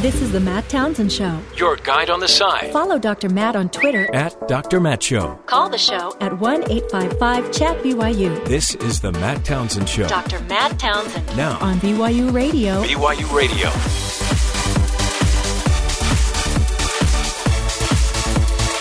[0.00, 1.38] This is the Matt Townsend Show.
[1.58, 2.72] Your guide on the side.
[2.72, 3.28] Follow Dr.
[3.28, 4.08] Matt on Twitter.
[4.14, 4.80] At Dr.
[4.80, 5.34] Matt Show.
[5.44, 8.42] Call the show at 1 855 Chat BYU.
[8.46, 10.08] This is the Matt Townsend Show.
[10.08, 10.40] Dr.
[10.44, 11.26] Matt Townsend.
[11.36, 11.58] Now.
[11.58, 12.82] On BYU Radio.
[12.82, 13.68] BYU Radio.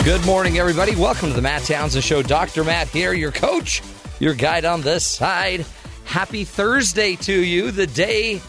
[0.05, 0.95] Good morning, everybody.
[0.95, 2.21] Welcome to the Matt Townsend Show.
[2.21, 2.63] Dr.
[2.63, 3.83] Matt here, your coach,
[4.21, 5.65] your guide on this side.
[6.05, 8.39] Happy Thursday to you, the day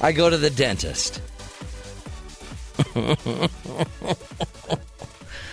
[0.00, 1.20] I go to the dentist.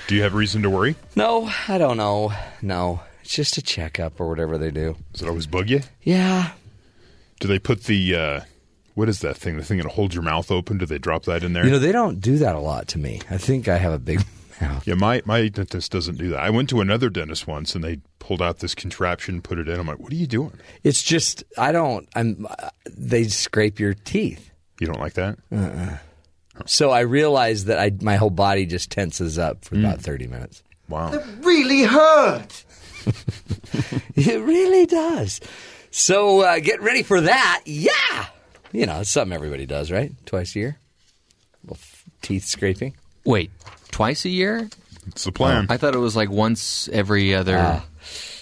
[0.08, 0.95] Do you have reason to worry?
[1.16, 2.32] No, I don't know.
[2.62, 4.95] No, it's just a checkup or whatever they do.
[5.12, 5.81] Does it always bug you?
[6.02, 6.52] Yeah.
[7.40, 8.40] Do they put the uh,
[8.95, 9.58] what is that thing?
[9.58, 10.78] The thing that holds your mouth open?
[10.78, 11.66] Do they drop that in there?
[11.66, 13.22] You know, they don't do that a lot to me.
[13.30, 14.22] I think I have a big
[14.62, 14.88] mouth.
[14.88, 16.40] yeah, my my dentist doesn't do that.
[16.40, 19.80] I went to another dentist once, and they pulled out this contraption, put it in.
[19.80, 20.54] I'm like, what are you doing?
[20.84, 24.50] It's just, I don't, I'm, uh, they scrape your teeth.
[24.81, 25.38] You don't like that?
[26.66, 30.64] So I realize that I, my whole body just tenses up for about 30 minutes.
[30.89, 31.14] Wow.
[31.14, 32.64] It really hurt.
[34.16, 35.39] It really does.
[35.91, 37.61] So uh, get ready for that.
[37.66, 38.25] Yeah.
[38.72, 40.11] You know, it's something everybody does, right?
[40.25, 40.77] Twice a year.
[41.64, 42.95] Little f- teeth scraping.
[43.25, 43.52] Wait,
[43.92, 44.69] twice a year?
[45.08, 45.67] It's the plan.
[45.69, 47.58] I thought it was like once every other.
[47.58, 47.86] Ah.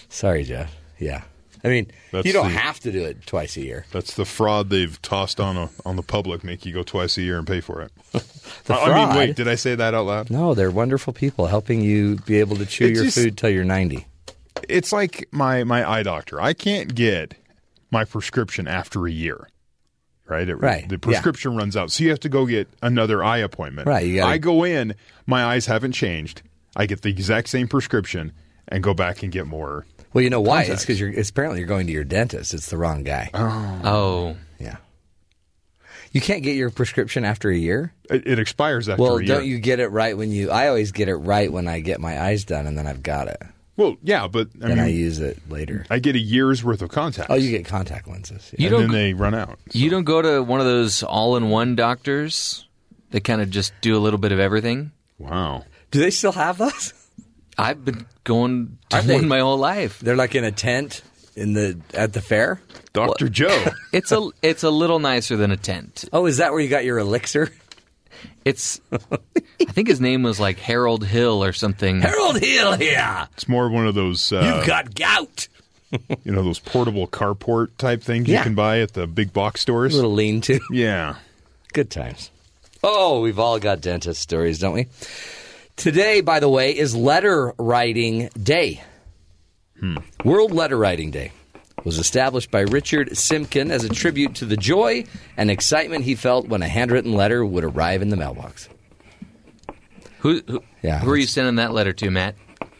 [0.09, 0.73] Sorry, Jeff.
[0.97, 1.23] Yeah.
[1.65, 3.85] I mean, That's you don't the- have to do it twice a year.
[3.91, 6.43] That's the fraud they've tossed on a, on the public.
[6.43, 7.91] Make you go twice a year and pay for it.
[8.65, 10.29] The I- I mean, wait, did I say that out loud?
[10.29, 13.63] No, they're wonderful people helping you be able to chew your just- food till you're
[13.63, 14.05] 90.
[14.69, 16.39] It's like my my eye doctor.
[16.39, 17.33] I can't get
[17.91, 19.47] my prescription after a year.
[20.27, 20.47] Right?
[20.49, 20.99] It, Right, The yeah.
[20.99, 21.91] prescription runs out.
[21.91, 23.87] So you have to go get another eye appointment.
[23.87, 24.95] Right, gotta- I go in,
[25.27, 26.41] my eyes haven't changed.
[26.75, 28.31] I get the exact same prescription
[28.67, 29.85] and go back and get more.
[30.15, 30.63] Well, you know why?
[30.63, 31.09] It's because you're.
[31.09, 32.53] It's apparently you're going to your dentist.
[32.53, 33.29] It's the wrong guy.
[33.33, 33.81] Oh.
[33.83, 34.37] oh.
[34.57, 34.77] Yeah.
[36.13, 37.93] You can't get your prescription after a year.
[38.09, 39.35] It, it expires after Well, a year.
[39.35, 40.51] don't you get it right when you?
[40.51, 43.27] I always get it right when I get my eyes done, and then I've got
[43.27, 43.41] it.
[43.75, 45.85] Well, yeah, but I Then mean, I use it later.
[45.89, 47.29] I get a year's worth of contacts.
[47.29, 48.53] Oh, you get contact lenses.
[48.53, 48.61] Yeah.
[48.61, 49.59] You and don't then they run out.
[49.73, 52.69] You don't go to one of those all-in-one doctors
[53.09, 54.93] that kind of just do a little bit of everything.
[55.17, 55.65] Wow.
[55.91, 56.93] Do they still have those?
[57.57, 59.99] I've been going to Aren't they- my whole life.
[59.99, 61.01] They're like in a tent
[61.37, 62.59] in the at the fair.
[62.93, 63.29] Dr.
[63.29, 63.65] Joe.
[63.93, 66.03] It's a it's a little nicer than a tent.
[66.11, 67.49] Oh, is that where you got your elixir?
[68.43, 72.01] It's I think his name was like Harold Hill or something.
[72.01, 73.27] Harold Hill here.
[73.33, 75.47] It's more of one of those, uh, You've got gout.
[76.23, 78.39] you know, those portable carport type things Yeah.
[78.39, 79.93] you can buy at the big box stores.
[79.93, 80.59] A little lean to.
[80.71, 81.15] yeah.
[81.73, 82.31] Good times.
[82.83, 84.87] Oh, we've all got dentist stories, don't we?
[85.75, 88.81] Today, by the way, is Letter Writing Day.
[90.23, 91.31] World Letter Writing Day
[91.83, 95.03] was established by Richard Simkin as a tribute to the joy
[95.37, 98.67] and excitement he felt when a handwritten letter would arrive in the mailbox.
[100.19, 102.33] Who who, Yeah, who are you sending that letter to, Matt?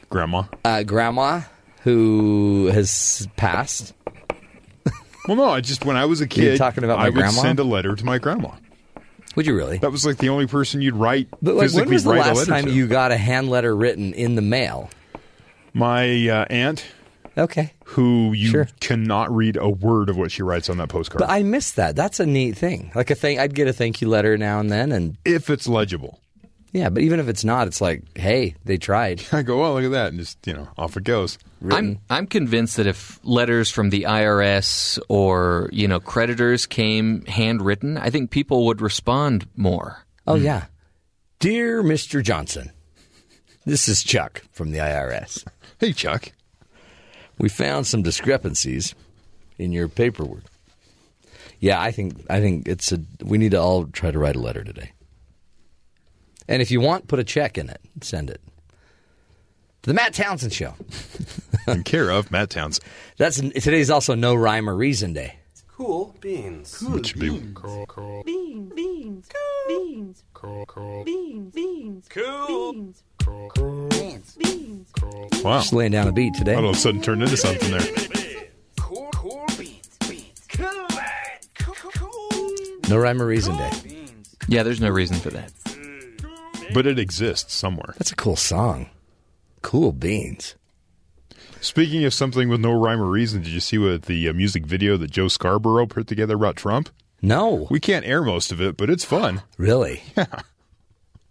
[0.10, 0.44] Grandma.
[0.64, 1.42] Uh, grandma,
[1.82, 3.94] who has passed.
[5.28, 7.42] Well, no, I just, when I was a kid, talking about my I would grandma?
[7.42, 8.52] send a letter to my grandma.
[9.36, 9.78] Would you really?
[9.80, 12.66] That was like the only person you'd write, But like, when was the last time
[12.66, 12.72] to.
[12.72, 14.90] you got a hand letter written in the mail?
[15.74, 16.86] My uh, aunt,
[17.38, 17.74] Okay.
[17.84, 18.68] who you Sure.
[18.80, 21.20] cannot read a word of what she writes on that postcard.
[21.20, 21.96] But I miss that.
[21.98, 22.92] That's a neat thing.
[22.96, 25.68] Like a thing, I'd get a thank you letter now and then, and if it's
[25.68, 26.20] legible.
[26.76, 26.90] Yeah.
[26.90, 29.24] But even if it's not, it's like, hey, they tried.
[29.32, 30.08] I go, oh, look at that.
[30.10, 31.38] And just, you know, off it goes.
[31.72, 37.98] I'm I'm convinced that if letters from the IRS or you know creditors came handwritten,
[37.98, 40.06] I think people would respond more.
[40.28, 40.66] Oh yeah,
[41.40, 42.22] dear Mr.
[42.22, 42.72] Johnson,
[43.66, 45.44] this is Chuck from the IRS.
[45.80, 46.34] Hey, Chuck.
[47.38, 48.94] We found some discrepancies
[49.58, 50.44] in your paperwork.
[51.60, 53.00] Yeah, I think I think it's a.
[53.24, 54.92] We need to all try to write a letter today.
[56.48, 57.82] And if you want, put a check in it.
[58.02, 58.42] Send it.
[59.84, 60.74] To the Matt Townsend Show.
[61.68, 62.80] In care of Matt Towns.
[63.18, 65.38] That's today's also No Rhyme or Reason Day.
[65.68, 66.82] Cool beans.
[66.82, 69.68] Which would be Beans, beans, Cool.
[69.68, 70.66] beans, Cool.
[70.68, 71.04] Cool.
[71.04, 72.74] beans, beans, Cool.
[72.74, 74.90] beans, Cool beans, beans.
[75.00, 75.30] Cool.
[75.44, 75.60] Wow.
[75.60, 76.54] Just laying down a beat today.
[76.56, 77.82] All of a sudden turned into something there.
[78.80, 79.98] Cool, cool beans.
[80.08, 80.48] Beans.
[80.48, 82.52] Cool, cool, cool.
[82.90, 83.72] No Rhyme or Reason Day.
[84.48, 85.52] Yeah, there's no reason for that.
[86.74, 87.94] But it exists somewhere.
[87.98, 88.90] That's a cool song.
[89.62, 90.56] Cool beans.
[91.62, 94.66] Speaking of something with no rhyme or reason, did you see what the uh, music
[94.66, 96.90] video that Joe Scarborough put together about Trump?
[97.22, 99.42] No, We can't air most of it, but it's fun.
[99.58, 100.04] really.
[100.18, 100.26] Yeah,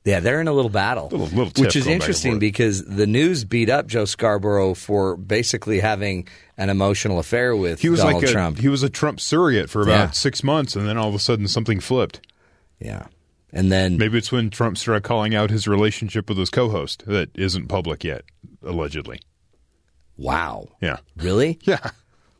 [0.04, 2.84] Yeah, they're in a little battle, Little- little which is going back and interesting because
[2.84, 6.26] the news beat up Joe Scarborough for basically having
[6.58, 8.58] an emotional affair with He was Donald like a, Trump.
[8.58, 10.10] he was a Trump surrogate for about Yeah.
[10.10, 12.20] six months, and then all of a sudden something flipped.
[12.80, 13.06] yeah,
[13.54, 17.30] And then Maybe it's when Trump started calling out his relationship with his co-host that
[17.34, 18.24] isn't public yet,
[18.62, 19.20] allegedly.
[20.16, 20.98] wow, Yeah.
[21.16, 21.58] really?
[21.64, 21.90] Yeah.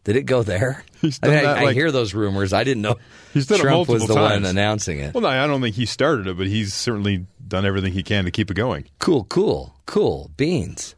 [0.05, 0.85] Did it go there?
[1.01, 2.53] He's I, mean, I, that, I hear those rumors.
[2.53, 2.97] I didn't know
[3.33, 5.15] He's done it Trump was multiple the one announcing it.
[5.15, 8.27] Well, no, I don't think he started it, but he's certainly done everything he can
[8.27, 8.85] to keep it going.
[8.99, 10.31] Cool, cool, cool.
[10.37, 10.95] Beans.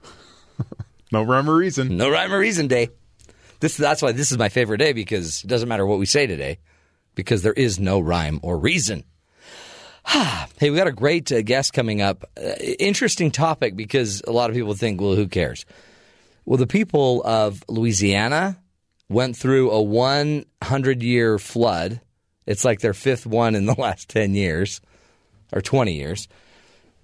[1.12, 1.96] No rhyme or reason.
[1.96, 2.88] No rhyme or reason day.
[3.60, 6.26] This that's why this is my favorite day because it doesn't matter what we say
[6.26, 6.58] today
[7.14, 9.04] because there is no rhyme or reason.
[10.58, 12.24] hey, we got a great uh, guest coming up.
[12.36, 15.66] Uh, interesting topic because a lot of people think, well, who cares?
[16.44, 18.58] Well, the people of Louisiana
[19.08, 22.00] went through a 100 year flood.
[22.46, 24.80] It's like their fifth one in the last 10 years
[25.52, 26.28] or 20 years.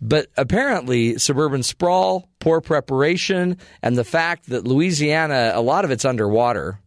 [0.01, 6.05] But apparently, suburban sprawl, poor preparation, and the fact that Louisiana, a lot of it's
[6.05, 6.81] underwater,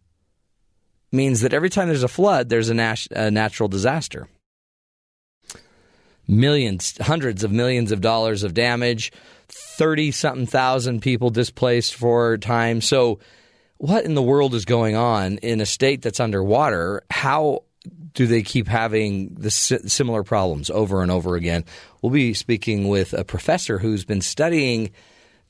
[1.12, 4.28] means that every time there's a flood, there's a, nas- a natural disaster.
[6.28, 9.12] Millions, hundreds of millions of dollars of damage,
[9.48, 12.80] 30 something thousand people displaced for time.
[12.80, 13.20] So,
[13.78, 17.02] what in the world is going on in a state that's underwater?
[17.10, 17.64] How
[18.14, 21.64] do they keep having the similar problems over and over again?
[22.00, 24.90] We'll be speaking with a professor who's been studying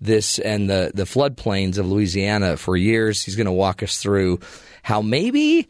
[0.00, 3.22] this and the, the floodplains of Louisiana for years.
[3.22, 4.40] He's going to walk us through
[4.82, 5.68] how maybe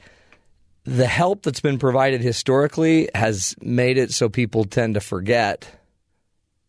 [0.87, 5.69] the help that's been provided historically has made it so people tend to forget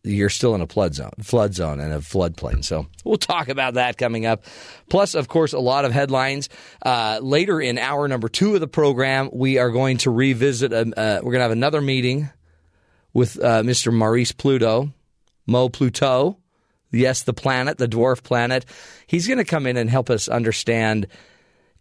[0.04, 2.64] you're still in a flood zone, flood zone and a floodplain.
[2.64, 4.44] So we'll talk about that coming up.
[4.88, 6.48] Plus, of course, a lot of headlines.
[6.84, 10.72] Uh, later in hour number two of the program, we are going to revisit.
[10.72, 12.30] A, uh, we're going to have another meeting
[13.12, 13.92] with uh, Mr.
[13.92, 14.92] Maurice Pluto,
[15.46, 16.38] Mo Pluto.
[16.90, 18.64] Yes, the planet, the dwarf planet.
[19.06, 21.06] He's going to come in and help us understand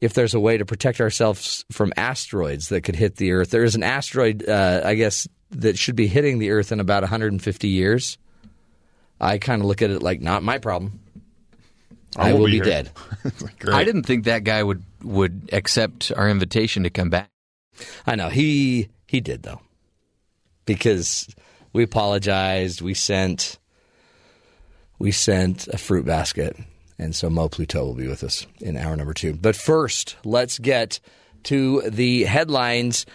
[0.01, 3.49] if there's a way to protect ourselves from asteroids that could hit the Earth.
[3.49, 7.03] There is an asteroid, uh, I guess, that should be hitting the Earth in about
[7.03, 8.17] 150 years.
[9.19, 10.99] I kind of look at it like not my problem.
[12.15, 12.91] I, won't will be be dead.
[13.71, 17.29] I didn't think that guy would would accept our invitation to come back.
[18.05, 19.61] I know he he did though,
[20.65, 21.27] because
[21.73, 22.81] we apologized.
[22.81, 23.59] We sent
[25.00, 26.57] we sent a fruit basket,
[26.99, 29.33] and so Mo Pluto will be with us in hour number two.
[29.33, 30.99] But first, let's get
[31.44, 33.05] to the headlines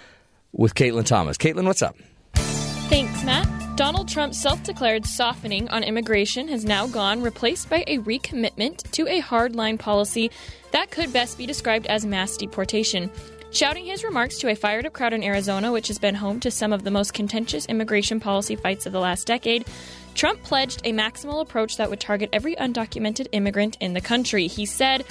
[0.52, 1.36] with Caitlin Thomas.
[1.36, 1.96] Caitlin, what's up?
[2.34, 3.48] Thanks, Matt.
[3.76, 9.08] Donald Trump's self declared softening on immigration has now gone, replaced by a recommitment to
[9.08, 10.30] a hardline policy
[10.72, 13.10] that could best be described as mass deportation.
[13.50, 16.50] Shouting his remarks to a fired up crowd in Arizona, which has been home to
[16.50, 19.66] some of the most contentious immigration policy fights of the last decade,
[20.14, 24.46] Trump pledged a maximal approach that would target every undocumented immigrant in the country.
[24.46, 25.04] He said,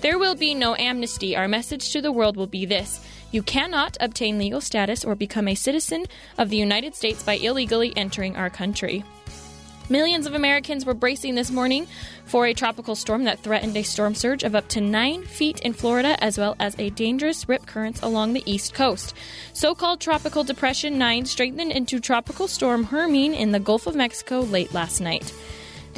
[0.00, 1.36] There will be no amnesty.
[1.36, 3.00] Our message to the world will be this.
[3.30, 6.06] You cannot obtain legal status or become a citizen
[6.38, 9.04] of the United States by illegally entering our country.
[9.90, 11.86] Millions of Americans were bracing this morning
[12.26, 15.72] for a tropical storm that threatened a storm surge of up to nine feet in
[15.72, 19.14] Florida, as well as a dangerous rip currents along the east coast.
[19.54, 24.40] So called Tropical Depression 9 strengthened into Tropical Storm Hermine in the Gulf of Mexico
[24.40, 25.32] late last night.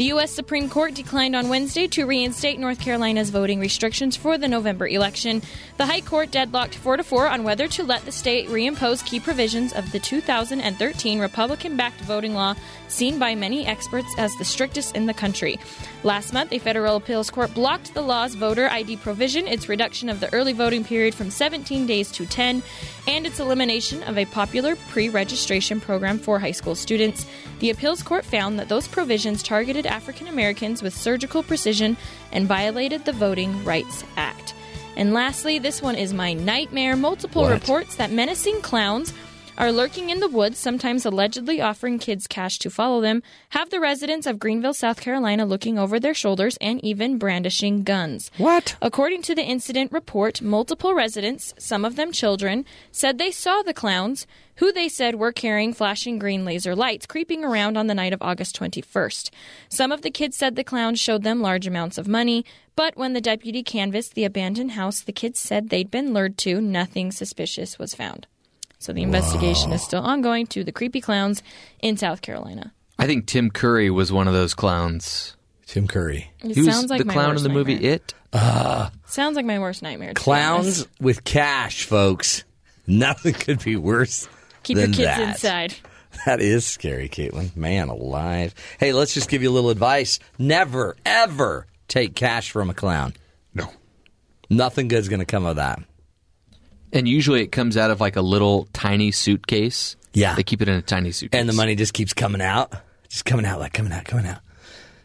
[0.00, 0.30] The U.S.
[0.30, 5.42] Supreme Court declined on Wednesday to reinstate North Carolina's voting restrictions for the November election.
[5.76, 9.20] The High Court deadlocked 4 to 4 on whether to let the state reimpose key
[9.20, 12.54] provisions of the 2013 Republican backed voting law,
[12.88, 15.60] seen by many experts as the strictest in the country.
[16.02, 20.18] Last month, a federal appeals court blocked the law's voter ID provision, its reduction of
[20.18, 22.62] the early voting period from 17 days to 10,
[23.06, 27.26] and its elimination of a popular pre registration program for high school students.
[27.58, 31.96] The appeals court found that those provisions targeted African Americans with surgical precision
[32.32, 34.54] and violated the Voting Rights Act.
[34.96, 36.96] And lastly, this one is my nightmare.
[36.96, 37.52] Multiple What?
[37.52, 39.12] reports that menacing clowns
[39.60, 43.78] are lurking in the woods, sometimes allegedly offering kids cash to follow them, have the
[43.78, 48.30] residents of Greenville, South Carolina looking over their shoulders and even brandishing guns.
[48.38, 48.74] What?
[48.80, 53.74] According to the incident report, multiple residents, some of them children, said they saw the
[53.74, 54.26] clowns,
[54.56, 58.22] who they said were carrying flashing green laser lights, creeping around on the night of
[58.22, 59.28] August 21st.
[59.68, 63.12] Some of the kids said the clowns showed them large amounts of money, but when
[63.12, 67.78] the deputy canvassed the abandoned house the kids said they'd been lured to, nothing suspicious
[67.78, 68.26] was found.
[68.80, 71.42] So the investigation is still ongoing to the creepy clowns
[71.80, 72.72] in South Carolina.
[72.98, 75.36] I think Tim Curry was one of those clowns.
[75.66, 76.30] Tim Curry.
[76.42, 77.92] It He was sounds like the my clown in the movie nightmare.
[77.94, 78.14] It.
[78.32, 80.08] Uh, sounds like my worst nightmare.
[80.08, 80.88] to be Clowns honest.
[81.00, 82.42] with cash, folks.
[82.86, 84.28] Nothing could be worse.
[84.64, 85.28] Keep your than kids that.
[85.30, 85.74] inside.
[86.26, 87.54] That is scary, Caitlin.
[87.56, 88.54] Man alive.
[88.80, 90.18] Hey, let's just give you a little advice.
[90.38, 93.14] Never, ever take cash from a clown.
[93.54, 93.70] No.
[94.50, 95.80] Nothing good's going to come of that.
[96.92, 99.96] And usually it comes out of like a little tiny suitcase.
[100.12, 100.34] Yeah.
[100.34, 101.38] They keep it in a tiny suitcase.
[101.38, 102.72] and the money just keeps coming out,
[103.08, 104.40] just coming out, like coming out, coming out.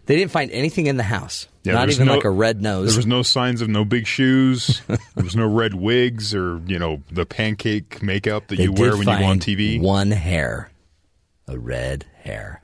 [0.08, 2.90] They didn't find anything in the house, Yeah, not even no- like a red nose.
[2.92, 4.82] There was no signs of no big shoes.
[4.88, 8.92] there was no red wigs or you know the pancake makeup that They you wear
[8.92, 9.80] when you go on TV.
[9.82, 10.70] One hair,
[11.48, 12.62] a red hair.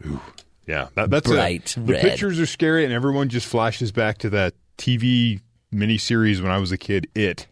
[0.67, 1.85] Yeah, that, that's Bright it.
[1.85, 2.01] The red.
[2.03, 5.41] pictures are scary, and everyone just flashes back to that TV
[5.73, 7.07] miniseries when I was a kid.
[7.15, 7.47] It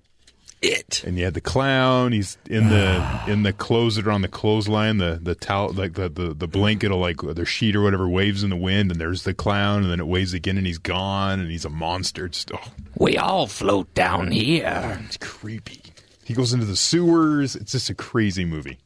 [0.61, 1.03] It.
[1.05, 2.11] and you had the clown.
[2.11, 4.97] He's in the in the clothes that are on the clothesline.
[4.97, 8.43] The the towel like the the, the blanket or like the sheet or whatever waves
[8.43, 11.39] in the wind, and there's the clown, and then it waves again, and he's gone,
[11.39, 12.25] and he's a monster.
[12.25, 14.99] It's oh, we all float down here.
[15.05, 15.81] it's creepy.
[16.25, 17.55] He goes into the sewers.
[17.55, 18.79] It's just a crazy movie.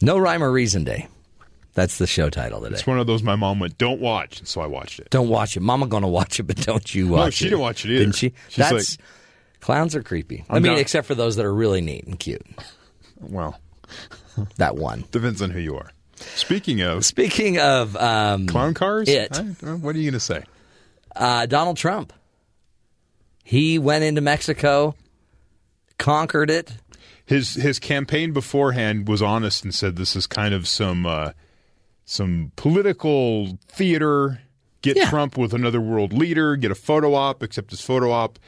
[0.00, 1.08] No rhyme or reason day.
[1.74, 2.74] That's the show title today.
[2.74, 5.10] It's one of those my mom went, "Don't watch," and so I watched it.
[5.10, 5.60] Don't watch it.
[5.60, 7.24] Mama gonna watch it, but don't you watch it.
[7.24, 8.00] No, she didn't watch it either.
[8.00, 8.32] Didn't she?
[8.48, 8.98] She's That's
[9.60, 10.44] clowns are creepy.
[10.48, 12.42] i I'm mean, not- except for those that are really neat and cute.
[13.20, 13.58] Well,
[14.56, 15.04] That one.
[15.10, 15.90] depends on who you are.
[16.16, 19.36] Speaking of Speaking of um, clown cars, It.
[19.36, 20.42] I- uh, what are you going to say?
[21.16, 22.12] uh, Donald Trump,
[23.44, 24.94] he went into Mexico,
[25.98, 26.72] conquered it.
[27.24, 31.32] His his campaign beforehand was honest and said this is kind of some uh,
[32.04, 34.40] some political theater.
[34.80, 35.10] Get Yeah.
[35.10, 36.56] Trump with another world leader.
[36.56, 37.42] Get a photo op.
[37.42, 38.38] Except his photo op,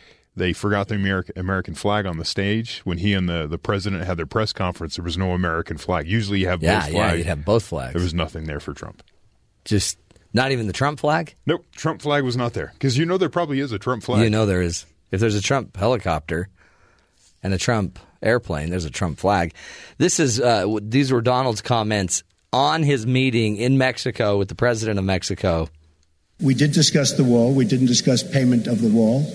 [0.40, 4.02] they forgot the American American flag on the stage when he and the, the president
[4.04, 4.96] had their press conference.
[4.96, 6.08] There was no American flag.
[6.08, 7.18] Usually you have Yeah, both yeah, flags.
[7.18, 7.92] you'd have both flags.
[7.92, 9.02] There was nothing there for Trump.
[9.64, 9.98] Just
[10.34, 11.34] not even the Trump flag.
[11.46, 14.22] Nope, Trump flag was not there because you know there probably is a Trump flag.
[14.24, 14.86] You know there is.
[15.12, 16.48] If there's a Trump helicopter
[17.42, 19.54] and a Trump airplane, there's a Trump flag.
[19.98, 24.98] This is uh, these were Donald's comments on his meeting in Mexico with the president
[24.98, 25.68] of Mexico.
[26.40, 27.52] We did discuss the wall.
[27.52, 29.26] We didn't discuss payment of the wall.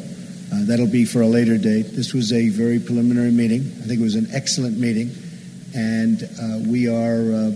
[0.55, 1.83] Uh, that'll be for a later date.
[1.91, 3.61] This was a very preliminary meeting.
[3.61, 5.11] I think it was an excellent meeting.
[5.75, 7.51] And uh, we are, uh,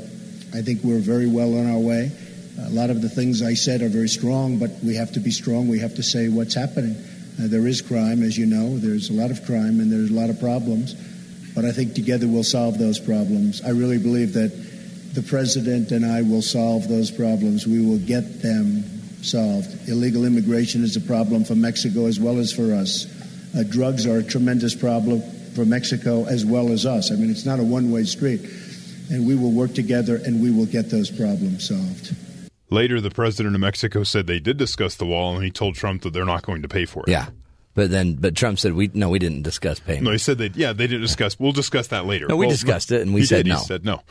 [0.53, 2.12] I think we're very well on our way.
[2.65, 5.32] A lot of the things I said are very strong, but we have to be
[5.32, 5.70] strong.
[5.70, 6.98] We have to say what's happening.
[7.41, 8.77] Uh, there is crime, as you know.
[8.77, 10.94] There's a lot of crime and there's a lot of problems.
[11.56, 13.62] But I think together we'll solve those problems.
[13.62, 14.51] I really believe that
[15.13, 17.65] the president and I will solve those problems.
[17.65, 18.84] We will get them
[19.22, 19.88] solved.
[19.90, 23.06] Illegal immigration is a problem for Mexico as well as for us.
[23.58, 25.22] Uh, drugs are a tremendous problem
[25.56, 27.12] for Mexico as well as us.
[27.12, 28.42] I mean, it's not a one way street.
[29.12, 32.16] And we will work together and we will get those problems solved.
[32.70, 36.04] Later, the president of Mexico said they did discuss the wall, and he told Trump
[36.04, 37.10] that they're not going to pay for it.
[37.10, 37.30] Yeah,
[37.74, 40.04] but then but Trump said we no we didn't discuss payment.
[40.04, 40.56] No, he said that.
[40.56, 41.40] Yeah, they didn't discuss.
[41.40, 42.28] We'll discuss that later.
[42.28, 43.50] No, we Well, discussed it, and we he said did.
[43.50, 43.58] no.
[43.58, 44.02] He said no.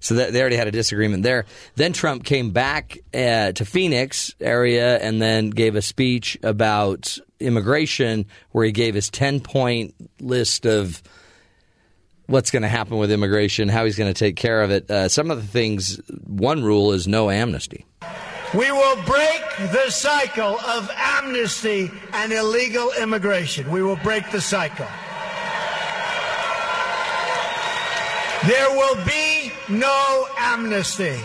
[0.00, 1.46] So that, they already had a disagreement there.
[1.74, 8.26] Then Trump came back uh, to Phoenix area and then gave a speech about immigration,
[8.52, 11.02] where he gave his ten point list of
[12.26, 14.90] what's going to happen with immigration, how he's going to take care of it.
[14.90, 17.84] Uh, some of the things, one rule is no amnesty.
[18.54, 19.42] We will break
[19.72, 23.70] the cycle of amnesty and illegal immigration.
[23.70, 24.86] We will break the cycle.
[28.46, 31.18] There will be no amnesty.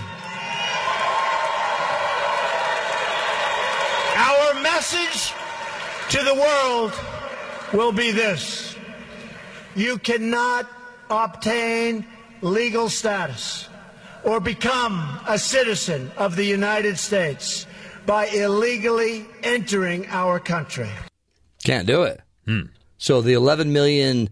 [4.16, 5.34] Our message
[6.10, 6.94] to the world
[7.74, 8.76] will be this
[9.76, 10.70] you cannot
[11.10, 12.06] obtain
[12.42, 13.70] legal status
[14.24, 17.66] or become a citizen of the United States
[18.06, 20.90] by illegally entering our country.
[21.64, 22.22] Can't do it.
[22.46, 22.64] Hmm.
[22.98, 24.30] So the 11 million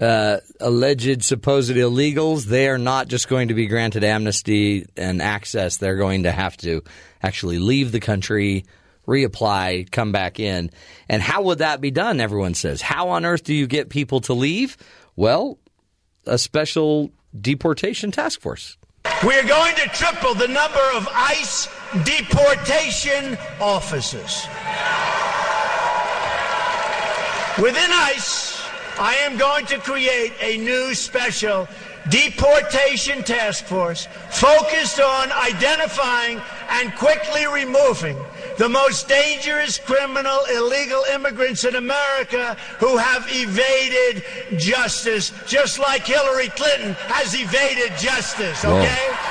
[0.00, 5.78] uh, alleged supposed illegals, they are not just going to be granted amnesty and access.
[5.78, 6.82] They're going to have to
[7.22, 8.64] actually leave the country,
[9.06, 10.70] reapply, come back in.
[11.08, 12.20] And how would that be done?
[12.20, 12.80] Everyone says.
[12.80, 14.76] How on earth do you get people to leave?
[15.16, 15.58] Well,
[16.26, 18.76] a special deportation task force.
[19.24, 21.68] We're going to triple the number of ICE
[22.04, 24.46] deportation officers.
[27.60, 28.57] Within ICE,
[29.00, 31.68] I am going to create a new special
[32.10, 36.40] deportation task force focused on identifying
[36.70, 38.16] and quickly removing
[38.56, 44.24] the most dangerous criminal illegal immigrants in America who have evaded
[44.58, 48.80] justice, just like Hillary Clinton has evaded justice, Whoa.
[48.80, 49.28] okay?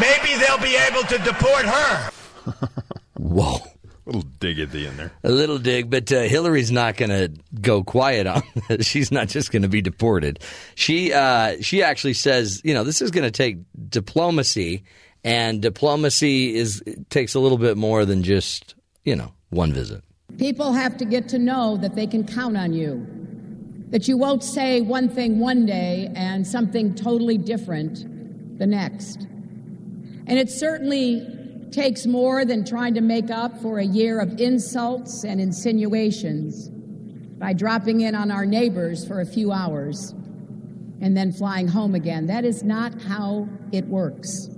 [0.00, 2.10] Maybe they'll be able to deport her.
[3.18, 3.58] Whoa.
[4.06, 5.12] A little dig at the end there.
[5.24, 8.86] A little dig, but uh, Hillary's not going to go quiet on this.
[8.86, 10.38] She's not just going to be deported.
[10.76, 13.58] She uh, she actually says, you know, this is going to take
[13.88, 14.84] diplomacy,
[15.24, 20.04] and diplomacy is takes a little bit more than just you know one visit.
[20.38, 23.04] People have to get to know that they can count on you.
[23.90, 29.22] That you won't say one thing one day and something totally different the next.
[30.26, 35.24] And it's certainly takes more than trying to make up for a year of insults
[35.24, 36.68] and insinuations
[37.38, 40.12] by dropping in on our neighbors for a few hours
[41.00, 42.26] and then flying home again.
[42.26, 44.48] That is not how it works.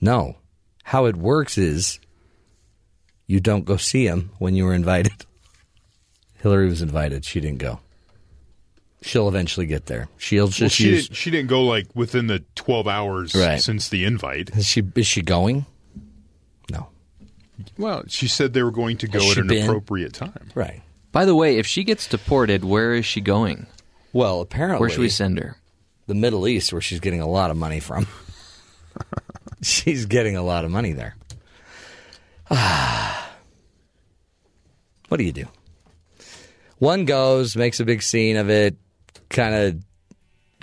[0.00, 0.36] No.
[0.84, 1.98] How it works is
[3.26, 5.12] you don't go see him when you were invited.
[6.42, 7.24] Hillary was invited.
[7.24, 7.80] She didn't go.
[9.02, 10.08] She'll eventually get there.
[10.18, 11.04] She'll Well, she, use.
[11.08, 13.60] didn't, she didn't go like within the 12 hours Right.
[13.60, 14.50] since the invite.
[14.56, 15.66] Is she is she going?
[17.58, 17.64] No.
[17.76, 19.64] Well, she said they were going to go at an been?
[19.64, 20.50] appropriate time.
[20.54, 20.82] Right.
[21.12, 23.66] By the way, if she gets deported, where is she going?
[24.12, 25.56] Well, apparently, Where should we send her?
[26.06, 28.06] The Middle East, where she's getting a lot of money from.
[29.62, 31.16] she's getting a lot of money there.
[35.08, 35.46] what do you do?
[36.78, 38.76] One goes, makes a big scene of it,
[39.28, 39.82] kind of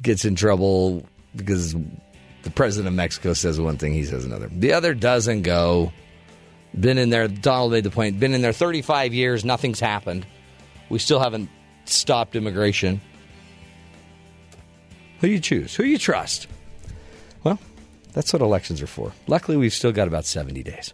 [0.01, 4.47] gets in trouble because the president of Mexico says one thing, he says another.
[4.51, 5.91] The other doesn't go.
[6.77, 10.25] Been in there, Donald made the point, been in there 35 years, nothing's happened.
[10.89, 11.49] We still haven't
[11.85, 12.99] stopped immigration.
[15.21, 15.75] Who you choose?
[15.75, 16.47] Who you trust?
[17.43, 17.59] Well,
[18.13, 19.13] that's what elections are for.
[19.27, 20.93] Luckily, we've still got about 70 days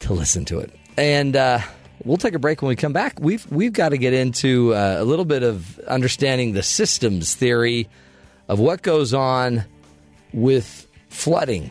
[0.00, 0.70] to listen to it.
[0.98, 1.60] And uh,
[2.04, 3.18] we'll take a break when we come back.
[3.18, 7.88] We've, we've got to get into uh, a little bit of understanding the systems theory
[8.48, 9.64] of what goes on
[10.32, 11.70] with flooding.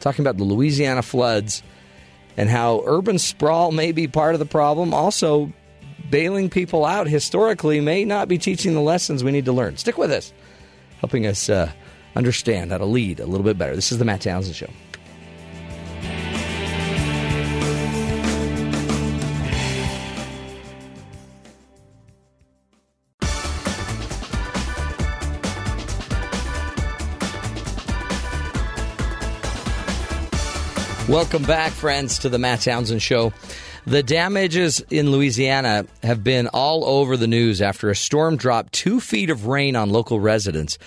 [0.00, 1.62] Talking about the Louisiana floods
[2.36, 4.94] and how urban sprawl may be part of the problem.
[4.94, 5.52] Also,
[6.10, 9.76] bailing people out historically may not be teaching the lessons we need to learn.
[9.76, 10.32] Stick with us,
[11.00, 11.70] helping us uh,
[12.16, 13.74] understand how to lead a little bit better.
[13.74, 14.70] This is the Matt Townsend Show.
[31.12, 33.34] Welcome back, friends, to the Matt Townsend Show.
[33.86, 38.98] The damages in Louisiana have been all over the news after a storm dropped two
[38.98, 40.78] feet of rain on local residents.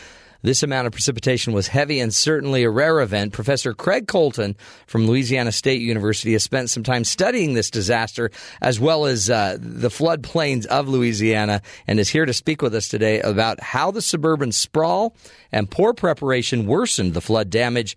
[0.41, 3.33] This amount of precipitation was heavy and certainly a rare event.
[3.33, 4.55] Professor Craig Colten
[4.87, 8.31] from Louisiana State University has spent some time studying this disaster
[8.63, 12.87] as well as uh, the floodplains of Louisiana and is here to speak with us
[12.87, 15.15] today about how the suburban sprawl
[15.51, 17.95] and poor preparation worsened the flood damage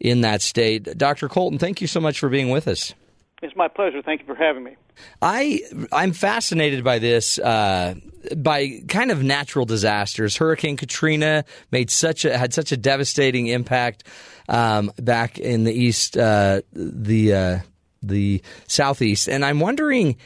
[0.00, 0.96] in that state.
[0.96, 1.28] Dr.
[1.28, 2.94] Colten, thank you so much for being with us.
[3.42, 4.02] It's my pleasure.
[4.02, 4.76] Thank you for having me.
[5.22, 5.60] I
[5.92, 7.94] I'm fascinated by this uh,
[8.36, 10.36] by kind of natural disasters.
[10.36, 14.04] Hurricane Katrina made such a had such a devastating impact
[14.48, 17.58] um, back in the east, uh, the uh,
[18.02, 20.16] the southeast, and I'm wondering.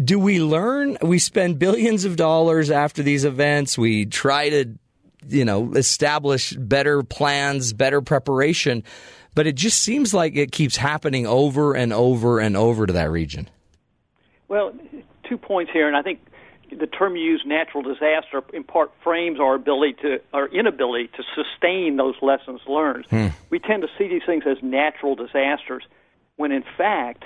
[0.00, 0.96] Do we learn?
[1.02, 3.76] We spend billions of dollars after these events.
[3.76, 4.78] We try to,
[5.26, 8.84] you know, establish better plans, better preparation,
[9.34, 13.10] but it just seems like it keeps happening over and over and over to that
[13.10, 13.48] region.
[14.48, 14.72] Well,
[15.28, 16.20] two points here, and I think
[16.70, 21.22] the term you use, natural disaster, in part frames our ability to, our inability to
[21.34, 23.06] sustain those lessons learned.
[23.10, 23.28] Hmm.
[23.50, 25.84] We tend to see these things as natural disasters,
[26.36, 27.24] when in fact,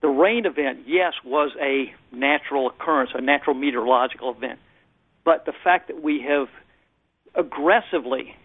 [0.00, 4.58] the rain event, yes, was a natural occurrence, a natural meteorological event.
[5.24, 6.48] But the fact that we have
[7.34, 8.36] aggressively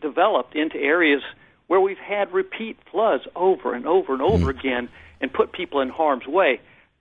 [0.00, 1.22] developed into areas
[1.68, 4.88] where we've had repeat floods over and over and over again
[5.20, 6.60] and put people in harm's way,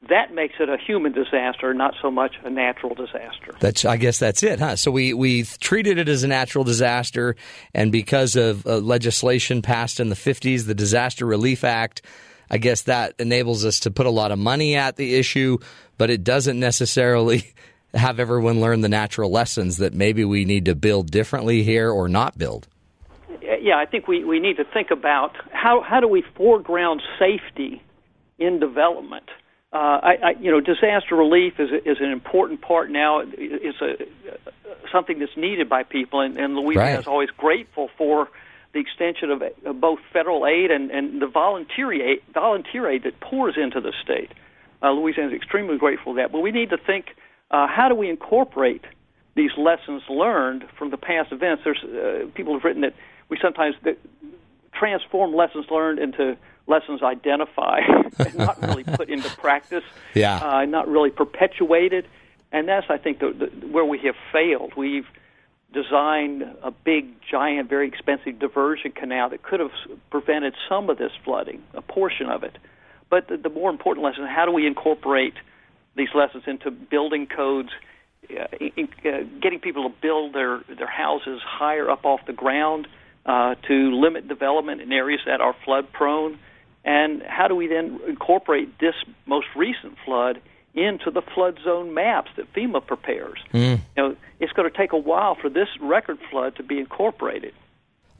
[0.10, 3.54] that makes it a human disaster, not so much a natural disaster.
[3.60, 4.76] That's, I guess that's it, huh?
[4.76, 7.36] So we we treated it as a natural disaster,
[7.74, 12.02] and because of uh, legislation passed in the '50s, the Disaster Relief Act,
[12.50, 15.60] I guess that enables us to put a lot of money at the issue,
[16.00, 17.54] but it doesn't necessarily
[17.94, 22.08] have everyone learn the natural lessons that maybe we need to build differently here or
[22.08, 22.68] not build.
[23.62, 27.82] Yeah, I think we, we need to think about how how do we foreground safety
[28.40, 29.30] in development.
[29.74, 33.22] Uh, I, I, you know, disaster relief is is an important part now.
[33.38, 34.06] It's a
[34.92, 37.00] something that's needed by people, and, and Louisiana Right.
[37.00, 38.30] is always grateful for
[38.74, 43.20] the extension of, of both federal aid and, and the volunteer aid, volunteer aid that
[43.20, 44.32] pours into the state.
[44.82, 46.32] Uh, Louisiana is extremely grateful for that.
[46.32, 47.16] But we need to think:
[47.52, 48.84] uh, how do we incorporate
[49.36, 51.64] these lessons learned from the past events?
[51.64, 52.96] There's uh, people have written that
[53.30, 53.76] we sometimes
[54.74, 56.38] transform lessons learned into
[56.68, 57.84] lessons identified
[58.20, 59.84] and not really put into practice,
[60.14, 60.38] Yeah.
[60.38, 62.08] uh, not really perpetuated.
[62.52, 64.74] And that's, I think, the, the, where we have failed.
[64.76, 65.08] We've
[65.74, 69.72] designed a big, giant, very expensive diversion canal that could have
[70.10, 72.58] prevented some of this flooding, a portion of it.
[73.10, 75.34] But the, the more important lesson: how do we incorporate
[75.96, 77.70] these lessons into building codes,
[78.30, 82.88] uh, in, uh, getting people to build their their houses higher up off the ground,
[83.26, 86.40] uh, to limit development in areas that are flood prone?
[86.84, 90.42] And how do we then incorporate this most recent flood
[90.74, 93.40] into the flood zone maps that FEMA prepares?
[93.52, 93.58] Hmm.
[93.58, 97.54] You know, it's going to take a while for this record flood to be incorporated.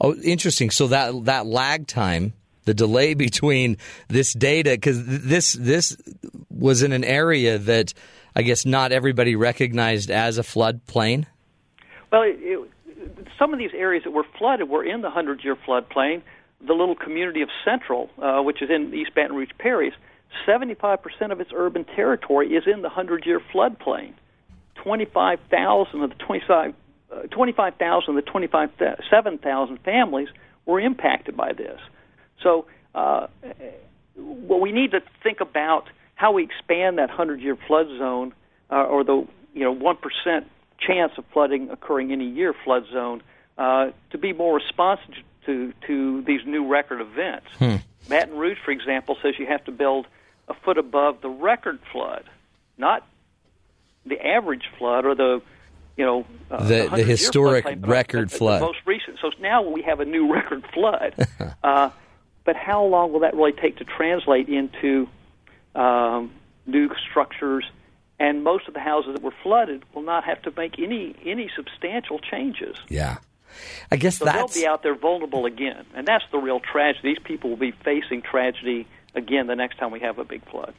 [0.00, 0.70] Oh, interesting.
[0.70, 2.32] So that that lag time,
[2.64, 3.76] the delay between
[4.08, 5.96] this data, because this this
[6.50, 7.94] was in an area that
[8.34, 11.26] I guess not everybody recognized as a floodplain.
[12.10, 12.70] Well, it, it,
[13.38, 16.22] some of these areas that were flooded were in the 100 year floodplain.
[16.64, 19.94] The little community of Central, uh, which is in East Baton Rouge Parish,
[20.46, 20.98] 75%
[21.32, 24.12] of its urban territory is in the 100 year floodplain.
[24.76, 26.74] 25,000 of the 25,
[27.12, 30.28] uh, 25,000 of the 27,000 families
[30.66, 31.80] were impacted by this.
[32.42, 33.26] So, uh,
[34.16, 38.32] well, we need to think about how we expand that 100 year flood zone
[38.70, 40.44] uh, or the you know 1%
[40.78, 43.22] chance of flooding occurring any year flood zone
[43.58, 45.14] uh, to be more responsive
[45.46, 47.46] to, to these new record events.
[47.58, 47.76] Hmm.
[48.08, 50.06] Baton Rouge, for example, says you have to build
[50.48, 52.24] a foot above the record flood,
[52.78, 53.06] not
[54.06, 55.40] the average flood or the
[55.96, 58.60] you know uh, The- the 100-year historic but record flood.
[58.60, 59.18] The most recent.
[59.20, 61.14] So now we have a new record flood.
[61.62, 61.90] uh,
[62.44, 65.08] but how long will that really take to translate into
[65.74, 66.32] um,
[66.66, 67.64] new structures?
[68.18, 71.50] And most of the houses that were flooded will not have to make any any
[71.56, 72.76] substantial changes.
[72.88, 73.18] Yeah,
[73.90, 77.14] I guess So that's they'll be out there vulnerable again, and that's the real tragedy.
[77.14, 80.74] These people will be facing tragedy again the next time we have a big flood.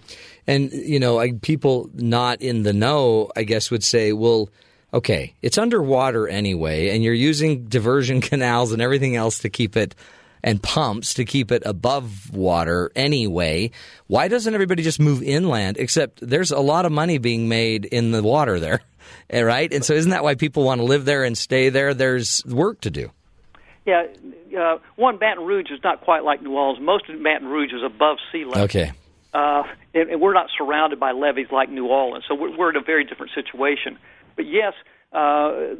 [0.47, 4.49] And you know, I, people not in the know, I guess, would say, "Well,
[4.93, 9.95] okay, it's underwater anyway, and you're using diversion canals and everything else to keep it,
[10.43, 13.71] and pumps to keep it above water anyway.
[14.07, 15.77] Why doesn't everybody just move inland?
[15.77, 18.81] Except there's a lot of money being made in the water there,
[19.29, 19.71] eh, right?
[19.73, 21.93] And so, isn't that why people want to live there and stay there?
[21.93, 23.11] There's work to do.
[23.85, 24.05] Yeah,
[24.57, 26.81] uh, one Baton Rouge is not quite like New Orleans.
[26.81, 28.61] Most of Baton Rouge is above sea level.
[28.63, 28.91] Okay.
[29.33, 32.77] uh, and, and we're not surrounded by levees like New Orleans, so we're, we're in
[32.77, 33.97] a very different situation.
[34.35, 34.73] But yes,
[35.13, 35.75] uh,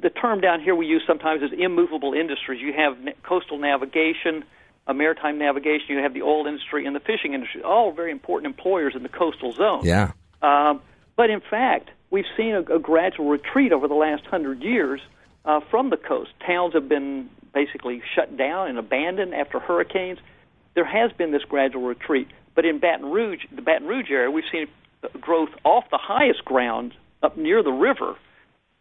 [0.00, 2.60] the term down here we use sometimes is immovable industries.
[2.60, 4.44] You have coastal navigation,
[4.86, 5.86] uh, maritime navigation.
[5.90, 9.08] You have the oil industry and the fishing industry, all very important employers in the
[9.08, 9.82] coastal zone.
[9.84, 10.12] Yeah.
[10.40, 10.80] Um,
[11.16, 15.00] but in fact, we've seen a, a gradual retreat over the last hundred years
[15.44, 16.30] uh, from the coast.
[16.46, 20.18] Towns have been basically shut down and abandoned after hurricanes.
[20.74, 24.44] There has been this gradual retreat, but in Baton Rouge, the Baton Rouge area, we've
[24.50, 24.68] seen
[25.20, 28.14] growth off the highest ground up near the river,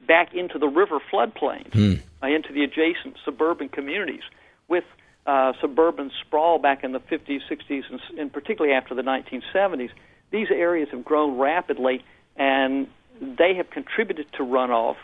[0.05, 1.73] back into the river floodplains,
[2.23, 4.23] uh, into the adjacent suburban communities,
[4.67, 4.83] with
[5.25, 9.89] uh, suburban sprawl back in the 50s, 60s, and, and particularly after the 1970s.
[10.31, 12.03] These areas have grown rapidly,
[12.35, 12.87] and
[13.19, 14.95] they have contributed to runoff.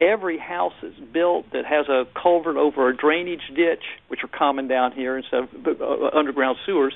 [0.00, 4.66] Every house that's built that has a culvert over a drainage ditch, which are common
[4.66, 6.94] down here instead of uh, underground sewers,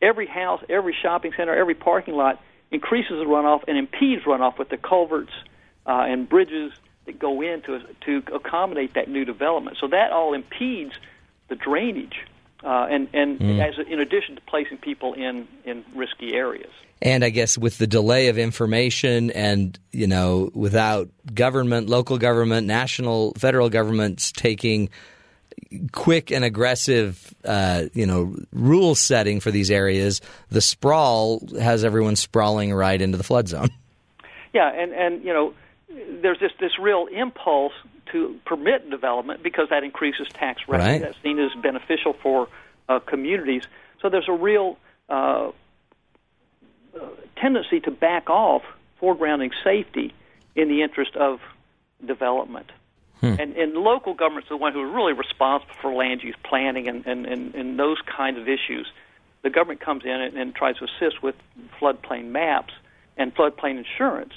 [0.00, 2.40] every house, every shopping center, every parking lot
[2.72, 5.32] increases the runoff and impedes runoff with the culverts
[5.86, 6.72] uh, and bridges
[7.06, 9.76] that go in to, to accommodate that new development.
[9.80, 10.92] So that all impedes
[11.48, 12.18] the drainage,
[12.64, 13.60] uh, and and Mm.
[13.60, 16.70] as in addition to placing people in in risky areas.
[17.02, 22.68] And I guess with the delay of information and, you know, without government, local government,
[22.68, 24.88] national, federal governments taking
[25.90, 32.14] quick and aggressive, uh, you know, rule setting for these areas, the sprawl has everyone
[32.14, 33.70] sprawling right into the flood zone.
[34.54, 35.54] Yeah, and and you know,
[36.22, 37.72] there's this this real impulse
[38.12, 40.92] to permit development because that increases tax revenue.
[40.92, 41.02] Right.
[41.02, 42.48] That's seen as beneficial for
[42.88, 43.62] uh, communities.
[44.00, 44.78] So there's a real
[45.08, 45.50] uh,
[46.94, 48.62] uh, tendency to back off
[49.00, 50.12] foregrounding safety
[50.54, 51.40] in the interest of
[52.04, 52.70] development.
[53.22, 56.88] And, and local governments are the one who are really responsible for land use planning
[56.88, 58.90] and, and, and, and those kinds of issues.
[59.42, 61.36] The government comes in and, and tries to assist with
[61.80, 62.74] floodplain maps
[63.16, 64.32] and floodplain insurance,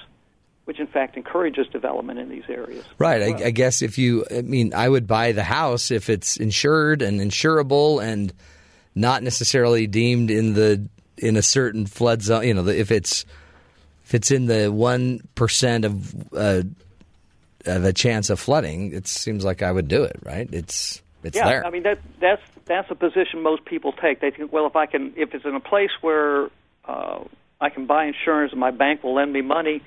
[0.66, 2.84] which in fact encourages development in these areas.
[2.98, 3.22] Right.
[3.22, 7.02] I, I guess if you, I mean, I would buy the house if it's insured
[7.02, 8.34] and insurable and
[8.96, 12.46] not necessarily deemed in the in a certain flood zone.
[12.46, 13.26] You know, if it's
[14.04, 16.64] if it's in the one percent of uh,
[17.66, 20.18] of a chance of flooding, it seems like I would do it.
[20.24, 20.50] Right.
[20.52, 21.66] It's it's yeah, there.
[21.66, 24.20] I mean that that's that's a position most people take.
[24.20, 26.50] They think, well, if I can, if it's in a place where
[26.86, 27.24] uh,
[27.62, 29.84] I can buy insurance and my bank will lend me money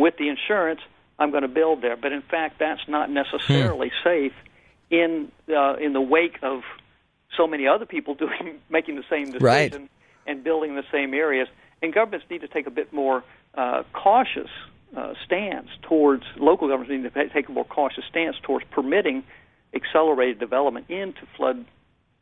[0.00, 0.80] with the insurance,
[1.18, 1.96] I'm going to build there.
[1.96, 4.32] But in fact, that's not necessarily safe
[4.90, 6.62] in uh, in the wake of
[7.36, 9.90] so many other people doing making the same decision Right.
[10.26, 11.48] and building the same areas.
[11.82, 13.22] And governments need to take a bit more
[13.54, 14.50] uh, cautious
[14.96, 19.22] uh, stance towards local governments need to ta- take a more cautious stance towards permitting
[19.74, 21.64] accelerated development into flood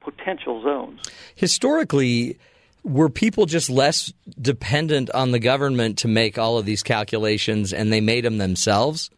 [0.01, 1.01] potential zones.
[1.35, 2.39] Historically,
[2.83, 7.93] were people just less dependent on the government to make all of these calculations and
[7.93, 9.11] they made them themselves?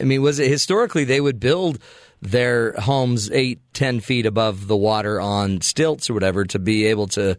[0.00, 1.78] I mean, was it historically they would build
[2.20, 7.06] their homes eight, ten feet above the water on stilts or whatever to be able
[7.08, 7.38] to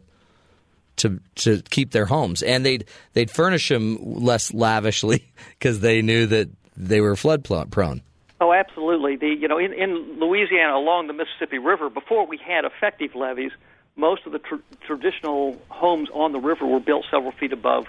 [0.98, 6.26] to to keep their homes, and they'd they'd furnish them less lavishly because they knew
[6.28, 8.02] that they were flood prone.
[8.40, 9.16] Oh, absolutely.
[9.16, 13.52] The you know in in Louisiana along the Mississippi River before we had effective levees,
[13.96, 14.56] most of the tr-
[14.86, 17.88] traditional homes on the river were built several feet above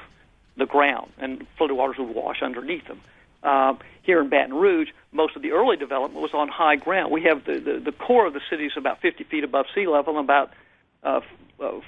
[0.56, 3.00] the ground, and flooded waters would wash underneath them.
[3.42, 7.12] Uh, here in Baton Rouge, most of the early development was on high ground.
[7.12, 9.86] We have the, the, the core of the city is about 50 feet above sea
[9.86, 10.52] level and about
[11.02, 11.20] uh,
[11.60, 11.80] uh,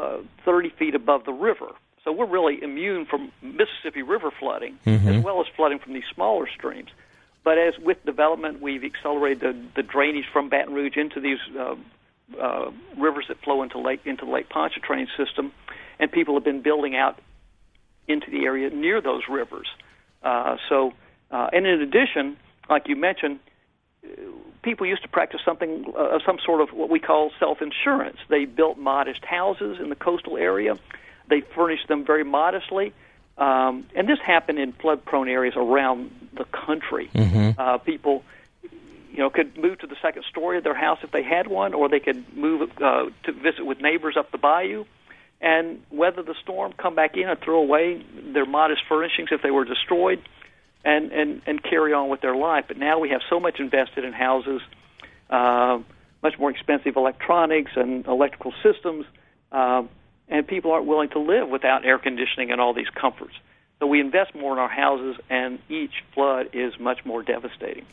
[0.00, 1.68] uh, 30 feet above the river.
[2.04, 5.18] So we're really immune from Mississippi River flooding Mhm.
[5.18, 6.88] as well as flooding from these smaller streams.
[7.44, 11.38] But as with development, we've accelerated the, the drainage from Baton Rouge into these
[12.38, 15.52] uh, rivers that flow into Lake into the Lake Pontchartrain system,
[15.98, 17.18] and people have been building out
[18.08, 19.68] into the area near those rivers.
[20.22, 20.92] Uh, so,
[21.30, 22.36] uh, and in addition,
[22.68, 23.38] like you mentioned,
[24.04, 24.08] uh,
[24.62, 28.18] people used to practice something, uh, some sort of what we call self-insurance.
[28.28, 30.76] They built modest houses in the coastal area.
[31.28, 32.92] They furnished them very modestly,
[33.38, 37.08] um, and this happened in flood-prone areas around the country.
[37.14, 37.54] Mhm.
[37.58, 38.24] Uh, people,
[39.12, 41.74] you know, could move to the second story of their house if they had one,
[41.74, 44.84] or they could move uh, to visit with neighbors up the bayou
[45.40, 49.50] and weather the storm, come back in and throw away their modest furnishings if they
[49.50, 50.20] were destroyed,
[50.84, 52.66] and and and carry on with their life.
[52.68, 54.60] But now we have so much invested in houses,
[55.30, 55.78] uh,
[56.22, 59.06] much more expensive electronics and electrical systems,
[59.50, 59.88] um,
[60.28, 63.34] and people aren't willing to live without air conditioning and all these comforts.
[63.80, 67.86] So we invest more in our houses, and each flood is much more devastating.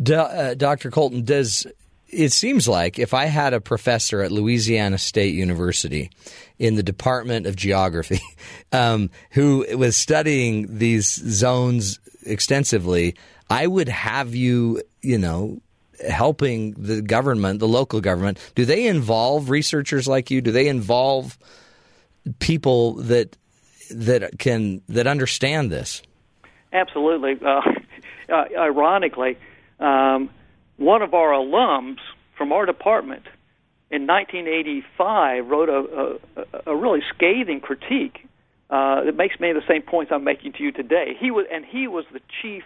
[0.00, 0.90] Do, uh, Dr.
[0.90, 1.66] Colten, does
[2.12, 6.10] it seems like if I had a professor at Louisiana State University
[6.58, 8.20] in the Department of Geography
[8.72, 13.14] um, who was studying these zones extensively,
[13.48, 15.60] I would have you, you know,
[16.06, 18.38] helping the government, the local government.
[18.54, 20.40] Do they involve researchers like you?
[20.40, 21.38] Do they involve
[22.38, 23.36] people that
[23.90, 26.02] that can that understand this?
[26.72, 27.38] Absolutely.
[27.44, 27.60] Uh,
[28.32, 29.36] uh, ironically,
[29.78, 30.30] um,
[30.76, 31.98] one of our alums
[32.36, 33.24] from our department
[33.90, 38.26] in 1985 wrote a, a, a really scathing critique
[38.70, 41.16] uh, that makes many of the same points I'm making to you today.
[41.18, 42.62] He was, and he was the chief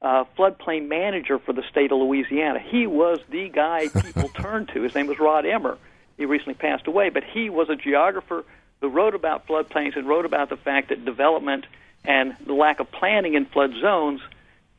[0.00, 2.60] uh, floodplain manager for the state of Louisiana.
[2.60, 4.82] He was the guy people turned to.
[4.82, 5.78] His name was Rod Emmer.
[6.16, 8.44] He recently passed away, but he was a geographer
[8.82, 11.64] who wrote about floodplains and wrote about the fact that development
[12.04, 14.20] and the lack of planning in flood zones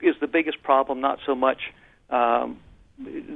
[0.01, 1.71] is the biggest problem, not so much
[2.09, 2.59] um,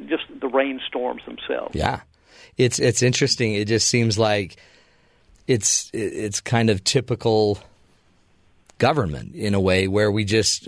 [0.07, 1.73] just the rainstorms themselves.
[1.73, 2.01] Yeah,
[2.57, 3.53] it's it's interesting.
[3.53, 4.57] It just seems like
[5.47, 7.59] it's it's kind of typical
[8.77, 10.67] government in a way where we just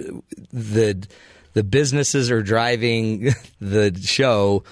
[0.53, 1.05] the
[1.53, 4.63] the businesses are driving the show,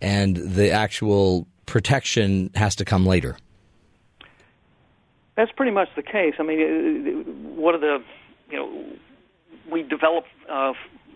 [0.00, 3.36] and the actual protection has to come later.
[5.38, 6.34] That's pretty much the case.
[6.40, 7.98] I mean, uh, one of the,
[8.50, 8.86] you know,
[9.70, 10.72] we develop uh,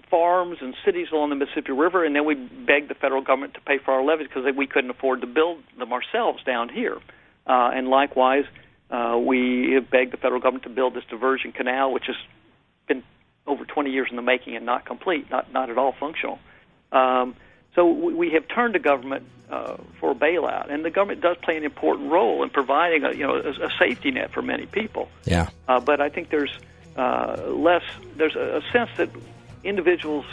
[0.09, 3.61] farms and cities along the Mississippi River, and then we begged the federal government to
[3.61, 6.99] pay for our levees because we couldn't afford to build them ourselves down here.
[7.49, 8.45] Uh, and likewise,
[8.93, 12.15] uh, we have begged the federal government to build this diversion canal, which has
[12.87, 13.03] been
[13.49, 16.39] over 20 years in the making and not complete, not not at all functional.
[16.93, 17.35] Um,
[17.75, 21.37] so we we have turned to government uh, for a bailout, and the government does
[21.39, 24.67] play an important role in providing a you know a, a safety net for many
[24.67, 25.09] people.
[25.25, 25.49] Yeah.
[25.69, 26.59] Uh, but I think there's
[26.97, 27.85] uh, less.
[28.17, 29.11] There's a, a sense that
[29.65, 30.27] individuals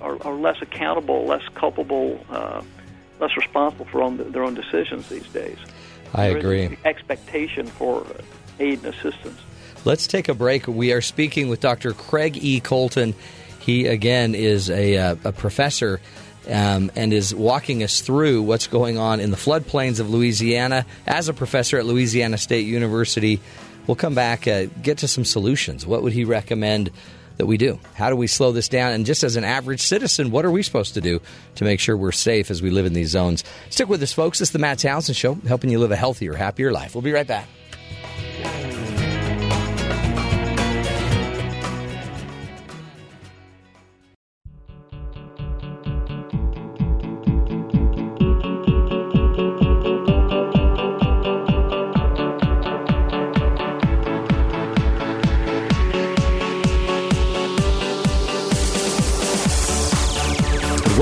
[0.00, 2.62] are, are less accountable, less culpable, uh,
[3.20, 5.58] less responsible for own, their own decisions these days.
[6.14, 6.78] I There agree.
[6.84, 8.06] expectation for
[8.58, 9.40] aid and assistance.
[9.84, 10.66] Let's take a break.
[10.66, 11.92] We are speaking with Dr.
[11.92, 12.60] Craig E.
[12.60, 13.14] Colten.
[13.60, 16.00] He, again, is a, uh, a professor
[16.48, 21.28] um, and is walking us through what's going on in the floodplains of Louisiana as
[21.28, 23.40] a professor at Louisiana State University.
[23.86, 25.86] We'll come back, uh, get to some solutions.
[25.86, 26.90] What would he recommend
[27.36, 27.78] that we do?
[27.94, 28.92] How do we slow this down?
[28.92, 31.20] And just as an average citizen, what are we supposed to do
[31.56, 33.44] to make sure we're safe as we live in these zones?
[33.70, 34.40] Stick with us, folks.
[34.40, 36.94] It's the Matt Townsend Show, helping you live a healthier, happier life.
[36.94, 37.46] We'll be right back.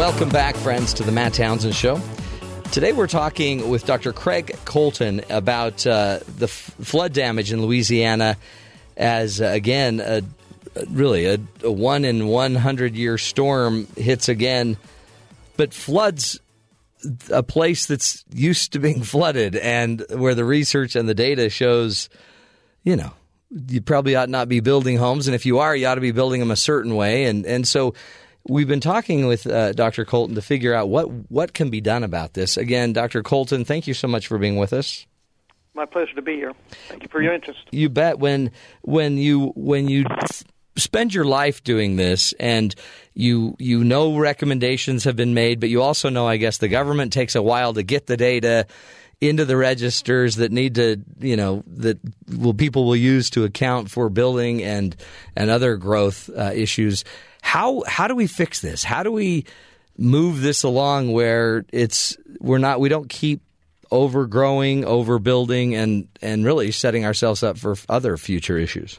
[0.04, 1.98] Welcome back, friends, to the Matt Townsend Show.
[2.72, 4.12] Today we're talking with Dr.
[4.12, 8.36] Craig Colten about uh, the f- flood damage in Louisiana
[8.98, 10.20] as, uh, again, a,
[10.90, 14.76] really a, a one in 100 year storm hits again,
[15.56, 16.38] but floods
[17.30, 22.10] a place that's used to being flooded and where the research and the data shows,
[22.82, 23.12] you know,
[23.68, 25.28] you probably ought not be building homes.
[25.28, 27.24] And if you are, you ought to be building them a certain way.
[27.24, 27.94] And, and so
[28.48, 30.04] we've been talking with uh, Dr.
[30.04, 32.56] Colten to figure out what, what can be done about this.
[32.56, 33.22] Again, Dr.
[33.22, 35.06] Colten, thank you so much for being with us.
[35.74, 36.52] My pleasure to be here.
[36.88, 37.58] Thank you for your interest.
[37.72, 38.20] You bet.
[38.20, 38.52] When
[38.82, 40.04] when you when you
[40.76, 42.72] spend your life doing this, and
[43.12, 47.12] you you know recommendations have been made, but you also know, I guess, the government
[47.12, 48.68] takes a while to get the data
[49.24, 51.98] into the registers that need to, you know, that
[52.38, 54.94] will people will use to account for building and
[55.34, 57.04] and other growth uh, issues.
[57.42, 58.84] How how do we fix this?
[58.84, 59.44] How do we
[59.96, 63.40] move this along where it's we're not we don't keep
[63.90, 68.98] overgrowing, overbuilding, and and really setting ourselves up for other future issues.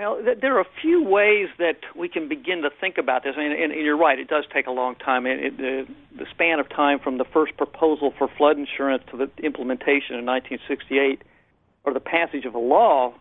[0.00, 3.52] Well, there are a few ways that we can begin to think about this, and,
[3.52, 4.18] and, and you're right.
[4.18, 5.26] It does take a long time.
[5.26, 5.86] It, it, the,
[6.16, 10.24] the span of time from the first proposal for flood insurance to the implementation in
[10.24, 11.20] 1968,
[11.84, 13.12] or the passage of a law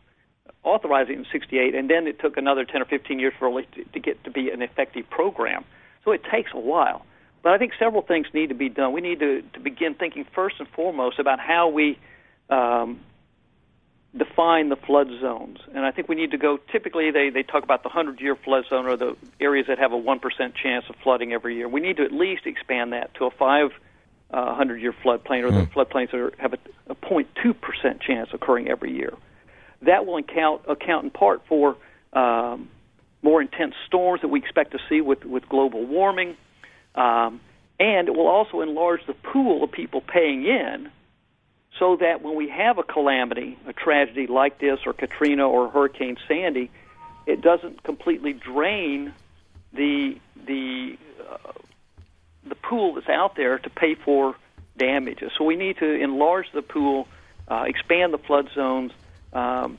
[0.64, 3.70] authorizing it in 68, and then it took another 10 or 15 years for it
[3.74, 5.66] to, to get to be an effective program.
[6.06, 7.06] So it takes a while.
[7.44, 8.94] But I think several things need to be done.
[8.94, 12.00] We need to, to begin thinking first and foremost about how we
[12.50, 13.02] um,
[14.18, 15.60] define the flood zones.
[15.74, 18.36] And I think we need to go, typically, they, they talk about the 100 year
[18.36, 20.22] flood zone or the areas that have a 1%
[20.56, 21.68] chance of flooding every year.
[21.68, 23.72] We need to at least expand that to a 500
[24.34, 28.96] uh, year floodplain or the floodplains that are, have a, a 0.2% chance occurring every
[28.96, 29.14] year.
[29.84, 31.78] That will account, account in part for
[32.14, 32.70] um,
[33.22, 36.36] more intense storms that we expect to see with, with global warming.
[36.96, 37.42] Um,
[37.80, 40.90] and it will also enlarge the pool of people paying in
[41.80, 46.18] so that when we have a calamity, a tragedy like this, or Katrina or Hurricane
[46.28, 46.70] Sandy,
[47.26, 49.14] it doesn't completely drain
[49.74, 51.52] the the uh,
[52.46, 54.36] the pool that's out there to pay for
[54.78, 55.32] damages.
[55.38, 57.08] So we need to enlarge the pool,
[57.48, 58.92] uh, expand the flood zones,
[59.34, 59.78] um,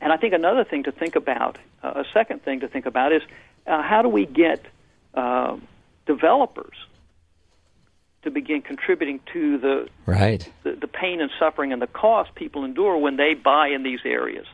[0.00, 3.12] and I think another thing to think about, uh, a second thing to think about,
[3.12, 3.22] is
[3.66, 4.64] uh, how do we get
[5.14, 5.56] uh,
[6.06, 6.74] developers
[8.22, 10.48] to begin contributing to the, right.
[10.62, 14.00] the the pain and suffering and the cost people endure when they buy in these
[14.04, 14.46] areas.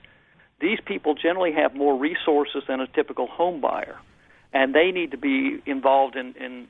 [0.61, 3.97] These people generally have more resources than a typical home buyer,
[4.53, 6.69] and they need to be involved in, in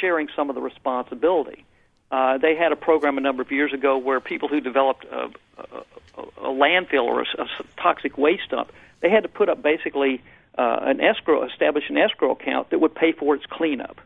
[0.00, 1.64] sharing some of the responsibility.
[2.10, 5.28] Uh, they had a program a number of years ago where people who developed a,
[5.58, 7.46] a, a landfill or a, a
[7.82, 10.22] toxic waste dump, they had to put up basically
[10.56, 14.00] uh, an escrow, establish an escrow account that would pay for its cleanup.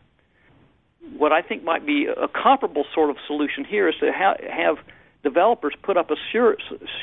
[1.17, 4.77] What I think might be a comparable sort of solution here is to ha- have
[5.23, 6.57] developers put up a sur-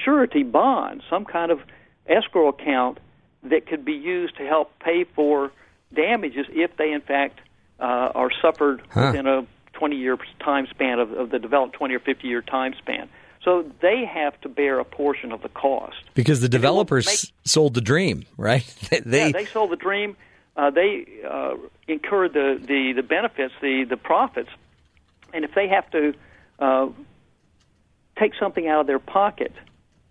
[0.04, 1.61] surety bond, some kind of
[2.06, 2.98] escrow account
[3.44, 5.52] that could be used to help pay for
[5.94, 7.40] damages if they, in fact,
[7.80, 7.82] uh,
[8.14, 9.06] are suffered Huh.
[9.12, 12.74] within a 20 year time span of, of the developed 20 or 50 year time
[12.78, 13.08] span.
[13.44, 15.96] So they have to bear a portion of the cost.
[16.14, 18.64] Because the developers sold the dream, right?
[19.04, 20.16] they yeah, they sold the dream.
[20.58, 21.54] Uh, they uh,
[21.86, 24.50] incurred the, the, the benefits, the, the profits,
[25.32, 26.12] and if they have to
[26.58, 26.88] uh,
[28.18, 29.52] take something out of their pocket,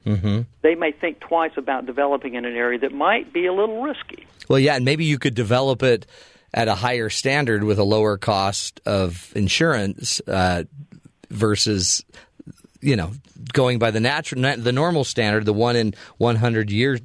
[0.05, 3.81] hmm they may think twice about developing in an area that might be a little
[3.81, 4.25] risky.
[4.47, 6.05] Well, yeah, and maybe you could develop it
[6.53, 10.63] at a higher standard with a lower cost of insurance uh,
[11.29, 12.05] versus,
[12.79, 13.11] you know,
[13.51, 16.99] going by the natural, the normal standard, the one in one hundred year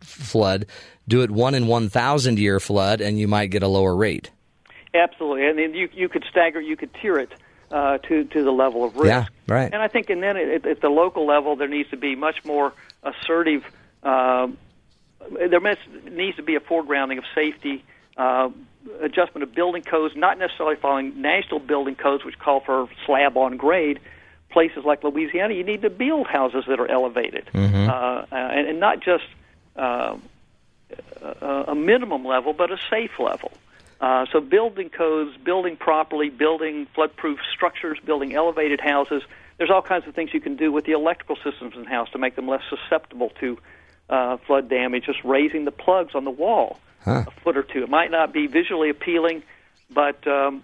[0.00, 0.66] flood.
[1.10, 4.30] Do it one in one thousand year flood, and you might get a lower rate.
[4.94, 7.30] Absolutely, and then you you could stagger, you could tier it
[7.72, 9.06] uh, to to the level of risk.
[9.06, 9.72] Yeah, right.
[9.72, 12.44] And I think, and then at, at the local level, there needs to be much
[12.44, 13.64] more assertive.
[14.04, 14.56] Um,
[15.50, 17.84] there must, needs to be a foregrounding of safety,
[18.16, 18.48] uh,
[19.00, 23.56] adjustment of building codes, not necessarily following national building codes, which call for slab on
[23.56, 23.98] grade.
[24.50, 27.88] Places like Louisiana, you need to build houses that are elevated, Mhm.
[27.88, 29.24] uh, uh, and, and not just
[29.76, 30.16] uh,
[31.22, 33.52] a, minimum level, but a safe level.
[34.00, 39.22] Uh, so building codes, building properly, building flood-proof structures, building elevated houses.
[39.58, 42.10] There's all kinds of things you can do with the electrical systems in the house
[42.12, 43.58] to make them less susceptible to
[44.08, 45.04] uh, flood damage.
[45.04, 47.24] Just raising the plugs on the wall Huh.
[47.26, 47.82] a foot or two.
[47.82, 49.42] It might not be visually appealing,
[49.90, 50.62] but um,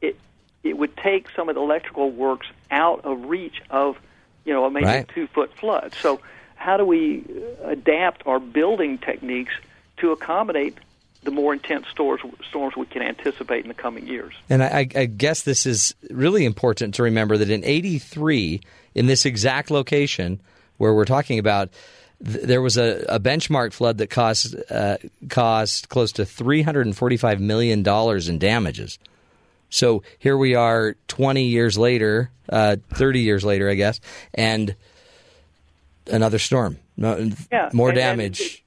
[0.00, 0.18] it
[0.64, 3.96] it would take some of the electrical works out of reach of
[4.44, 5.08] you know a maybe Right.
[5.14, 5.94] two foot flood.
[6.02, 6.20] So
[6.56, 7.24] how do we
[7.62, 9.52] adapt our building techniques
[9.98, 10.76] to accommodate
[11.26, 14.32] the more intense storms storms we can anticipate in the coming years.
[14.48, 18.60] And I, I guess this is really important to remember that in '83,
[18.94, 20.40] in this exact location
[20.78, 21.70] where we're talking about,
[22.24, 24.96] th- there was a, a benchmark flood that cost uh,
[25.28, 28.98] cost close to 345 million dollars in damages.
[29.68, 34.00] So here we are, 20 years later, uh, 30 years later, I guess,
[34.32, 34.76] and
[36.10, 38.62] another storm, no, Yeah, more and- and damage.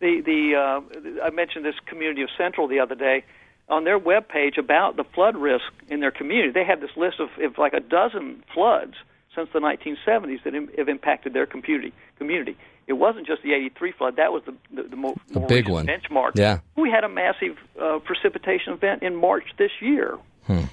[0.00, 3.24] The the uh, I mentioned this community of Central the other day.
[3.68, 7.28] On their webpage about the flood risk in their community, they have this list of,
[7.42, 8.94] of like a dozen floods
[9.34, 11.92] since the 1970s that im- have impacted their community.
[12.16, 12.56] Community.
[12.86, 15.14] It wasn't just the '83 flood; that was the the, the more,
[15.48, 15.86] big one.
[15.86, 16.32] benchmark.
[16.36, 16.60] Yeah.
[16.76, 20.16] We had a massive uh, precipitation event in March this year.
[20.46, 20.64] Hmm.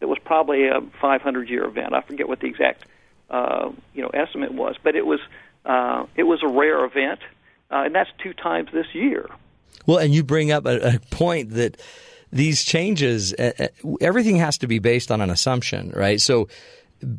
[0.00, 1.92] It was probably a 500 year event.
[1.94, 2.86] I forget what the exact
[3.32, 5.20] uh, you know estimate was, but it was
[5.64, 7.20] uh, it was a rare event,
[7.70, 9.28] uh, and that's two times this year.
[9.86, 11.80] Well, and you bring up a, a point that
[12.32, 16.20] these changes, uh, uh, everything has to be based on an assumption, right?
[16.20, 16.48] So,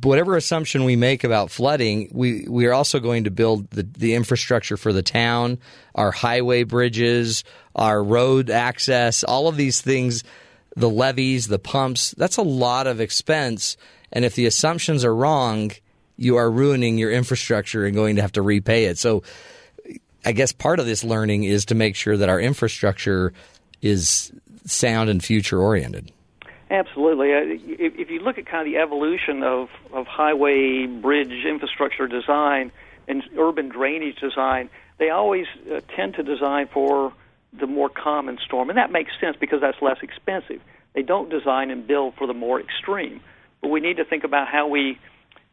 [0.01, 4.16] whatever assumption we make about flooding, we, we are also going to build the, the
[4.16, 5.59] infrastructure for the town,
[5.93, 7.43] our highway bridges,
[7.76, 10.24] our road access, all of these things,
[10.76, 12.11] the levees, the pumps.
[12.11, 13.76] That's a lot of expense.
[14.11, 15.72] And if the assumptions are wrong,
[16.18, 18.97] you are ruining your infrastructure and going to have to repay it.
[18.97, 19.24] So,
[20.26, 23.34] I guess part of this learning is to make sure that our infrastructure
[23.82, 24.32] is
[24.66, 26.11] sound and future oriented.
[26.72, 27.34] Absolutely.
[27.34, 27.41] Uh,
[27.78, 32.72] if, you look at kind of the evolution of, of highway, bridge infrastructure design
[33.07, 37.14] and urban drainage design, they always uh, tend to design for
[37.51, 38.70] the more common storm.
[38.70, 40.61] And that makes sense because that's less expensive.
[40.93, 43.20] They don't design and build for the more extreme.
[43.61, 44.97] But we need to think about how we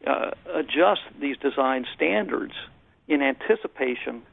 [0.05, 2.53] uh, adjust these design standards
[3.07, 4.23] in anticipation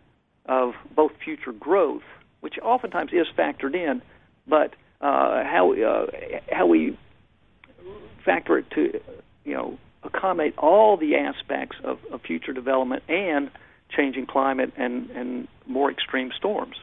[0.47, 2.03] of both future growth,
[2.41, 4.03] which oftentimes is factored in,
[4.47, 6.07] but uh, how uh,
[6.51, 6.99] how we
[8.25, 9.01] factor it to
[9.45, 13.51] you know accommodate all the aspects of, of future development and
[13.91, 16.77] changing climate and, and more extreme storms.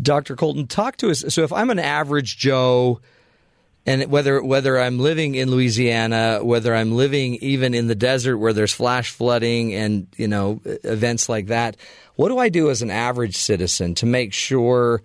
[0.00, 0.36] Dr.
[0.36, 1.24] Colten, talk to us.
[1.28, 3.00] So, if I'm an average Joe,
[3.90, 8.52] and whether whether I'm living in Louisiana, whether I'm living even in the desert where
[8.52, 11.76] there's flash flooding and you know events like that,
[12.14, 15.02] what do I do as an average citizen to make sure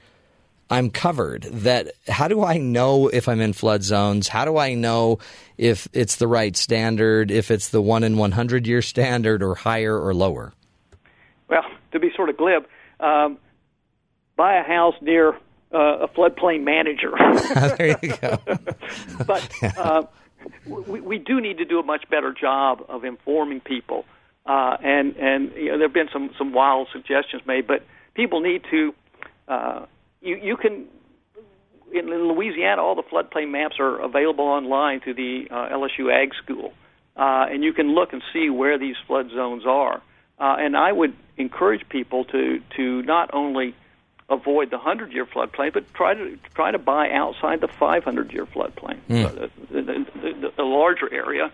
[0.69, 1.43] I'm covered?
[1.43, 4.27] That how do I know if I'm in flood zones?
[4.27, 5.17] How do I know
[5.57, 9.99] if it's the right standard, if it's the one in 100 year standard, or higher
[9.99, 10.53] or lower?
[11.49, 12.67] Well, to be sort of glib,
[12.99, 13.39] um,
[14.35, 15.35] buy a house near
[15.75, 17.11] uh, a floodplain manager.
[17.77, 18.39] there you go.
[19.27, 20.03] but uh,
[20.65, 24.05] we, we do need to do a much better job of informing people.
[24.45, 28.41] Uh, and and you know, there have been some some wild suggestions made, but people
[28.41, 28.93] need to.
[29.47, 29.85] Uh,
[30.21, 30.87] you you can
[31.91, 36.33] in, in Louisiana, all the floodplain maps are available online through the uh, LSU Ag
[36.43, 36.73] School,
[37.15, 40.01] uh, and you can look and see where these flood zones are.
[40.37, 43.75] Uh, and I would encourage people to to not only
[44.29, 48.45] avoid the 100 year floodplain, but try to try to buy outside the 500 year
[48.45, 49.25] floodplain, Hmm.
[49.25, 51.51] uh, the, the, the, larger area.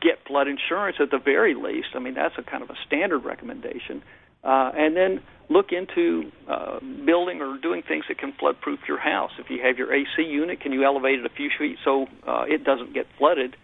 [0.00, 1.88] Get flood insurance at the very least.
[1.94, 4.02] I mean, that's a kind of a standard recommendation.
[4.44, 8.98] Uh, and then look into uh, building or doing things that can flood proof your
[8.98, 9.32] house.
[9.38, 12.44] If you have your AC unit, can you elevate it a few feet so uh,
[12.46, 13.56] it doesn't get flooded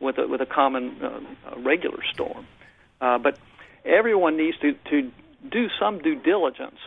[0.00, 1.20] with a, with a common uh,
[1.58, 2.46] regular storm?
[3.00, 3.38] Uh, but
[3.84, 5.10] everyone needs to, to
[5.50, 6.78] do some due diligence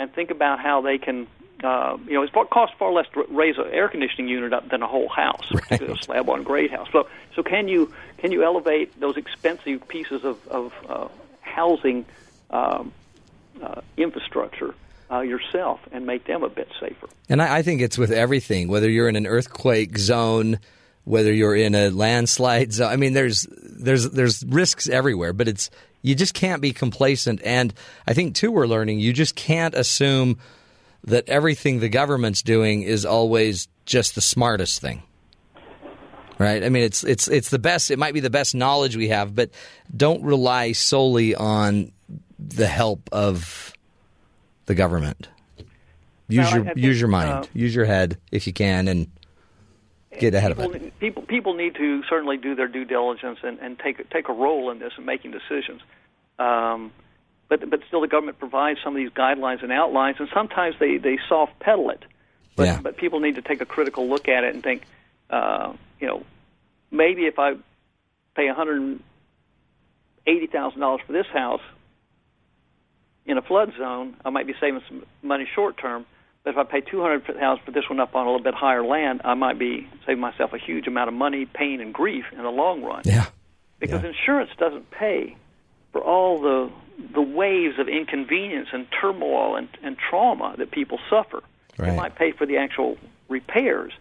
[0.00, 1.26] and think about how they can.
[1.62, 4.70] Uh, you know, it's far, costs far less to raise an air conditioning unit up
[4.70, 6.88] than a whole house, a slab on grade house.
[6.90, 11.08] So, so can you can you elevate those expensive pieces of, of uh,
[11.42, 12.06] housing
[12.48, 12.92] um,
[13.62, 14.74] uh, infrastructure
[15.10, 17.10] uh, yourself and make them a bit safer?
[17.28, 20.60] And I, I think it's with everything, whether you're in an earthquake zone,
[21.04, 22.90] whether you're in a landslide zone.
[22.90, 25.68] I mean, there's there's there's risks everywhere, but it's
[26.02, 27.40] you just can't be complacent.
[27.44, 27.74] And
[28.06, 30.38] I think too, we're learning you just can't assume
[31.04, 35.02] that everything the government's doing is always just the smartest thing.
[36.38, 36.64] Right?
[36.64, 37.90] I mean, it's it's it's the best.
[37.90, 39.50] It might be the best knowledge we have, but
[39.94, 41.92] don't rely solely on
[42.38, 43.74] the help of
[44.64, 45.28] the government.
[46.28, 49.08] Use Well, your use your mind, uh, use your head if you can, and
[50.18, 50.98] get ahead of it.
[50.98, 54.70] People people need to certainly do their due diligence and, and take take a role
[54.70, 55.80] in this and making decisions.
[56.38, 56.92] Um,
[57.48, 60.96] but but still, the government provides some of these guidelines and outlines, and sometimes they
[60.98, 62.04] they soft pedal it.
[62.56, 62.80] But Yeah.
[62.80, 64.82] but people need to take a critical look at it and think,
[65.30, 66.24] uh, you know,
[66.90, 67.54] maybe if I
[68.34, 69.00] pay one hundred
[70.26, 71.62] eighty thousand dollars for this house
[73.26, 76.06] in a flood zone, I might be saving some money short term.
[76.42, 78.54] But if I pay two hundred thousand for this one up on a little bit
[78.54, 82.24] higher land, I might be saving myself a huge amount of money, pain, and grief
[82.32, 83.02] in the long run.
[83.04, 83.26] Yeah.
[83.78, 85.36] Because insurance doesn't pay
[85.92, 86.70] for all the
[87.14, 91.42] the waves of inconvenience and turmoil and, and trauma that people suffer.
[91.78, 91.92] Right.
[91.92, 93.92] It might pay for the actual repairs,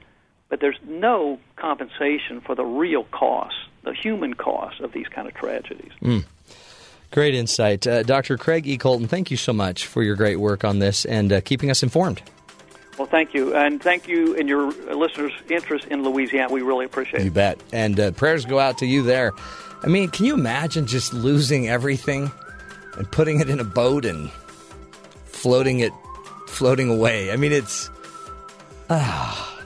[0.49, 5.33] but there's no compensation for the real cost, the human cost of these kind of
[5.33, 5.91] tragedies.
[6.01, 6.25] Mm.
[7.11, 7.87] Great insight.
[7.87, 8.37] Uh, Dr.
[8.37, 8.77] Craig E.
[8.77, 11.81] Colten, thank you so much for your great work on this and uh, keeping us
[11.81, 12.21] informed.
[12.97, 16.51] Well, thank you, and thank you in your listeners' interest in Louisiana.
[16.51, 17.25] We really appreciate You it.
[17.25, 17.63] You bet.
[17.71, 19.31] And uh, prayers go out to you there.
[19.81, 22.29] I mean, can you imagine just losing everything
[22.97, 24.29] and putting it in a boat and
[25.25, 25.93] floating it,
[26.47, 27.31] floating away?
[27.31, 27.89] I mean, it's
[28.89, 29.61] ah,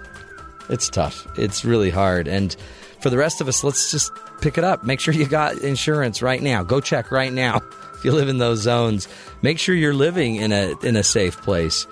[0.69, 1.27] it's tough.
[1.35, 2.27] It's really hard.
[2.27, 2.55] And
[3.01, 4.11] for the rest of us, let's just
[4.43, 4.83] pick it up.
[4.83, 6.63] Make sure you got insurance right now.
[6.63, 7.61] Go check right now.
[7.93, 9.07] If you live in those zones,
[9.41, 11.87] make sure you're living in a in a safe place.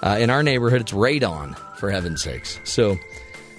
[0.00, 2.60] Uh, in our neighborhood, it's radon for heaven's sakes.
[2.62, 2.96] So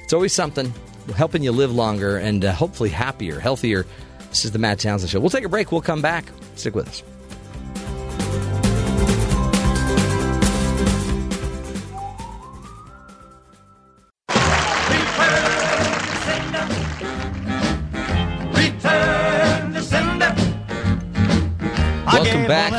[0.06, 0.74] it's always something
[1.18, 3.86] helping you live longer and uh, hopefully happier, healthier.
[4.30, 5.20] This is the Matt Townsend Show.
[5.20, 5.74] We'll take a break.
[5.74, 6.24] We'll come back.
[6.56, 7.04] Stick with us.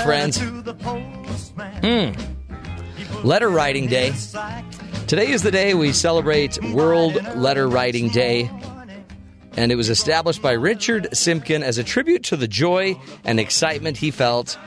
[0.09, 0.39] Friends.
[1.83, 2.13] Hmm.
[3.27, 4.15] Letter Writing Day.
[5.07, 8.51] Today is the day we celebrate World Letter Writing Day,
[9.59, 13.99] and it was established by Richard Simpkin as a tribute to the joy and excitement
[13.99, 14.59] he felt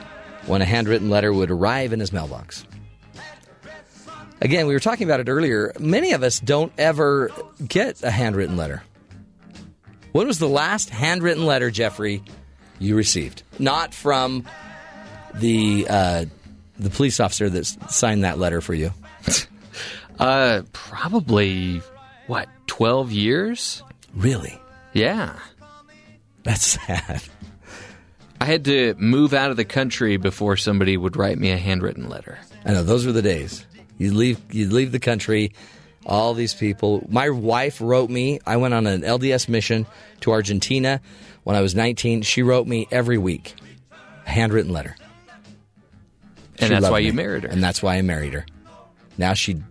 [0.46, 2.64] when a handwritten letter would arrive in his mailbox.
[4.40, 5.72] Again, we were talking about it earlier.
[5.76, 7.32] Many of us don't ever
[7.66, 8.84] get a handwritten letter.
[10.12, 12.22] When was the last handwritten letter, Jeffrey,
[12.78, 13.42] you received?
[13.58, 14.44] Not from
[15.34, 16.24] the uh,
[16.78, 18.92] the police officer that signed that letter for you.
[20.18, 21.80] Uh, probably
[22.28, 23.82] what twelve years?
[24.14, 24.60] Really?
[24.92, 25.36] Yeah.
[26.44, 27.22] That's sad.
[28.40, 32.08] I had to move out of the country before somebody would write me a handwritten
[32.08, 32.38] letter.
[32.64, 33.64] I know those were the days.
[33.98, 35.52] You leave you leave the country.
[36.04, 37.06] All these people.
[37.08, 38.40] My wife wrote me.
[38.44, 39.86] I went on an LDS mission
[40.20, 41.00] to Argentina
[41.44, 42.22] when I was 19.
[42.22, 43.54] She wrote me every week,
[44.26, 44.96] a handwritten letter.
[46.58, 47.06] And She that's why me.
[47.06, 47.48] you married her.
[47.48, 48.46] And that's why I married her.
[49.18, 49.62] Now she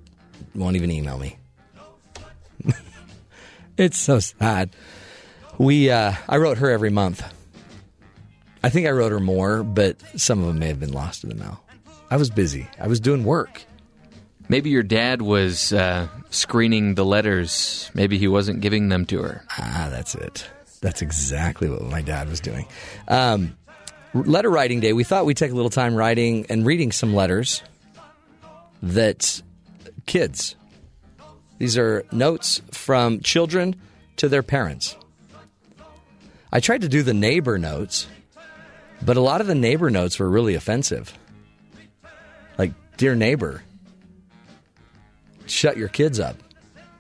[0.55, 1.38] won't even email me.
[3.77, 4.71] it's so sad.
[5.57, 7.23] We uh, I wrote her every month.
[8.63, 11.29] I think I wrote her more, but some of them may have been lost in
[11.29, 11.63] the mail.
[12.09, 12.67] I was busy.
[12.79, 13.63] I was doing work.
[14.49, 17.89] Maybe your dad was uh, screening the letters.
[17.93, 19.45] Maybe he wasn't giving them to her.
[19.57, 20.45] Ah, that's it.
[20.82, 22.67] That's exactly what my dad was doing.
[23.07, 23.55] Um,
[24.14, 24.93] letter writing day.
[24.93, 27.62] We thought we'd take a little time writing and reading some letters
[28.84, 29.41] that
[30.05, 30.55] kids.
[31.57, 33.76] These are notes from children
[34.18, 34.95] to their parents.
[36.51, 38.07] I tried to do the neighbor notes,
[39.01, 41.14] but a lot of the neighbor notes were really offensive.
[42.57, 43.64] Like, dear neighbor,
[45.45, 46.36] shut your kids up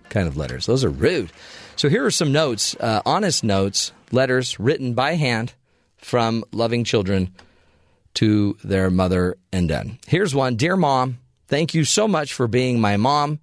[0.09, 0.65] kind of letters.
[0.65, 1.31] Those are rude.
[1.75, 5.53] So here are some notes, uh, honest notes, letters written by hand
[6.01, 7.33] from loving children
[8.15, 9.97] to their mother and dad.
[10.07, 13.39] Here's one Dear mom, thank you so much for being my mom.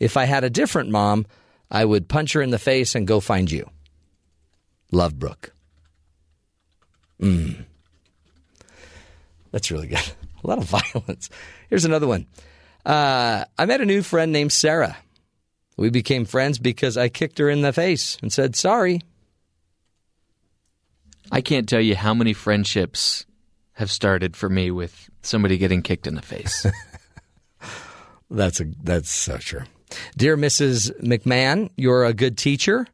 [0.00, 1.26] If I had a different mom,
[1.70, 3.68] I would punch her in the face and go find you.
[4.92, 5.52] Love Brooke.
[7.20, 7.64] Mm.
[9.50, 10.12] That's really good.
[10.44, 11.30] A lot of violence.
[11.68, 12.26] Here's another one.
[12.84, 14.96] Uh, I met a new friend named Sarah.
[15.76, 19.00] We became friends because I kicked her in the face and said sorry.
[21.32, 23.26] I can't tell you how many friendships
[23.72, 26.66] have started for me with somebody getting kicked in the face.
[28.30, 29.62] That's a that's so true.
[30.16, 30.90] Dear Mrs.
[31.00, 32.86] McMahon, you're a good teacher,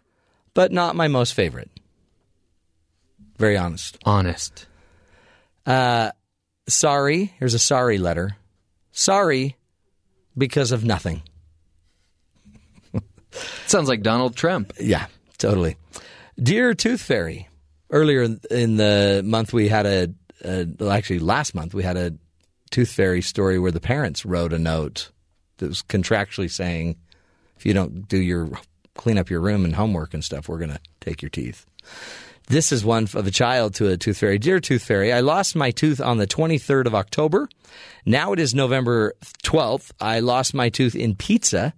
[0.53, 1.71] but not my most favorite.
[3.39, 3.97] Very honest.
[4.05, 4.67] Honest.
[5.65, 6.11] Uh,
[6.69, 7.33] sorry.
[7.39, 8.37] Here's a sorry letter.
[8.93, 9.57] Sorry
[10.37, 11.23] because of nothing.
[13.67, 14.75] Sounds like Donald Trump.
[14.79, 15.07] Yeah,
[15.39, 15.77] totally.
[16.41, 17.49] Dear Tooth Fairy,
[17.93, 20.09] earlier in the month we had a,
[20.45, 22.15] a well, actually last month we had a
[22.71, 25.11] Tooth Fairy story where the parents wrote a note
[25.59, 26.97] that was contractually saying,
[27.57, 28.49] if you don't do your
[28.95, 31.67] clean up your room and homework and stuff, we're going to take your teeth.
[32.49, 34.39] This is one of a child to a tooth fairy.
[34.39, 37.49] Dear tooth fairy, I lost my tooth on the 23rd of October.
[38.05, 39.15] Now it is November
[39.45, 39.93] 12th.
[40.01, 41.73] I lost my tooth in pizza.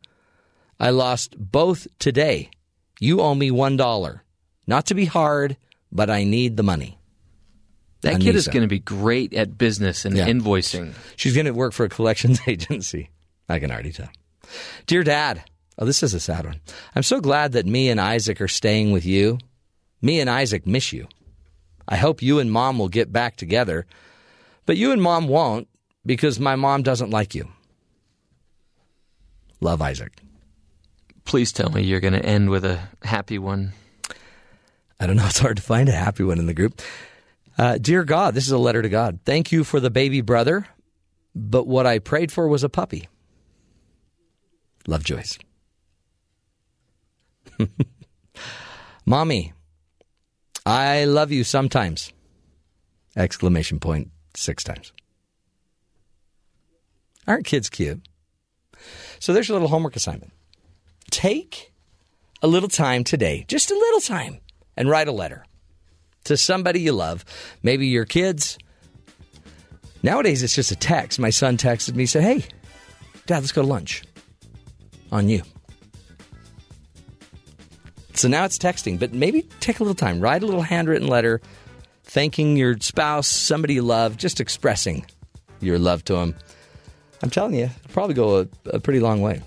[0.81, 2.51] I lost both today.
[2.99, 4.21] You owe me $1.
[4.67, 5.57] Not to be hard,
[5.95, 6.99] but I need the money.
[8.03, 10.27] That kid is going to be great at business and Yeah.
[10.27, 10.93] invoicing.
[11.17, 13.11] She's going to work for a collections agency.
[13.49, 14.11] I can already tell.
[14.87, 15.43] Dear Dad,
[15.79, 16.61] oh, this is a sad one.
[16.95, 19.39] I'm so glad that me and Isaac are staying with you.
[20.03, 21.09] Me and Isaac miss you.
[21.89, 23.87] I hope you and Mom will get back together,
[24.67, 25.69] but you and Mom won't
[26.05, 27.49] because my mom doesn't like you.
[29.61, 30.13] Love Isaac.
[31.25, 33.73] Please tell me you're going to end with a happy one.
[35.05, 35.27] I don't know.
[35.27, 36.81] It's hard to find a happy one in the group.
[37.59, 39.19] Uh, Dear God, this is a letter to God.
[39.27, 40.67] Thank you for the baby brother,
[41.35, 43.09] but what I prayed for was a puppy.
[44.87, 45.39] Love Joyce.
[49.07, 49.53] Mommy,
[50.65, 52.11] I love you sometimes.
[53.15, 54.93] Exclamation point six times.
[57.27, 58.01] Aren't kids cute?
[59.21, 60.33] So there's your little homework assignment.
[61.11, 61.73] Take
[62.43, 64.41] a little time today, just a little time,
[64.77, 65.45] and write a letter
[66.25, 67.25] to somebody you love,
[67.63, 68.59] maybe your kids.
[70.03, 71.19] Nowadays, it's just a text.
[71.19, 72.45] My son texted me, said, Hey,
[73.27, 74.03] Dad, let's go to lunch
[75.13, 75.43] on you.
[78.15, 81.41] So now it's texting, but maybe take a little time, write a little handwritten letter
[82.05, 85.05] thanking your spouse, somebody you love, just expressing
[85.61, 86.35] your love to them.
[87.23, 89.43] I'm telling you, it'll probably go a, a pretty long way.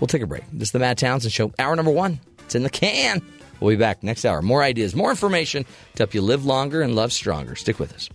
[0.00, 0.44] We'll take a break.
[0.52, 2.20] This is the Matt Townsend Show, hour number one.
[2.48, 3.20] It's in the can.
[3.60, 4.40] We'll be back next hour.
[4.40, 7.54] More ideas, more information to help you live longer and love stronger.
[7.56, 8.08] Stick with us.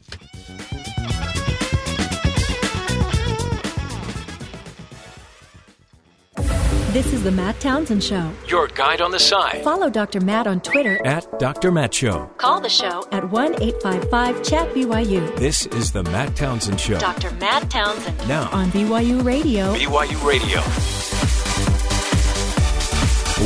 [6.93, 8.31] This is the Matt Townsend Show.
[8.47, 9.63] Your guide on the side.
[9.63, 10.19] Follow Dr.
[10.19, 11.71] Matt on Twitter At Dr.
[11.71, 12.25] Matt Show.
[12.37, 15.35] Call the show at 1 855 Chat BYU.
[15.37, 16.97] This is the Matt Townsend Show.
[16.97, 17.29] Dr.
[17.35, 19.75] Matt Townsend Now, on BYU Radio.
[19.75, 21.42] BYU Radio.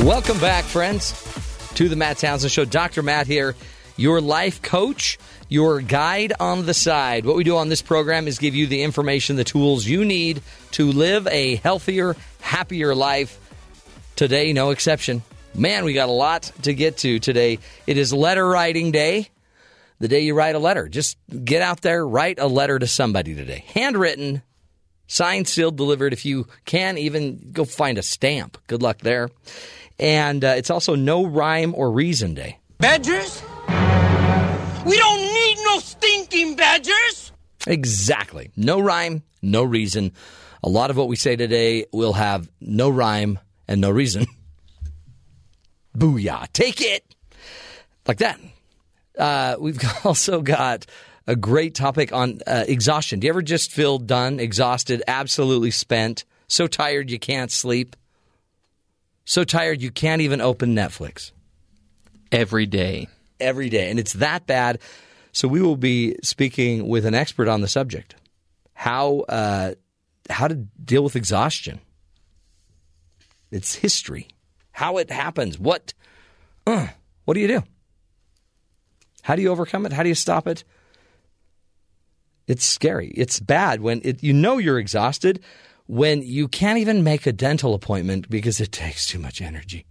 [0.03, 1.11] Welcome back, friends,
[1.75, 2.65] to the Matt Townsend Show.
[2.65, 3.03] Dr.
[3.03, 3.55] Matt here,
[3.97, 5.17] your life coach,
[5.49, 7.25] your guide on the side.
[7.25, 10.41] What we do on this program is give you the information, the tools you need
[10.71, 13.37] to live a healthier, happier life.
[14.15, 15.23] Today, no exception.
[15.53, 17.59] Man, we got a lot to get to today.
[17.85, 19.29] It is letter writing day.
[19.99, 20.87] The day you write a letter.
[20.87, 23.65] Just get out there, write a letter to somebody today.
[23.73, 24.43] Handwritten,
[25.07, 26.13] signed, sealed, delivered.
[26.13, 28.57] If you can, even go find a stamp.
[28.67, 29.29] Good luck there.
[29.99, 32.59] And uh, it's also no rhyme or reason day.
[32.77, 33.41] Badgers?
[34.85, 37.31] We don't need no stinking badgers!
[37.65, 38.51] Exactly.
[38.55, 40.13] No rhyme, no reason.
[40.63, 44.25] A lot of what we say today will have no rhyme and no reason.
[45.97, 46.47] Booyah.
[46.53, 47.03] Take it.
[48.07, 48.39] Like that.
[49.17, 50.85] Uh, we've also got
[51.25, 53.19] a great topic on uh, exhaustion.
[53.19, 57.95] Do you ever just feel done, exhausted, absolutely spent, so tired you can't sleep?
[59.27, 61.31] So tired you can't even open Netflix?
[62.31, 63.09] Every day.
[63.41, 64.79] every day, and it's that bad.
[65.33, 68.15] So we will be speaking with an expert on the subject,
[68.73, 69.73] how uh,
[70.29, 71.81] how to deal with exhaustion.
[73.51, 74.29] It's history,
[74.71, 75.59] how it happens.
[75.59, 75.93] What
[76.65, 76.87] uh,
[77.25, 77.63] what do you do?
[79.23, 79.91] How do you overcome it?
[79.91, 80.63] How do you stop it?
[82.47, 83.09] It's scary.
[83.09, 85.43] It's bad when it, you know you're exhausted
[85.87, 89.85] when you can't even make a dental appointment because it takes too much energy.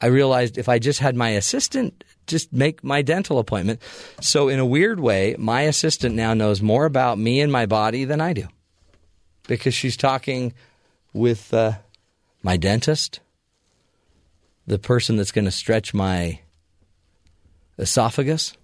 [0.00, 3.80] I realized if I just had my assistant just make my dental appointment.
[4.20, 8.04] So, in a weird way, my assistant now knows more about me and my body
[8.04, 8.46] than I do
[9.46, 10.54] because she's talking
[11.12, 11.72] with uh,
[12.42, 13.20] my dentist,
[14.66, 16.40] the person that's going to stretch my
[17.78, 18.56] esophagus.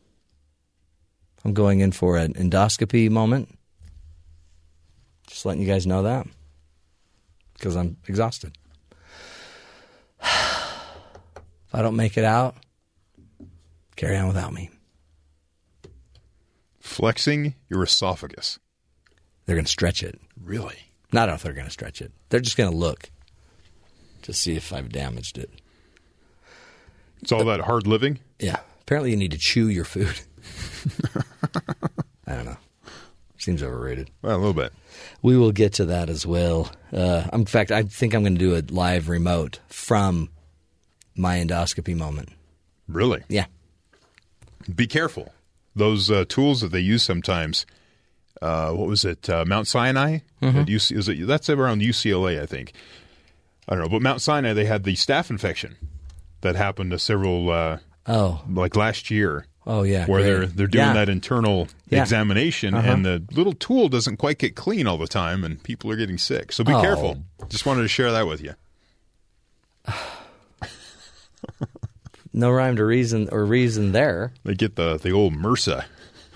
[1.44, 3.55] I'm going in for an endoscopy moment.
[5.26, 6.26] Just letting you guys know that
[7.54, 8.56] because I'm exhausted.
[11.68, 12.54] If I don't make it out,
[13.96, 14.70] carry on without me.
[16.78, 18.60] Flexing your esophagus.
[19.44, 20.20] They're going to stretch it.
[20.40, 20.76] Really?
[21.12, 22.12] Not if they're going to stretch it.
[22.28, 23.10] They're just going to look
[24.22, 25.50] to see if I've damaged it.
[27.20, 28.20] It's all that hard living?
[28.38, 28.60] Yeah.
[28.82, 30.20] Apparently, you need to chew your food.
[32.26, 32.56] I don't know.
[33.38, 34.10] Seems overrated.
[34.22, 34.72] Well, a little bit.
[35.22, 36.70] We will get to that as well.
[36.92, 40.30] Uh, in fact, I think I'm going to do a live remote from
[41.14, 42.30] my endoscopy moment.
[42.88, 43.22] Really?
[43.28, 43.46] Yeah.
[44.74, 45.32] Be careful.
[45.74, 47.66] Those uh, tools that they use sometimes.
[48.42, 49.28] Uh, what was it?
[49.30, 50.18] Uh, Mount Sinai.
[50.42, 50.66] Mhm.
[50.66, 52.72] UC, is it, that's around UCLA, I think.
[53.68, 55.76] I don't know, but Mount Sinai they had the staph infection
[56.42, 57.50] that happened to several.
[57.50, 59.46] Uh, oh, like last year.
[59.66, 60.30] Oh yeah, where great.
[60.30, 60.92] they're they're doing Yeah.
[60.94, 62.02] that internal Yeah.
[62.02, 62.88] examination, Uh-huh.
[62.92, 66.18] and the little tool doesn't quite get clean all the time, and people are getting
[66.18, 66.52] sick.
[66.52, 66.80] So be Oh.
[66.80, 67.24] careful.
[67.48, 68.54] Just wanted to share that with you.
[72.32, 74.32] No rhyme to reason or reason there.
[74.44, 75.84] They get the the old MRSA.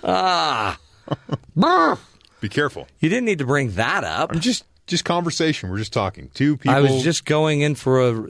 [0.03, 0.79] Ah.
[2.41, 2.87] Be careful.
[2.99, 4.31] You didn't need to bring that up.
[4.33, 5.69] I'm just just conversation.
[5.69, 6.31] We're just talking.
[6.33, 6.75] Two people.
[6.75, 8.29] I was just going in for a.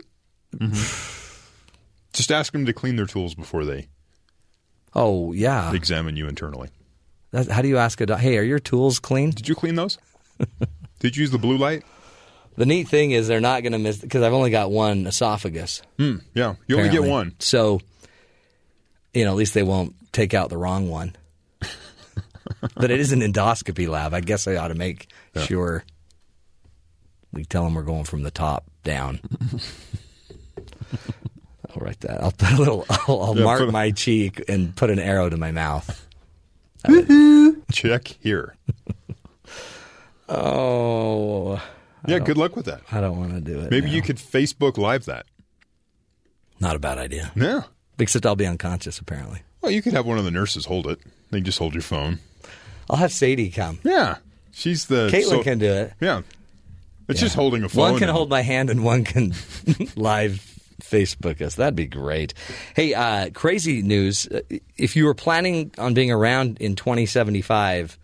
[2.11, 3.87] just ask them to clean their tools before they
[4.93, 5.73] Oh yeah.
[5.73, 6.69] examine you internally.
[7.31, 8.17] That, how do you ask a?
[8.17, 9.31] Hey, are your tools clean?
[9.31, 9.97] Did you clean those?
[10.99, 11.83] Did you use the blue light?
[12.57, 15.81] The neat thing is they're not going to miss because I've only got one esophagus.
[15.97, 16.17] Hmm.
[16.33, 17.35] Yeah, you only get one.
[17.39, 17.79] So,
[19.13, 21.15] you know, at least they won't take out the wrong one.
[22.75, 24.13] but it is an endoscopy lab.
[24.13, 25.07] I guess I ought to make
[25.45, 25.85] sure
[27.31, 29.21] we tell them we're going from the top down.
[31.75, 32.21] I'll write that.
[32.23, 32.85] I'll put a little.
[32.89, 36.07] I'll, I'll Yeah, mark put my cheek and put an arrow to my mouth.
[37.71, 38.55] Check here.
[40.33, 41.61] Oh,
[42.07, 42.81] Yeah, good luck with that.
[42.91, 43.69] I don't want to do it.
[43.69, 43.93] Maybe now.
[43.93, 45.25] you could Facebook Live that.
[46.59, 47.31] Not a bad idea.
[47.35, 47.63] Yeah.
[47.99, 48.97] Except I'll be unconscious.
[48.99, 50.99] Apparently, Well, you could have one of the nurses hold it.
[51.31, 52.19] They can just hold your phone.
[52.89, 53.79] I'll have Sadie come.
[53.83, 54.17] Yeah,
[54.51, 55.09] she's the.
[55.11, 55.93] Caitlin so- can do it.
[55.99, 56.21] Yeah,
[57.09, 57.81] it's just holding a phone.
[57.91, 59.33] One can and- hold my hand and one can
[59.95, 60.50] live
[60.81, 61.55] Facebook us.
[61.55, 62.33] That'd be great.
[62.75, 64.27] Hey, uh, crazy news.
[64.27, 64.41] Uh,
[64.77, 67.97] If you were planning on being around in 2075,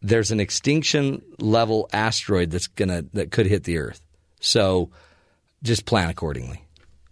[0.00, 4.00] there's an extinction level asteroid that's gonna that could hit the Earth.
[4.40, 4.90] So
[5.62, 6.64] just plan accordingly.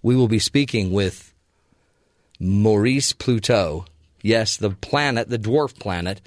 [0.02, 1.32] We will be speaking with
[2.38, 3.84] Maurice Pluto.
[4.22, 6.20] Yes, the planet, the dwarf planet.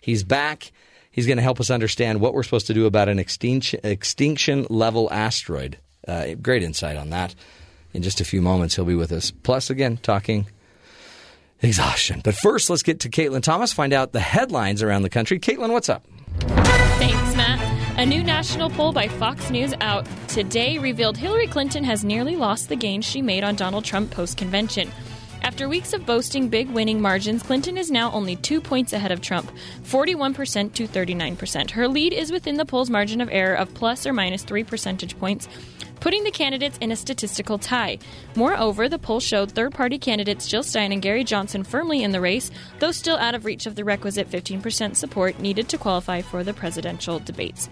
[0.00, 0.70] He's back.
[1.10, 4.66] He's going to help us understand what we're supposed to do about an extinction, extinction
[4.68, 5.78] level asteroid.
[6.06, 7.34] Uh, great insight on that.
[7.94, 9.30] In just a few moments, he'll be with us.
[9.30, 10.46] Plus, again, talking
[11.62, 12.20] exhaustion.
[12.22, 15.38] But first, let's get to Caitlin Thomas, find out the headlines around the country.
[15.38, 16.04] Caitlin, what's up?
[16.40, 17.98] Thanks, Matt.
[17.98, 22.68] A new national poll by Fox News out today revealed Hillary Clinton has nearly lost
[22.68, 24.90] the gains she made on Donald Trump post convention.
[25.44, 29.20] After weeks of boasting big winning margins, Clinton is now only two points ahead of
[29.20, 31.70] Trump, 41% to 39%.
[31.70, 35.18] Her lead is within the poll's margin of error of plus or minus three percentage
[35.18, 35.46] points,
[36.00, 37.98] putting the candidates in a statistical tie.
[38.34, 42.22] Moreover, the poll showed third party candidates Jill Stein and Gary Johnson firmly in the
[42.22, 46.42] race, though still out of reach of the requisite 15% support needed to qualify for
[46.42, 47.68] the presidential debates.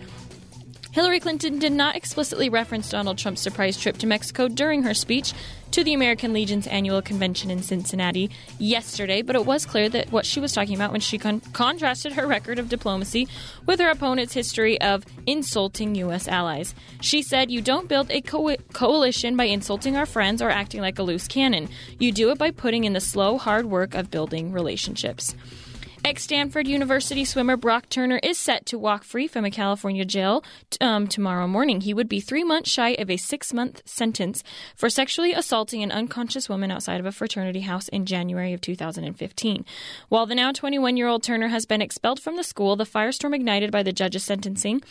[0.93, 5.33] Hillary Clinton did not explicitly reference Donald Trump's surprise trip to Mexico during her speech
[5.71, 10.27] to the American Legion's annual convention in Cincinnati yesterday, but it was clear that what
[10.27, 13.27] she was talking about when she con- contrasted her record of diplomacy
[13.65, 16.29] with her opponent's history of insulting U.S.
[16.29, 16.75] allies.
[17.01, 20.99] She said, You don't build a co- coalition by insulting our friends or acting like
[20.99, 21.71] a loose cannon.
[21.99, 25.35] You do it by putting in the slow, hard work of building relationships.
[26.05, 30.43] Ex Stanford University swimmer Brock Turner is set to walk free from a California jail
[30.81, 31.81] um, tomorrow morning.
[31.81, 34.43] He would be three months shy of a six month sentence
[34.75, 39.65] for sexually assaulting an unconscious woman outside of a fraternity house in January of 2015.
[40.09, 43.33] While the now 21 year old Turner has been expelled from the school, the firestorm
[43.33, 44.83] ignited by the judge's sentencing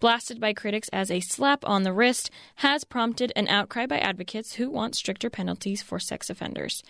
[0.00, 4.54] blasted by critics as a slap on the wrist, has prompted an outcry by advocates
[4.54, 6.82] who want stricter penalties for sex offenders.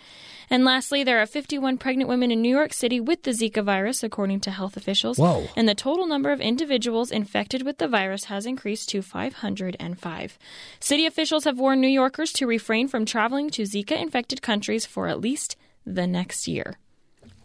[0.49, 4.03] And lastly, there are 51 pregnant women in New York City with the Zika virus,
[4.03, 5.17] according to health officials.
[5.17, 5.47] Whoa.
[5.55, 10.39] And the total number of individuals infected with the virus has increased to 505.
[10.79, 15.07] City officials have warned New Yorkers to refrain from traveling to Zika infected countries for
[15.07, 15.55] at least
[15.85, 16.77] the next year.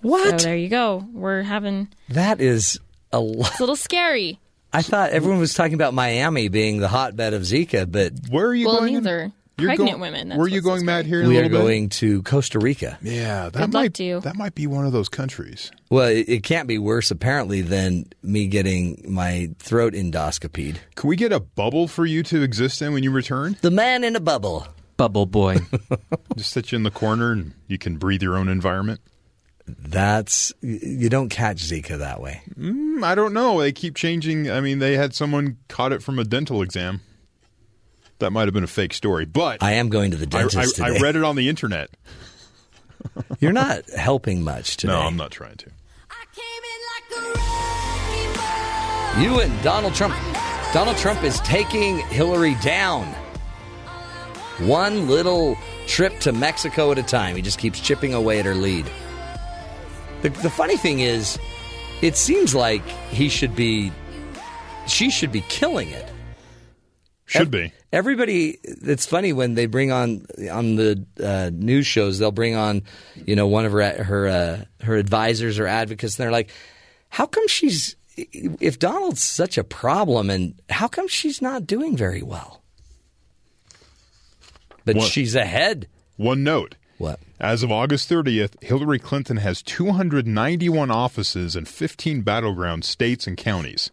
[0.03, 0.41] What?
[0.41, 1.07] So there you go.
[1.13, 1.89] We're having.
[2.09, 2.79] That is
[3.13, 3.21] a.
[3.21, 4.39] It's a little scary.
[4.73, 8.55] I thought everyone was talking about Miami being the hotbed of Zika, but where are
[8.55, 8.95] you well, going?
[8.95, 10.29] these are You're pregnant go- women.
[10.29, 11.65] That's Where are you going, mad Here, in a we are little bit?
[11.65, 12.99] going to Costa Rica.
[13.01, 14.21] Yeah, that Good luck might to you.
[14.21, 15.71] that might be one of those countries.
[15.89, 20.77] Well, it, it can't be worse apparently than me getting my throat endoscopied.
[20.95, 23.57] Can we get a bubble for you to exist in when you return?
[23.63, 24.67] The man in a bubble.
[24.99, 25.59] Bubble boy.
[26.37, 29.01] Just sit you in the corner and you can breathe your own environment.
[29.67, 32.43] That's you don't catch Zika that way.
[32.59, 33.61] Mm, I don't know.
[33.61, 34.51] They keep changing.
[34.51, 37.01] I mean, they had someone caught it from a dental exam.
[38.19, 40.87] That might have been a fake story, but I am going to the dentist I,
[40.87, 41.03] I today.
[41.03, 41.91] read it on the internet.
[43.41, 44.93] You're not helping much today.
[44.93, 45.71] No, I'm not trying to.
[49.19, 50.15] You and Donald Trump.
[50.75, 53.07] Donald Trump is taking Hillary down.
[54.59, 55.57] One little
[55.87, 57.35] trip to Mexico at a time.
[57.35, 58.85] He just keeps chipping away at her lead.
[60.23, 61.39] The, the funny thing is,
[62.03, 63.93] it seems like he should be,
[64.87, 66.07] she should be killing it.
[67.29, 67.73] Should be.
[67.93, 72.21] Everybody, it's funny when they bring on on the uh, news shows.
[72.21, 72.83] They'll bring on,
[73.25, 76.51] you know, one of her her uh, her advisors or advocates, and they're like,
[77.09, 82.23] "How come she's if Donald's such a problem, and how come she's not doing very
[82.23, 82.63] well?"
[84.85, 85.11] But What?
[85.11, 85.89] she's ahead.
[86.17, 87.19] One note: What?
[87.39, 93.91] As of August 30th, Hillary Clinton has 291 offices in 15 battleground states and counties.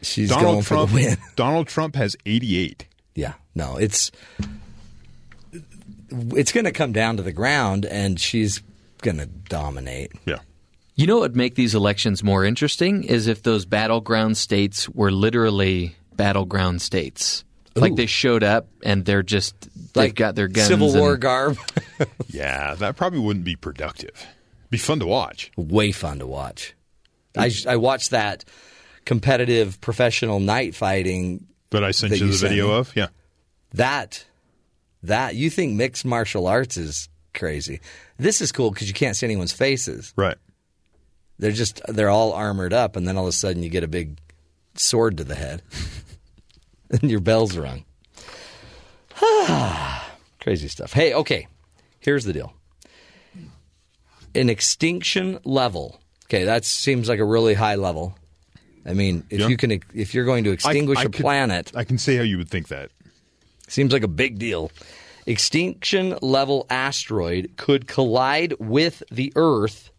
[0.00, 1.16] She's Donald going Trump, for the win.
[1.36, 2.86] Donald Trump has 88.
[3.14, 4.10] Yeah, no, it's
[6.10, 8.62] it's going to come down to the ground, and she's
[9.02, 10.12] going to dominate.
[10.24, 10.38] Yeah.
[10.94, 15.10] You know what would make these elections more interesting is if those battleground states were
[15.10, 17.44] literally battleground states.
[17.74, 19.54] Like they showed up and they're just
[19.96, 20.68] they've Like got their guns.
[20.68, 21.58] Civil War and- garb.
[22.28, 24.26] Yeah, that probably wouldn't be productive.
[24.68, 25.50] Be fun to watch.
[25.56, 26.74] Way fun to watch.
[27.36, 28.44] I I watched that
[29.06, 32.74] competitive professional night fighting That I sent That you you the sent video me?
[32.74, 32.92] of.
[32.96, 33.08] Yeah.
[33.74, 34.24] that
[35.02, 37.80] that you think mixed martial arts is crazy.
[38.18, 40.12] This is cool because you can't see anyone's faces.
[40.16, 40.36] Right.
[41.38, 43.88] They're just they're all armored up, and then all of a sudden you get a
[43.88, 44.18] big
[44.74, 45.62] sword to the head,
[46.90, 47.84] and your bell's rung.
[50.40, 50.92] Crazy stuff.
[50.92, 51.46] Hey, okay,
[52.00, 52.52] here's the deal.
[54.34, 56.00] An extinction level.
[56.26, 58.16] Okay, that seems like a really high level.
[58.84, 59.48] I mean, if Yeah.
[59.48, 62.22] you can, if you're going to extinguish I a could- planet, I can see how
[62.22, 62.90] you would think that.
[63.68, 64.70] Seems like a big deal.
[65.26, 69.90] Extinction level asteroid could collide with the Earth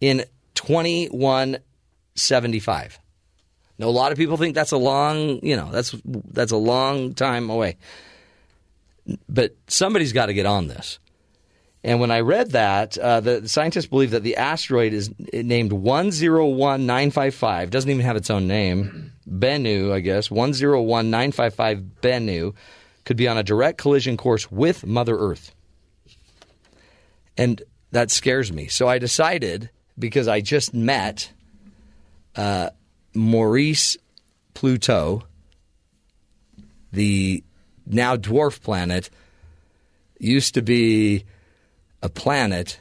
[0.00, 2.98] in 2175.
[3.78, 7.14] Now, a lot of people think that's a long, you know, that's that's a long
[7.14, 7.76] time away.
[9.28, 11.00] But somebody's got to get on this.
[11.82, 17.70] And when I read that, uh, the, scientists believe that the asteroid is named 101955,
[17.70, 19.12] doesn't even have its own name.
[19.28, 22.54] Bennu, I guess, 101955 Bennu,
[23.04, 25.54] could be on a direct collision course with Mother Earth.
[27.36, 28.68] And that scares me.
[28.68, 29.68] So I decided,
[29.98, 31.30] because I just met
[32.34, 32.70] uh,
[33.14, 33.96] Maurice
[34.54, 35.24] Pluto,
[36.92, 37.42] the
[37.86, 39.10] now dwarf planet,
[40.18, 41.24] used to be
[42.02, 42.80] a planet.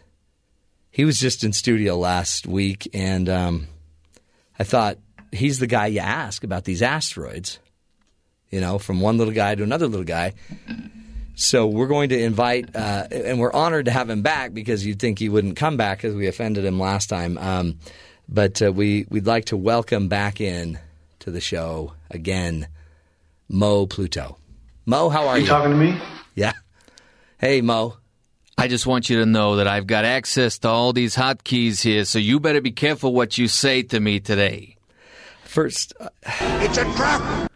[0.91, 3.67] He was just in studio last week, and um,
[4.59, 4.97] I thought
[5.31, 7.59] he's the guy you ask about these asteroids.
[8.51, 10.33] You know, from one little guy to another little guy.
[11.35, 14.99] So we're going to invite, uh, and we're honored to have him back because you'd
[14.99, 17.39] think he wouldn't come back because we offended him last time.
[17.39, 17.79] Um,
[18.27, 20.79] but uh, we we'd like to welcome back in
[21.19, 22.67] to the show again,
[23.49, 24.37] Mo Pluto.
[24.85, 25.43] Mo, how are you?
[25.43, 25.97] You talking to me?
[26.35, 26.53] Yeah.
[27.37, 27.97] Hey, Mo.
[28.57, 32.05] I just want you to know that I've got access to all these hotkeys here,
[32.05, 34.75] so you better be careful what you say to me today.
[35.43, 37.51] First, uh, It's a trap.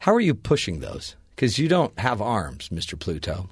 [0.00, 1.14] how are you pushing those?
[1.34, 2.98] Because you don't have arms, Mr.
[2.98, 3.48] Pluto.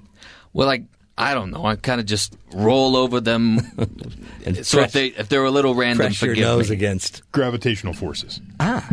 [0.53, 0.85] Well, I
[1.17, 1.65] I don't know.
[1.65, 3.59] I kind of just roll over them.
[4.45, 6.75] And so press- if they if they're a little random, Press your forgive nose me.
[6.75, 8.39] against Gravitational forces.
[8.59, 8.87] Ah,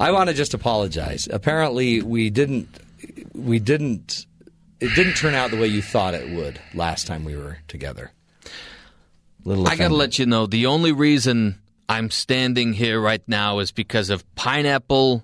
[0.00, 1.28] I want to just apologize.
[1.32, 2.68] Apparently, we didn't.
[3.32, 4.26] We didn't.
[4.80, 8.10] It didn't turn out the way you thought it would last time we were together.
[9.44, 9.68] Little.
[9.68, 13.70] I got to let you know the only reason I'm standing here right now is
[13.70, 15.22] because of pineapple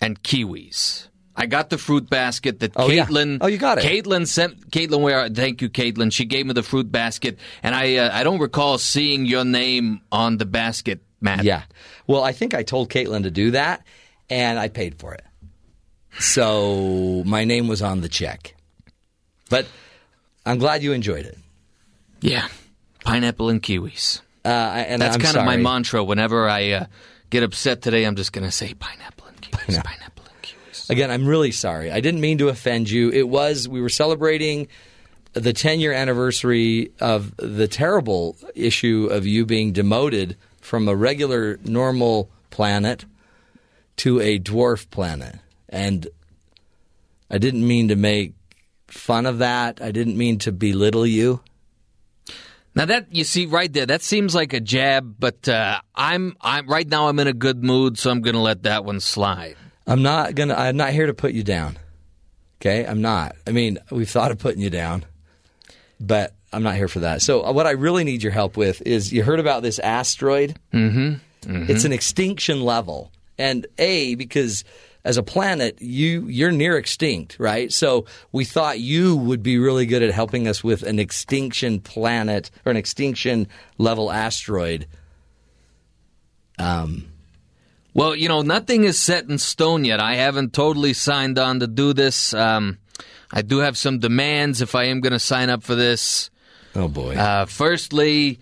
[0.00, 1.06] and kiwis.
[1.40, 3.06] I got the fruit basket that Oh, yeah.
[3.06, 3.38] Caitlin.
[3.40, 3.84] Oh, you got it.
[3.84, 4.70] Caitlin sent.
[4.70, 5.26] Caitlin, where?
[5.30, 6.12] Thank you, Caitlin.
[6.12, 10.02] She gave me the fruit basket, and I uh, I don't recall seeing your name
[10.12, 11.44] on the basket, Matt.
[11.44, 11.62] Yeah.
[12.06, 13.86] Well, I think I told Caitlin to do that,
[14.28, 15.24] and I paid for it.
[16.18, 18.54] So my name was on the check.
[19.48, 19.66] But
[20.44, 21.38] I'm glad you enjoyed it.
[22.20, 22.48] Yeah.
[23.02, 24.20] Pineapple and kiwis.
[24.44, 26.04] Uh, and That's I'm kind of my mantra.
[26.04, 26.84] Whenever I uh,
[27.30, 29.82] get upset today, I'm just going to say pineapple and kiwis.
[29.82, 30.09] Pineapple.
[30.90, 31.92] Again, I'm really sorry.
[31.92, 33.10] I didn't mean to offend you.
[33.10, 34.66] It was we were celebrating
[35.34, 41.60] the 10 year anniversary of the terrible issue of you being demoted from a regular
[41.64, 43.04] normal planet
[43.98, 45.36] to a dwarf planet.
[45.68, 46.08] And
[47.30, 48.34] I didn't mean to make
[48.88, 49.80] fun of that.
[49.80, 51.40] I didn't mean to belittle you.
[52.74, 56.68] Now that you see right there, that seems like a jab, but uh, I'm I'm
[56.68, 57.08] right now.
[57.08, 59.56] I'm in a good mood, so I'm going to let that one slide.
[59.90, 60.54] I'm not gonna.
[60.54, 61.76] I'm not here to put you down.
[62.60, 63.34] Okay, I'm not.
[63.46, 65.04] I mean, we've thought of putting you down,
[65.98, 67.22] but I'm not here for that.
[67.22, 70.56] So, uh, what I really need your help with is you heard about this asteroid.
[70.72, 71.70] Mm-hmm.
[71.70, 74.64] It's an extinction level, and a because
[75.04, 77.72] as a planet, you you're near extinct, right?
[77.72, 82.50] So we thought you would be really good at helping us with an extinction planet
[82.64, 84.86] or an extinction level asteroid.
[86.58, 87.10] Um,
[87.94, 90.00] Well, you know, nothing is set in stone yet.
[90.00, 92.32] I haven't totally signed on to do this.
[92.34, 92.78] Um,
[93.32, 96.30] I do have some demands if I am going to sign up for this.
[96.74, 97.16] Oh boy!
[97.16, 98.38] Uh, firstly,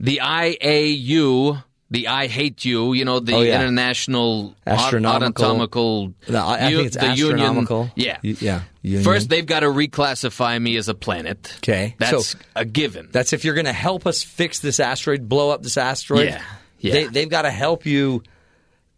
[0.00, 3.54] the IAU the I hate you, you know, the Oh, yeah.
[3.62, 6.14] international Astronomical- anatomical.
[6.28, 7.90] No, I, think it's the union- astronomical.
[7.94, 8.18] yeah.
[8.22, 8.60] Y- yeah.
[8.82, 9.04] Union.
[9.04, 11.54] First, they've got to reclassify me as a planet.
[11.58, 13.08] Okay, That's so- a given.
[13.10, 16.26] That's if you're going to help us fix this asteroid, blow up this asteroid.
[16.28, 16.42] Yeah,
[16.80, 16.92] yeah.
[16.92, 18.22] They, they've got to help you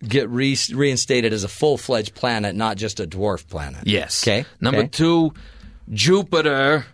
[0.02, 3.86] get re- reinstated as a full fledged planet, not just a dwarf planet.
[3.86, 4.24] Yes.
[4.26, 4.44] Okay.
[4.60, 4.88] Number okay.
[4.88, 5.34] two,
[5.90, 6.86] Jupiter,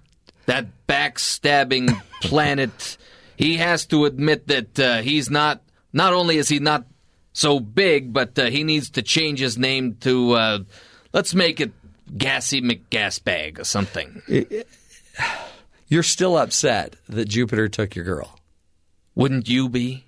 [0.46, 2.98] that backstabbing planet.
[3.36, 5.62] He has to admit that uh, he's not.
[5.92, 6.84] Not only is he not
[7.32, 10.32] so big, but uh, he needs to change his name to.
[10.32, 10.58] Uh,
[11.12, 11.72] let's make it
[12.16, 14.22] Gassy McGasbag or something.
[15.88, 18.38] You're still upset that Jupiter took your girl.
[19.14, 20.06] Wouldn't you be?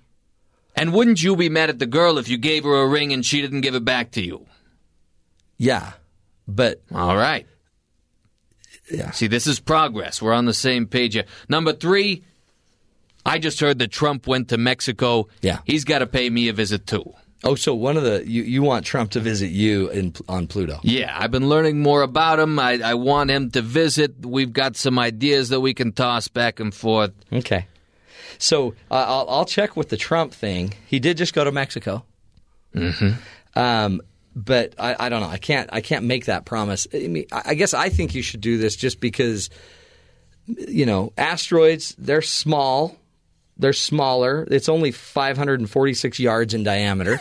[0.79, 3.25] And wouldn't you be mad at the girl if you gave her a ring and
[3.25, 4.45] she didn't give it back to you?
[5.57, 5.91] Yeah,
[6.47, 7.45] but All right.
[8.89, 9.11] Yeah.
[9.11, 10.21] See, this is progress.
[10.21, 11.25] We're on the same page here.
[11.47, 12.23] Number three,
[13.25, 15.27] I just heard that Trump went to Mexico.
[15.41, 15.59] Yeah.
[15.65, 17.13] He's got to pay me a visit too.
[17.43, 20.79] oh, so one of the you, you want Trump to visit you in on Pluto?
[20.81, 22.57] Yeah, I've been learning more about him.
[22.57, 24.25] I, I want him to visit.
[24.25, 27.11] We've got some ideas that we can toss back and forth.
[27.31, 27.67] Okay.
[28.39, 30.73] So uh, I'll, I'll check with the Trump thing.
[30.87, 32.03] He did just go to Mexico.
[32.73, 33.59] Mm-hmm.
[33.59, 34.01] Um,
[34.35, 35.27] but I, I don't know.
[35.27, 35.69] I can't.
[35.71, 36.87] I can't make that promise.
[36.93, 39.49] I mean, I guess I think you should do this just because,
[40.47, 41.93] you know, asteroids.
[41.97, 42.95] They're small.
[43.57, 44.47] They're smaller.
[44.49, 47.19] It's only 546 yards in diameter.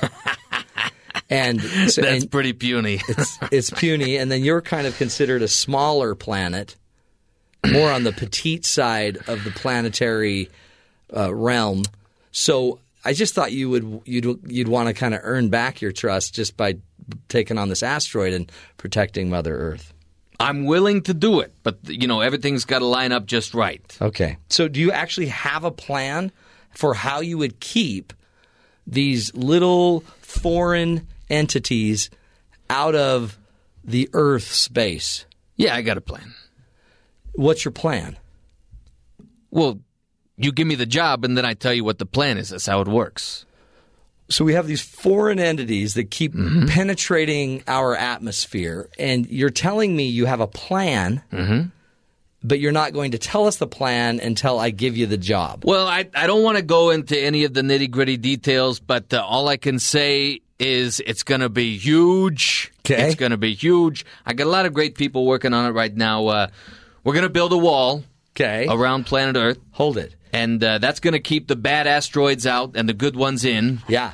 [1.30, 3.00] and so, That's and pretty puny.
[3.08, 4.16] it's, it's puny.
[4.18, 6.76] And then you're kind of considered a smaller planet,
[7.66, 10.48] more on the petite side of the planetary
[11.14, 11.84] uh, realm.
[12.30, 15.92] So I just thought you would you'd you'd want to kind of earn back your
[15.92, 16.76] trust just by
[17.28, 19.92] taking on this asteroid and protecting Mother Earth.
[20.40, 23.96] I'm willing to do it, but you know everything's got to line up just right.
[24.00, 24.36] Okay.
[24.48, 26.32] So do you actually have a plan
[26.70, 28.12] for how you would keep
[28.86, 32.10] these little foreign entities
[32.70, 33.38] out of
[33.84, 35.24] the Earth space?
[35.56, 36.34] Yeah, I got a plan.
[37.32, 38.16] What's your plan?
[39.50, 39.80] Well,
[40.38, 42.50] you give me the job, and then I tell you what the plan is.
[42.50, 43.44] That's how it works.
[44.30, 50.06] So we have these foreign entities that keep penetrating our atmosphere, and you're telling me
[50.08, 51.22] you have a plan,
[52.42, 55.64] but you're not going to tell us the plan until I give you the job.
[55.64, 59.12] Well, I, I don't want to go into any of the nitty gritty details, but
[59.12, 62.72] uh, all I can say is it's going to be huge.
[62.84, 63.06] 'Kay.
[63.08, 64.04] It's going to be huge.
[64.26, 66.26] I got a lot of great people working on it right now.
[66.26, 66.46] Uh,
[67.02, 68.04] we're going to build a wall
[68.36, 68.66] Okay.
[68.68, 70.14] around planet Earth, Hold it.
[70.32, 73.80] And uh, that's going to keep the bad asteroids out and the good ones in.
[73.88, 74.12] Yeah.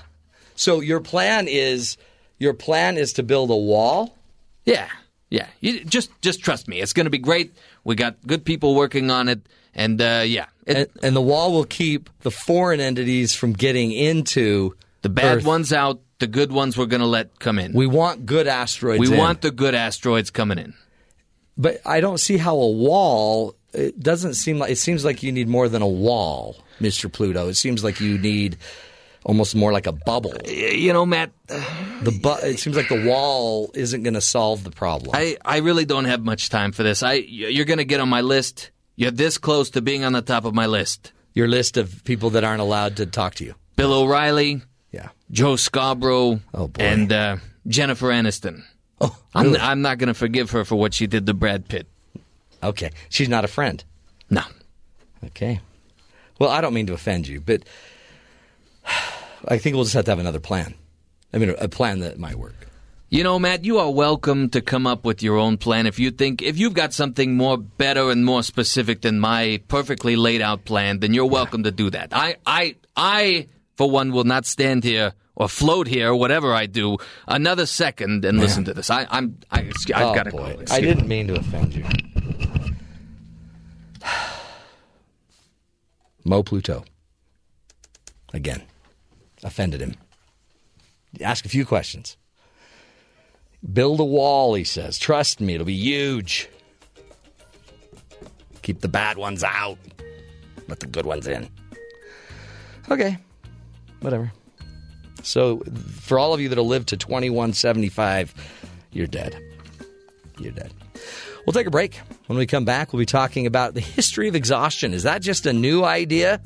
[0.55, 1.97] So your plan is
[2.39, 4.17] your plan is to build a wall.
[4.65, 4.89] Yeah,
[5.31, 5.47] yeah.
[5.61, 6.81] You, just just trust me.
[6.81, 7.55] It's going to be great.
[7.85, 9.41] We got good people working on it,
[9.75, 13.93] and uh, yeah, it, And, and the wall will keep the foreign entities from getting
[13.93, 15.45] into the bad Earth.
[15.45, 16.01] ones out.
[16.21, 17.73] The good ones we're going to let come in.
[17.73, 19.01] We want good asteroids.
[19.01, 19.19] we in.
[19.19, 20.75] want the good asteroids coming in.
[21.59, 23.57] but I don't see how a wall.
[23.75, 27.49] It doesn't seem like it seems like you need more than a wall, Mister Pluto.
[27.49, 28.57] It seems like you need
[29.25, 30.35] almost more like a bubble.
[30.47, 34.71] You know, Matt, The bu- it seems like the wall isn't going to solve the
[34.71, 35.13] problem.
[35.15, 37.03] I, I really don't have much time for this.
[37.03, 38.71] I you're going to get on my list.
[38.97, 41.13] You're this close to being on the top of my list.
[41.33, 43.55] Your list of people that aren't allowed to talk to you.
[43.77, 44.63] Bill O'Reilly,
[44.93, 45.09] Yeah.
[45.33, 46.85] Joe Scarborough, Oh, boy.
[46.85, 48.63] and uh, Jennifer Aniston.
[49.01, 49.57] Oh, I'm.
[49.57, 51.89] I'm not going to forgive her for what she did to Brad Pitt.
[52.69, 52.91] Okay.
[53.09, 53.83] She's not a friend.
[54.31, 54.43] No.
[55.27, 55.61] Okay.
[56.39, 57.63] Well, I don't mean to offend you, but
[59.49, 60.75] I think we'll just have to have another plan.
[61.33, 62.55] I mean, a plan that might work.
[63.11, 66.11] You know, Matt, you are welcome to come up with your own plan if you
[66.11, 70.65] think if you've got something more better and more specific than my perfectly laid out
[70.65, 72.09] plan, then you're welcome to do that.
[72.13, 73.47] I I I
[73.77, 76.97] for one will not stand here or float here, or whatever I do,
[77.27, 78.91] another second and listen to this.
[78.91, 80.57] I, I'm I, I've oh, got to boy.
[80.57, 80.75] go.
[80.75, 81.85] I didn't mean to offend you.
[86.25, 86.85] Mo Pluto.
[88.33, 88.63] Again.
[89.43, 89.95] Offended him.
[91.21, 92.17] Ask a few questions.
[93.73, 94.99] Build a wall, he says.
[94.99, 96.49] Trust me, it'll be huge.
[98.63, 99.79] Keep the bad ones out.
[100.69, 101.49] Let the good ones in.
[102.91, 103.19] Okay.
[104.01, 104.33] Whatever.
[105.23, 105.63] So,
[106.01, 108.35] for all of you that'll live to 2175,
[108.93, 109.37] you're dead.
[110.39, 110.73] You're dead.
[111.47, 112.01] We'll take a break.
[112.27, 114.95] When we come back, we'll be talking about the history of exhaustion.
[114.95, 116.41] Is that just a new idea?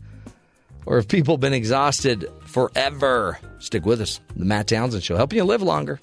[0.87, 3.39] Or have people been exhausted forever?
[3.61, 4.21] Stick with us.
[4.37, 6.01] The Matt Townsend Show, helping you live longer.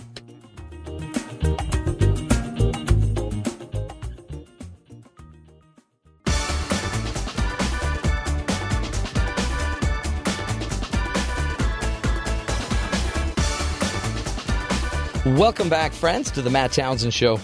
[15.25, 17.39] Welcome back, friends, to the Matt Townsend Show.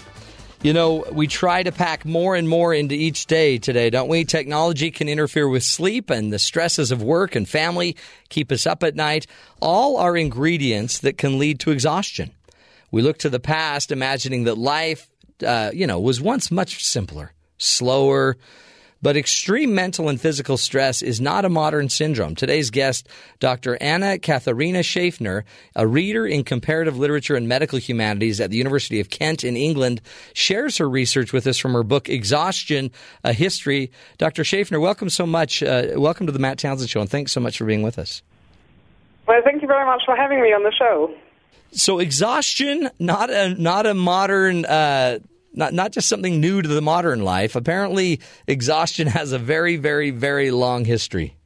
[0.62, 4.24] You know, we try to pack more and more into each day today, don't we?
[4.24, 7.96] Technology can interfere with sleep, and the stresses of work and family
[8.28, 9.26] keep us up at night.
[9.60, 12.30] All are ingredients that can lead to exhaustion.
[12.92, 15.08] We look to the past, imagining that life,
[15.44, 18.36] uh, you know, was once much simpler, slower,
[19.02, 22.36] but extreme mental and physical stress is not a modern syndrome.
[22.36, 23.08] Today's guest,
[23.40, 23.76] Dr.
[23.80, 25.44] Anna Katharina Schaffner,
[25.74, 30.00] a reader in comparative literature and medical humanities at the University of Kent in England,
[30.32, 32.92] shares her research with us from her book Exhaustion:
[33.24, 33.90] A History.
[34.18, 34.44] Dr.
[34.44, 35.62] Schaffner, welcome so much.
[35.62, 38.22] Uh, welcome to the Matt Townsend Show, and thanks so much for being with us.
[39.26, 41.14] Well, thank you very much for having me on the show.
[41.72, 44.64] So, exhaustion not a not a modern.
[44.64, 45.18] Uh,
[45.52, 47.56] not not just something new to the modern life.
[47.56, 51.36] Apparently, exhaustion has a very, very, very long history.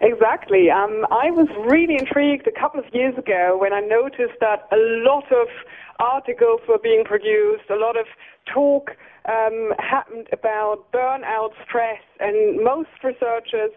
[0.00, 0.70] Exactly.
[0.70, 4.76] Um, I was really intrigued a couple of years ago when I noticed that a
[5.04, 5.48] lot of
[5.98, 8.06] articles were being produced, a lot of
[8.46, 8.92] talk
[9.28, 13.72] um, happened about burnout, stress, and most researchers,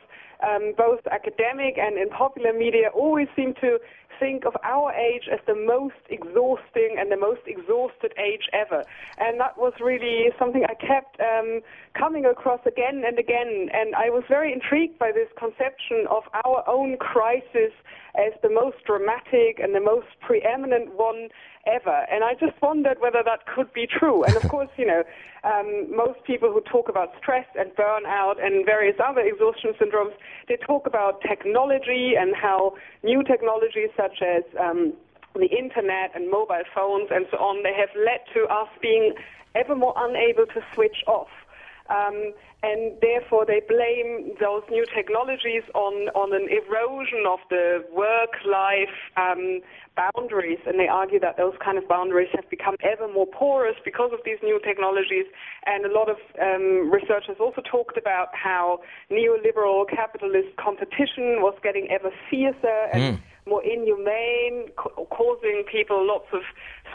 [0.48, 3.78] um, both academic and in popular media, always seem to
[4.20, 8.84] think of our age as the most exhausting and the most exhausted age ever.
[9.18, 11.62] And that was really something I kept um,
[11.98, 13.70] coming across again and again.
[13.74, 17.74] And I was very intrigued by this conception of our own crisis
[18.16, 21.30] as the most dramatic and the most preeminent one
[21.66, 22.06] ever.
[22.12, 24.24] And I just wondered whether that could be true.
[24.24, 25.04] And of course, you know,
[25.44, 30.14] um, most people who talk about stress and burnout and various other exhaustion syndromes,
[30.48, 34.94] they talk about technology and how new technologies such as um,
[35.36, 39.14] the internet and mobile phones and so on, they have led to us being
[39.56, 41.28] ever more unable to switch off.
[41.90, 48.96] Um, and therefore they blame those new technologies on, on an erosion of the work-life
[49.18, 49.60] um,
[49.96, 54.12] boundaries, and they argue that those kind of boundaries have become ever more porous because
[54.14, 55.26] of these new technologies.
[55.66, 58.80] And a lot of um, researchers also talked about how
[59.12, 63.20] neoliberal capitalist competition was getting ever fiercer and Mm.
[63.48, 66.42] More inhumane, ca- causing people lots of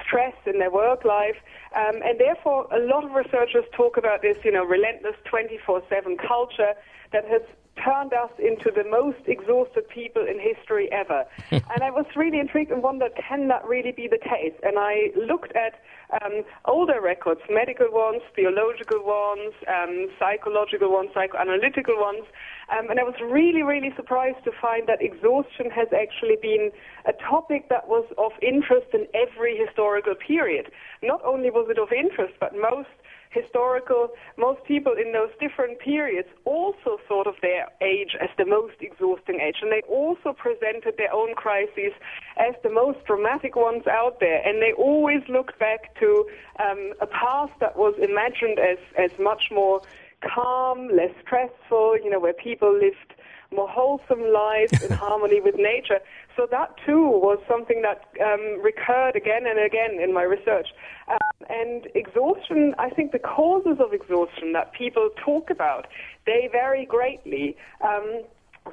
[0.04, 1.36] stress in their work life.
[1.74, 6.74] Um, and therefore, a lot of researchers talk about this, you know, relentless 24/7 culture
[7.12, 7.42] that has
[7.84, 11.24] turned us into the most exhausted people in history ever.
[11.50, 14.54] and I was really intrigued and wondered, can that really be the case?
[14.62, 15.80] And I looked at
[16.22, 22.24] um, older records, medical ones, theological ones, um, psychological ones, psychoanalytical ones,
[22.70, 26.70] um, and I was really, really surprised to find that exhaustion has actually been
[27.06, 30.70] a topic that was of interest in every historical period.
[31.02, 32.88] Not only was it of interest, but most
[33.30, 38.74] historical, most people in those different periods also thought of their age as the most
[38.80, 41.92] exhausting age, and they also presented their own crises
[42.38, 46.26] as the most dramatic ones out there, and they always looked back to
[46.58, 49.80] um, a past that was imagined as, as much more
[50.22, 53.14] calm, less stressful, you know, where people lived
[53.54, 56.00] more wholesome lives in harmony with nature.
[56.36, 60.68] So that too was something that um, recurred again and again in my research.
[61.08, 61.16] Um,
[61.48, 65.86] and exhaustion, I think the causes of exhaustion that people talk about,
[66.26, 67.56] they vary greatly.
[67.80, 68.22] Um,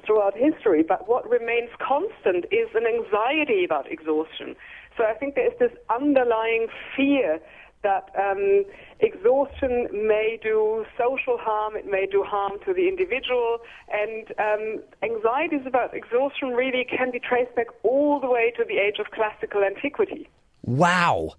[0.06, 4.54] throughout history, but what remains constant is an anxiety about exhaustion.
[4.98, 6.68] So I think there is this underlying
[6.98, 7.40] fear
[7.86, 8.66] that um,
[9.00, 13.60] exhaustion may do social harm, it may do harm to the individual,
[13.92, 18.78] and um, anxieties about exhaustion really can be traced back all the way to the
[18.78, 20.28] age of classical antiquity.
[20.64, 21.34] Wow.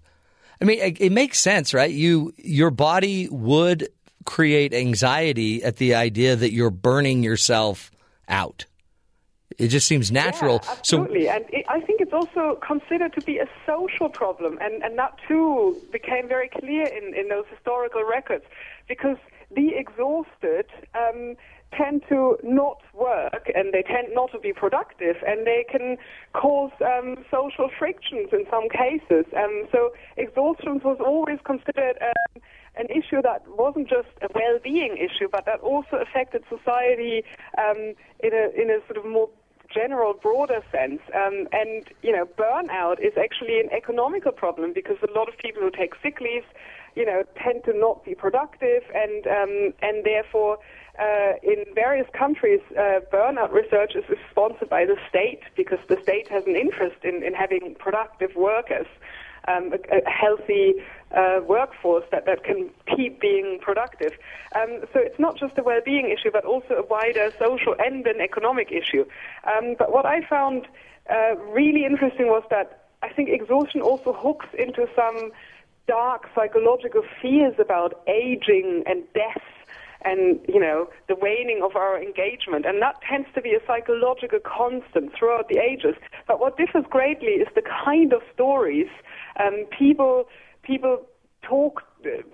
[0.61, 1.91] I mean, it, it makes sense, right?
[1.91, 3.89] You your body would
[4.25, 7.91] create anxiety at the idea that you're burning yourself
[8.27, 8.65] out.
[9.57, 10.61] It just seems natural.
[10.63, 11.29] Yeah, absolutely.
[11.29, 15.15] and it, I think it's also considered to be a social problem, and, and that
[15.27, 18.45] too became very clear in, in those historical records,
[18.87, 19.17] because
[19.55, 21.35] the exhausted um,
[21.75, 25.97] tend to not work and they tend not to be productive, and they can
[26.33, 29.25] cause um, social frictions in some cases.
[29.35, 31.97] Um, so exhaustion was always considered.
[32.01, 32.41] Um,
[32.79, 37.23] an issue that wasn't just a well-being issue, but that also affected society
[37.57, 39.29] um, in a in a sort of more
[39.73, 41.01] general, broader sense.
[41.13, 45.61] Um, and you know, burnout is actually an economical problem because a lot of people
[45.61, 46.45] who take sick leaves,
[46.95, 50.57] you know, tend to not be productive, and um, and therefore.
[50.99, 56.27] Uh, in various countries, uh, burnout research is sponsored by the state because the state
[56.27, 58.87] has an interest in, in having productive workers
[59.47, 60.75] um, a, a healthy
[61.15, 64.13] uh, workforce that, that can keep being productive.
[64.55, 68.21] Um, so it's not just a well-being issue, but also a wider social and an
[68.21, 69.05] economic issue.
[69.45, 70.67] Um, but what I found
[71.09, 75.31] uh, really interesting was that I think exhaustion also hooks into some
[75.87, 79.41] dark psychological fears about aging and death
[80.01, 84.39] and you know the waning of our engagement and that tends to be a psychological
[84.39, 85.95] constant throughout the ages
[86.27, 88.87] but what differs greatly is the kind of stories
[89.39, 90.25] um, people
[90.63, 91.01] people
[91.43, 91.83] talk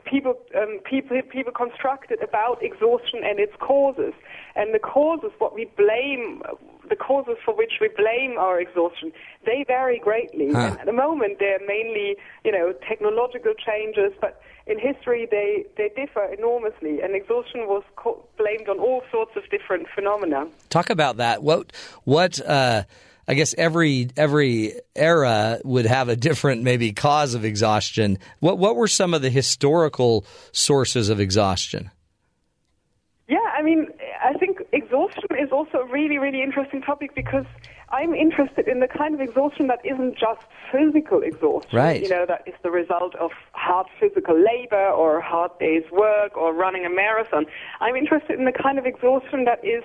[0.05, 4.13] people um, people people constructed about exhaustion and its causes
[4.55, 6.41] and the causes what we blame
[6.89, 9.11] the causes for which we blame our exhaustion
[9.45, 10.59] they vary greatly Huh.
[10.59, 15.89] and at the moment they're mainly you know technological changes but in history they they
[15.95, 21.17] differ enormously and exhaustion was co- blamed on all sorts of different phenomena Talk about
[21.17, 21.43] that.
[21.43, 21.71] What
[22.03, 22.83] what uh,
[23.27, 28.19] I guess every every era would have a different maybe cause of exhaustion.
[28.39, 31.89] What what were some of the historical sources of exhaustion?
[33.27, 33.87] Yeah, I mean,
[34.23, 37.45] I think exhaustion is also a really, really interesting topic because
[37.89, 40.41] I'm interested in the kind of exhaustion that isn't just
[40.71, 41.77] physical exhaustion.
[41.77, 42.01] Right.
[42.01, 46.53] You know, that is the result of hard physical labor or hard day's work or
[46.53, 47.45] running a marathon.
[47.79, 49.83] I'm interested in the kind of exhaustion that is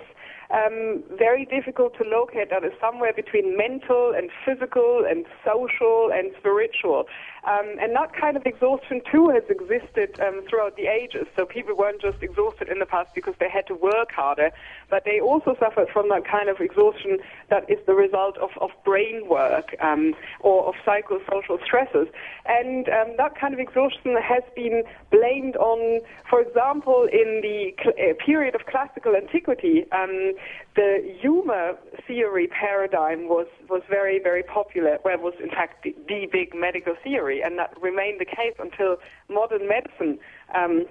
[0.51, 6.33] um, very difficult to locate, that is somewhere between mental and physical and social and
[6.39, 7.05] spiritual.
[7.49, 11.27] Um, and that kind of exhaustion, too, has existed um, throughout the ages.
[11.35, 14.51] So people weren't just exhausted in the past because they had to work harder,
[14.91, 17.19] but they also suffered from that kind of exhaustion
[17.49, 22.09] that is the result of, of brain work um, or of psychosocial stresses.
[22.45, 27.95] And um, that kind of exhaustion has been blamed on, for example, in the cl-
[27.99, 30.35] uh, period of classical antiquity, um,
[30.79, 31.77] the humor
[32.07, 36.95] theory paradigm was, was very, very popular, it was, in fact, the, the big medical
[37.03, 38.97] theory, and that remained the case until
[39.29, 40.21] modern medicine
[40.55, 40.87] um,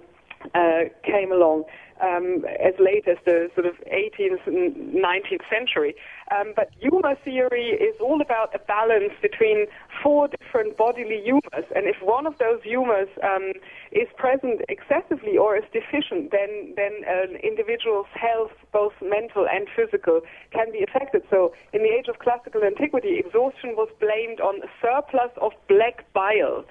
[0.53, 1.63] uh, came along
[2.01, 5.95] um, as late as the sort of 18th and 19th century.
[6.29, 9.67] Um, but humor theory is all about a balance between
[10.03, 13.53] four different bodily humors, and if one of those humors um,
[13.91, 20.21] is present excessively or is deficient, then then an individual's health, both mental and physical,
[20.51, 21.23] can be affected.
[21.29, 26.11] So, in the age of classical antiquity, exhaustion was blamed on a surplus of black
[26.13, 26.65] bile.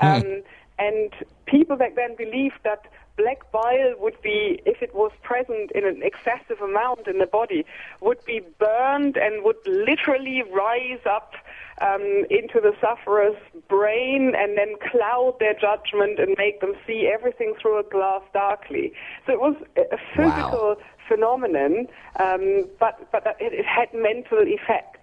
[0.00, 0.42] Um,
[0.80, 1.12] and
[1.46, 2.86] people back then believed that
[3.16, 7.64] black bile would be, if it was present in an excessive amount in the body,
[8.00, 11.34] would be burned and would literally rise up
[11.80, 13.36] um, into the sufferer's
[13.68, 18.92] brain and then cloud their judgment and make them see everything through a glass darkly.
[19.26, 20.76] So it was a physical
[21.08, 21.88] phenomenon,
[22.18, 24.99] um, but, but it, it had mental effects.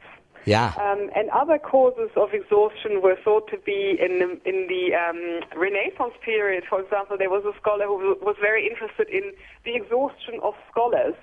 [0.48, 0.72] Yeah.
[0.80, 5.44] Um, and other causes of exhaustion were thought to be in the, in the um,
[5.60, 6.64] Renaissance period.
[6.70, 9.34] For example, there was a scholar who was very interested in
[9.66, 11.16] the exhaustion of scholars,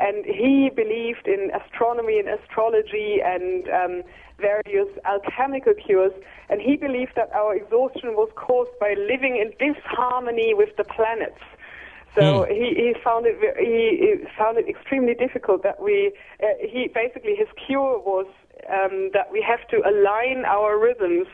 [0.00, 4.02] and he believed in astronomy and astrology and um,
[4.40, 6.12] various alchemical cures.
[6.48, 11.44] And he believed that our exhaustion was caused by living in disharmony with the planets.
[12.16, 16.12] So he, he found it he, he found it extremely difficult that we
[16.42, 18.26] uh, he basically his cure was
[18.68, 21.28] um, that we have to align our rhythms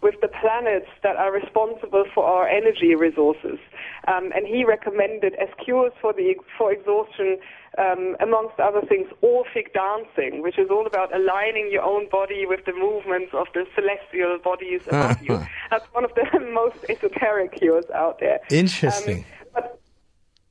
[0.00, 3.58] with the planets that are responsible for our energy resources.
[4.06, 7.38] Um, and he recommended as cures for the for exhaustion,
[7.78, 12.64] um, amongst other things, Orphic dancing, which is all about aligning your own body with
[12.64, 15.40] the movements of the celestial bodies above you.
[15.70, 18.40] That's one of the most esoteric cures out there.
[18.50, 19.24] Interesting.
[19.52, 19.80] but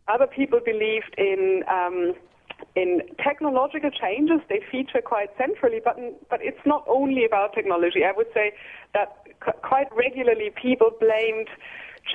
[0.08, 2.14] other people believed in um,
[2.78, 4.40] in technological changes.
[4.50, 5.98] They feature quite centrally, but
[6.30, 8.06] but it's not only about technology.
[8.06, 8.54] I would say
[8.94, 11.50] that c- quite regularly people blamed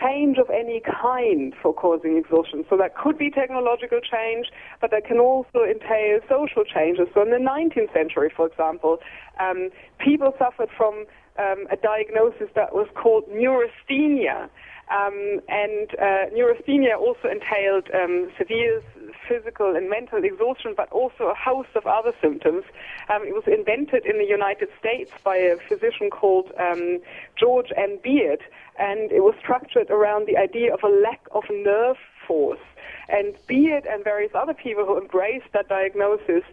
[0.01, 2.65] change of any kind for causing exhaustion.
[2.71, 4.47] So that could be technological change,
[4.81, 7.09] but that can also entail social changes.
[7.13, 8.99] So in the 19th century, for example,
[9.39, 9.69] um,
[9.99, 11.05] people suffered from
[11.39, 14.49] um, a diagnosis that was called neurasthenia.
[14.91, 18.83] Um, and uh, neurasthenia also entailed um, severe
[19.29, 22.65] physical and mental exhaustion, but also a host of other symptoms.
[23.09, 27.01] Um, it was invented in the United States by a physician called um,
[27.39, 27.99] George M.
[28.03, 28.41] Beard,
[28.79, 31.97] and it was structured around the idea of a lack of nerve
[32.27, 32.61] force.
[33.09, 36.45] And Beard and various other people who embraced that diagnosis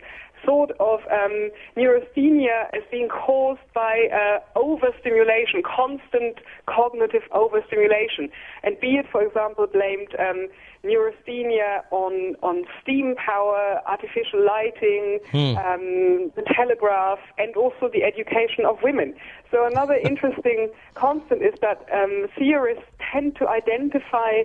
[0.45, 8.29] thought of um, neurasthenia as being caused by uh, overstimulation, constant cognitive overstimulation.
[8.63, 10.47] And Beard, for example, blamed um,
[10.83, 15.57] neurasthenia on, on steam power, artificial lighting, Hmm.
[15.57, 19.13] um, the telegraph, and also the education of women.
[19.51, 24.43] So another interesting constant is that um, theorists tend to identify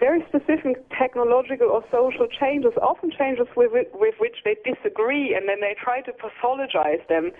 [0.00, 5.60] very specific technological or social changes, often changes with, with which they disagree, and then
[5.60, 7.30] they try to pathologize them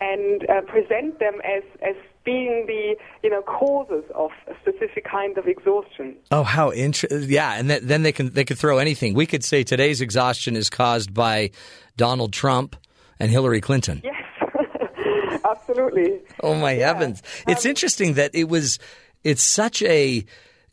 [0.00, 5.38] and uh, present them as, as being the you know causes of a specific kind
[5.38, 6.14] of exhaustion.
[6.30, 7.24] Oh, how interesting!
[7.28, 9.14] Yeah, and th- then they can they could throw anything.
[9.14, 11.50] We could say today's exhaustion is caused by
[11.96, 12.76] Donald Trump
[13.18, 14.02] and Hillary Clinton.
[14.04, 16.20] Yes, absolutely.
[16.42, 17.22] Oh my heavens!
[17.46, 18.78] It's interesting that it was.
[19.24, 20.24] It's such a.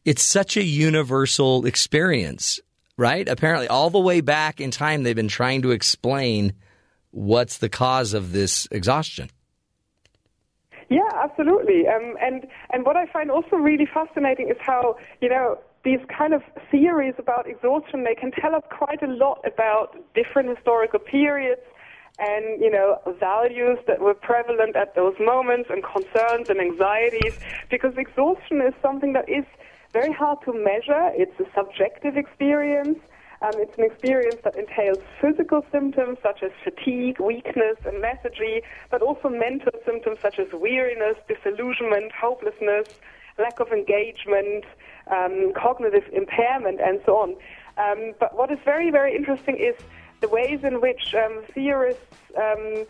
[0.06, 2.60] It's such a universal experience,
[2.96, 3.28] right?
[3.28, 6.54] Apparently, all the way back in time, they've been trying to explain
[7.10, 9.30] what's the cause of this exhaustion.
[10.90, 11.88] Yeah, absolutely.
[11.88, 16.34] Um, and and what I find also really fascinating is how you know these kind
[16.34, 21.62] of theories about exhaustion they can tell us quite a lot about different historical periods
[22.20, 27.38] and you know values that were prevalent at those moments and concerns and anxieties
[27.70, 29.46] because exhaustion is something that is
[29.96, 31.10] very hard to measure.
[31.16, 33.00] It's a subjective experience.
[33.42, 38.62] Um, it's an experience that entails physical symptoms such as fatigue, weakness, and lethargy,
[38.92, 42.90] but also mental symptoms such as weariness, disillusionment, hopelessness,
[43.40, 44.66] lack of engagement,
[45.10, 47.30] um, cognitive impairment, and so on.
[47.78, 49.76] Um, but what is very, very interesting is
[50.20, 52.86] the ways in which um, theorists um,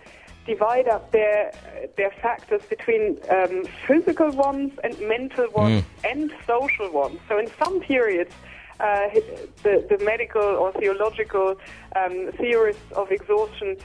[0.45, 1.51] divide up their
[1.97, 7.19] their factors between um, physical ones and mental ones and social ones.
[7.27, 8.33] So in some periods,
[8.79, 9.09] uh,
[9.63, 11.55] the, the medical or theological
[11.95, 13.77] um, theorists of exhaustion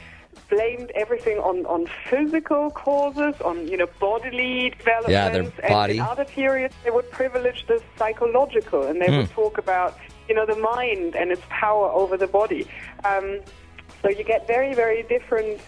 [0.48, 5.10] blamed everything on, on physical causes, on you know bodily developments.
[5.10, 5.98] Yeah, their body.
[5.98, 9.34] And in other periods, they would privilege the psychological, and they would Hmm.
[9.34, 9.96] talk about
[10.28, 12.66] you know the mind and its power over the body.
[13.04, 13.40] Um,
[14.02, 15.60] so you get very very different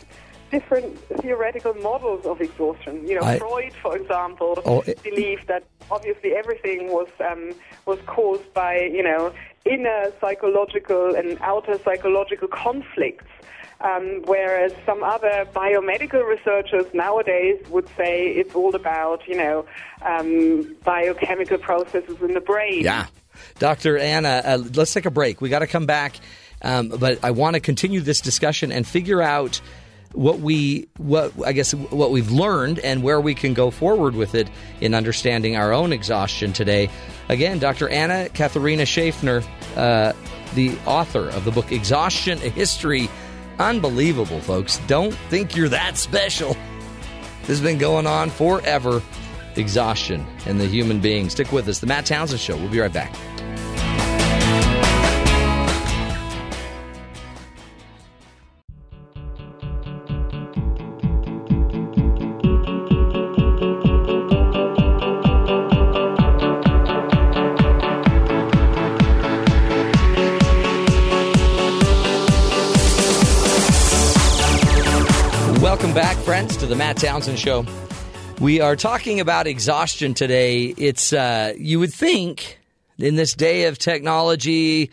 [0.53, 2.95] different theoretical models of exhaustion.
[3.09, 7.53] You know, I- Freud, for example, Oh, it- believed that obviously everything was um,
[7.87, 9.33] was caused by you know
[9.65, 13.25] inner psychological and outer psychological conflicts.
[13.81, 19.67] Um, whereas some other biomedical researchers nowadays would say it's all about, you know,
[20.03, 22.85] um, biochemical processes in the brain.
[22.85, 23.07] Yeah.
[23.59, 23.99] Dr.
[23.99, 25.41] Anna, uh, let's take a break.
[25.41, 26.15] We got to come back,
[26.63, 29.61] um, but I want to continue this discussion and figure out
[30.15, 34.35] what we what I guess what we've learned and where we can go forward with
[34.35, 34.49] it
[34.81, 36.91] in understanding our own exhaustion today.
[37.29, 37.89] Again, Dr.
[37.89, 39.43] Anna Katharina Schaffner,
[39.77, 40.13] uh,
[40.55, 43.09] the author of the book Exhaustion: A History.
[43.59, 44.79] Unbelievable, folks.
[44.87, 46.57] Don't think you're that special.
[47.41, 49.03] This has been going on forever.
[49.57, 51.29] Exhaustion in the human being.
[51.29, 51.81] Stick with us.
[51.81, 52.57] The Matt Townsend Show.
[52.57, 53.15] We'll be right back.
[76.73, 77.67] The Matt Townsend Show.
[78.41, 80.69] We are talking about exhaustion today.
[80.79, 82.59] It's uh, you would think
[82.97, 84.91] in this day of technology,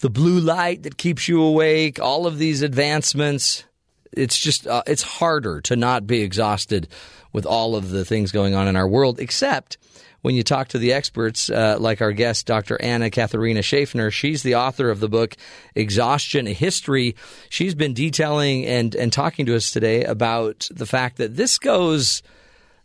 [0.00, 3.64] the blue light that keeps you awake, all of these advancements,
[4.12, 6.88] it's just uh, it's harder to not be exhausted
[7.34, 9.20] with all of the things going on in our world.
[9.20, 9.76] Except
[10.22, 12.80] when you talk to the experts, uh, like our guest, Dr.
[12.80, 15.36] Anna Katharina Schaffner, she's the author of the book
[15.74, 17.16] Exhaustion: A History.
[17.48, 22.22] She's been detailing and and talking to us today about the fact that this goes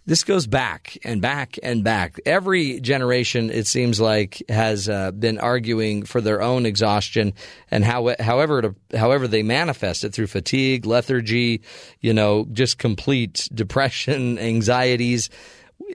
[0.08, 2.20] this goes back and back and back.
[2.26, 7.34] Every generation, it seems like, has uh, been arguing for their own exhaustion
[7.72, 11.62] and how, however, to, however they manifest it through fatigue, lethargy,
[12.02, 15.30] you know, just complete depression, anxieties.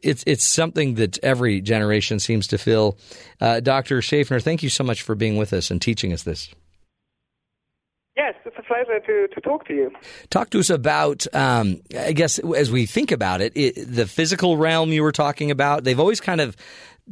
[0.03, 2.97] It's it's something that every generation seems to feel.
[3.41, 4.01] Uh, Dr.
[4.03, 6.49] Schaffner, thank you so much for being with us and teaching us this.
[8.17, 9.91] Yes, it's a pleasure to, to talk to you.
[10.29, 14.59] Talk to us about, um, I guess, as we think about it, it, the physical
[14.59, 15.85] realm you were talking about.
[15.85, 16.55] They've always kind of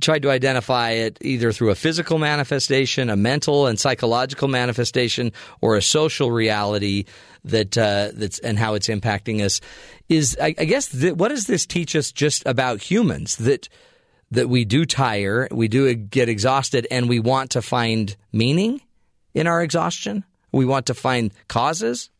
[0.01, 5.77] tried to identify it either through a physical manifestation, a mental and psychological manifestation, or
[5.77, 7.05] a social reality
[7.44, 9.60] that uh, that's and how it's impacting us.
[10.09, 13.69] Is I, I guess th- what does this teach us just about humans that
[14.31, 18.81] that we do tire, we do get exhausted, and we want to find meaning
[19.35, 20.24] in our exhaustion?
[20.52, 22.10] We want to find causes.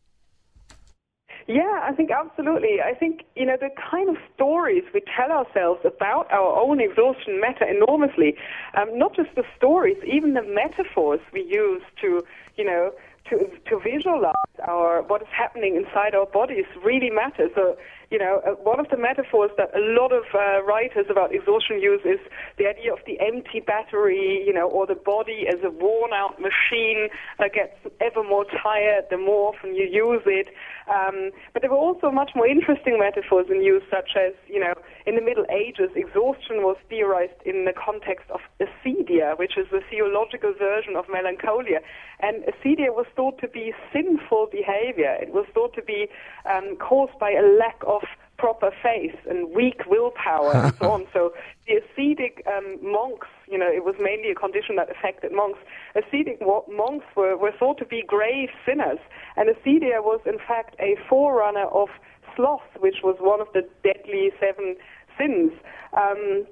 [1.49, 2.77] Yeah, I think absolutely.
[2.79, 7.41] I think, you know, the kind of stories we tell ourselves about our own exhaustion
[7.41, 8.35] matter enormously.
[8.77, 12.21] Um, not just the stories, even the metaphors we use to,
[12.55, 12.91] you know,
[13.29, 14.33] to, to visualize
[14.67, 17.51] our what is happening inside our bodies really matters.
[17.55, 17.77] So,
[18.11, 21.79] you know, uh, one of the metaphors that a lot of uh, writers about exhaustion
[21.79, 22.19] use is
[22.57, 27.09] the idea of the empty battery, you know, or the body as a worn-out machine
[27.37, 30.47] that gets ever more tired the more often you use it.
[30.89, 34.73] Um, but there were also much more interesting metaphors in use, such as, you know,
[35.05, 39.81] in the Middle Ages, exhaustion was theorized in the context of acedia, which is the
[39.89, 41.79] theological version of melancholia.
[42.21, 45.15] And acedia was thought to be sinful behavior.
[45.21, 46.07] It was thought to be
[46.49, 47.98] um, caused by a lack of
[48.39, 51.05] proper faith and weak willpower and so on.
[51.13, 51.33] So
[51.67, 55.59] the ascetic um, monks, you know, it was mainly a condition that affected monks.
[55.95, 58.99] Ascetic monks were, were thought to be grave sinners,
[59.35, 61.89] and acedia was in fact a forerunner of
[62.35, 64.77] sloth, which was one of the deadly seven
[65.17, 65.51] sins.
[65.93, 66.45] Um,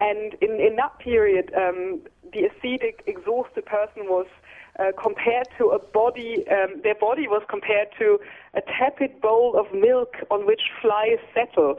[0.00, 2.00] and in, in that period, um,
[2.32, 4.26] the ascetic, exhausted person was
[4.78, 8.18] uh, compared to a body, um, their body was compared to
[8.54, 11.76] a tepid bowl of milk on which flies settle.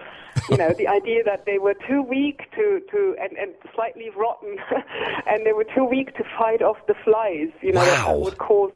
[0.49, 4.57] You know, the idea that they were too weak to, to and, and slightly rotten,
[5.27, 8.37] and they were too weak to fight off the flies, you know, that, that would
[8.37, 8.71] cause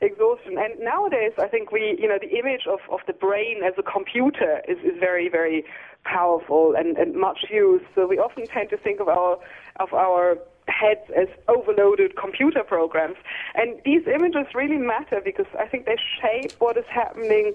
[0.00, 0.58] exhaustion.
[0.58, 3.82] And nowadays, I think we, you know, the image of, of the brain as a
[3.82, 5.64] computer is, is very, very
[6.04, 7.84] powerful and, and much used.
[7.94, 9.38] So we often tend to think of our
[9.76, 10.36] of our
[10.68, 13.16] heads as overloaded computer programs.
[13.54, 17.52] And these images really matter because I think they shape what is happening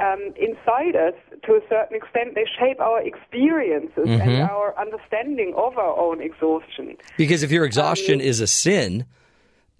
[0.00, 1.14] um, inside us
[1.44, 2.34] to a certain extent.
[2.36, 4.20] They shape our experiences Mhm.
[4.20, 6.96] and our understanding of our own exhaustion.
[7.16, 9.06] Because if your Um, exhaustion is a sin,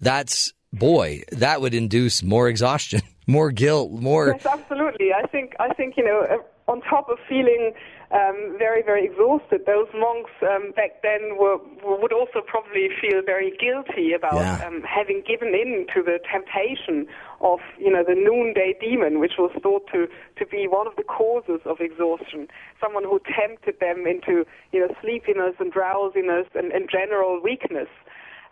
[0.01, 4.27] that's boy, that would induce more exhaustion, more guilt, more.
[4.37, 5.13] Yes, absolutely.
[5.13, 6.37] I think I think you know, uh,
[6.69, 7.73] on top of feeling
[8.11, 13.51] um, very very exhausted, those monks um, back then were would also probably feel very
[13.57, 14.65] guilty about Yeah.
[14.65, 17.07] um, having given in to the temptation
[17.41, 20.07] of you know the noonday demon, which was thought to
[20.39, 22.47] to be one of the causes of exhaustion.
[22.81, 27.89] Someone who tempted them into you know sleepiness and drowsiness and, and general weakness.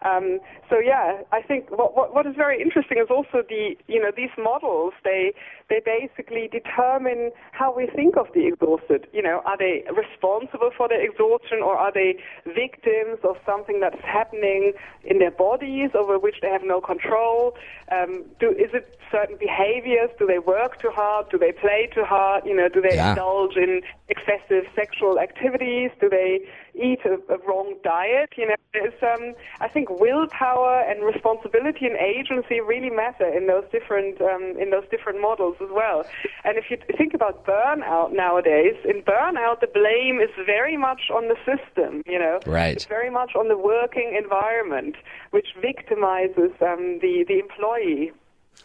[0.06, 4.00] Um, so yeah, I think what, what what is very interesting is also the you
[4.02, 5.34] know these models they
[5.70, 9.08] they basically determine how we think of the exhausted.
[9.12, 12.16] You know, are they responsible for their exhaustion or are they
[12.46, 17.54] victims of something that's happening in their bodies over which they have no control?
[17.92, 20.10] Um, do is it certain behaviors?
[20.20, 21.30] Do they work too hard?
[21.32, 22.44] Do they play too hard?
[22.46, 23.10] You know, do they Yeah.
[23.10, 25.92] indulge in excessive sexual activities?
[26.00, 26.42] Do they
[26.78, 28.30] eat a, a wrong diet?
[28.38, 33.66] You know, there's um, I think willpower and responsibility and agency really matter in those
[33.72, 36.06] different um, in those different models as well.
[36.44, 41.28] And if you think about burnout nowadays, in burnout the blame is very much on
[41.28, 42.04] the system.
[42.06, 42.76] You know, Right.
[42.76, 44.96] It's very much on the working environment,
[45.32, 48.12] which victimizes um, the the employee.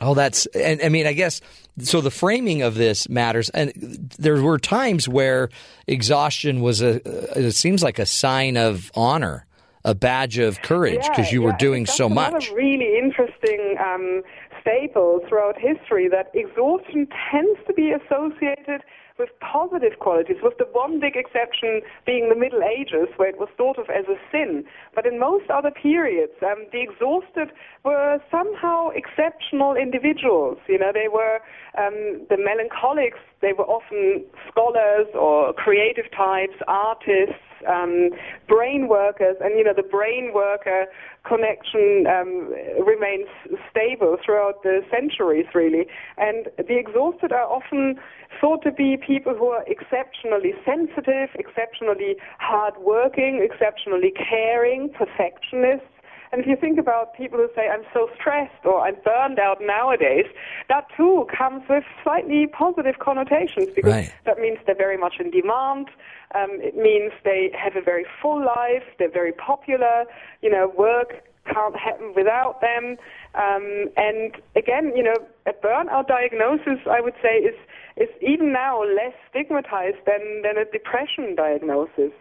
[0.01, 1.41] Oh, that's and I mean, I guess
[1.79, 2.01] so.
[2.01, 3.73] The framing of this matters, and
[4.19, 5.49] there were times where
[5.87, 7.01] exhaustion was a.
[7.39, 9.47] It seems like a sign of honor,
[9.85, 12.51] a badge of courage, because Yeah, you yeah, were doing so much.
[12.51, 14.23] Really interesting um,
[14.61, 18.83] staple throughout history that exhaustion tends to be associated
[19.19, 23.49] with positive qualities, with the one big exception being the Middle Ages, where it was
[23.57, 24.65] thought of as a sin.
[24.95, 27.53] But in most other periods, um, the exhausted
[27.85, 30.59] were somehow exceptional individuals.
[30.69, 31.41] You know, they were
[31.79, 33.19] um, the melancholics.
[33.41, 38.11] They were often scholars or creative types, artists, um,
[38.49, 40.87] brain workers, and you know the brain worker
[41.27, 42.53] connection um,
[42.85, 43.29] remains
[43.71, 45.87] stable throughout the centuries, really.
[46.19, 47.97] And the exhausted are often
[48.41, 55.87] thought to be people who are exceptionally sensitive, exceptionally hardworking, exceptionally caring, perfectionists.
[56.33, 59.59] And if you think about people who say, I'm so stressed or I'm burned out
[59.61, 60.25] nowadays,
[60.71, 64.15] that too comes with slightly positive connotations because Right.
[64.25, 65.89] that means they're very much in demand.
[66.35, 70.07] Um, it means they have a very full life, they're very popular,
[70.41, 71.23] you know, work
[71.53, 72.97] can't happen without them.
[73.35, 77.57] Um, and again, you know, a burnout diagnosis, I would say, is,
[77.97, 82.13] is even now less stigmatized than, than a depression diagnosis.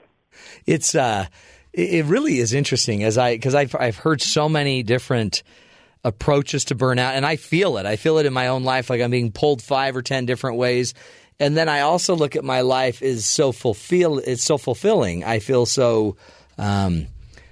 [0.66, 1.28] it's uh
[1.74, 5.44] it really is interesting as I because I've I've heard so many different
[6.04, 7.86] approaches to burnout and I feel it.
[7.86, 10.58] I feel it in my own life like I'm being pulled five or ten different
[10.58, 10.94] ways.
[11.40, 15.24] And then I also look at my life is so fulfill it's so fulfilling.
[15.24, 16.18] I feel so
[16.58, 17.08] um,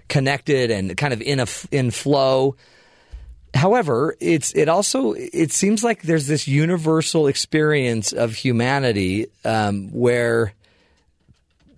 [0.07, 2.55] connected and kind of in a in flow.
[3.53, 10.53] However, it's it also it seems like there's this universal experience of humanity um, where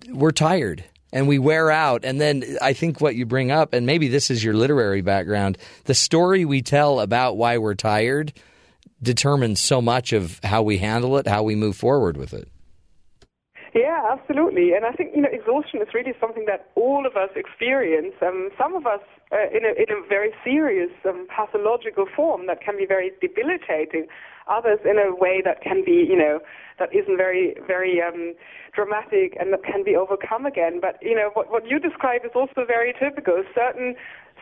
[0.08, 2.04] we're tired and we wear out.
[2.04, 5.58] And then I think what you bring up, and maybe this is your literary background,
[5.84, 8.32] the story we tell about why we're tired
[9.02, 12.48] determines so much of how we handle it, how we move forward with it.
[13.74, 14.72] Yeah, absolutely.
[14.74, 18.12] And I think you know exhaustion is really something that all of us experience.
[18.20, 19.00] Um, some of us
[19.32, 24.08] uh, in, a, in a very serious um, pathological form that can be very debilitating.
[24.46, 26.40] Others in a way that can be you know
[26.78, 28.34] that isn't very very um,
[28.74, 30.80] dramatic and that can be overcome again.
[30.80, 33.42] But you know what what you describe is also very typical.
[33.54, 33.94] Certain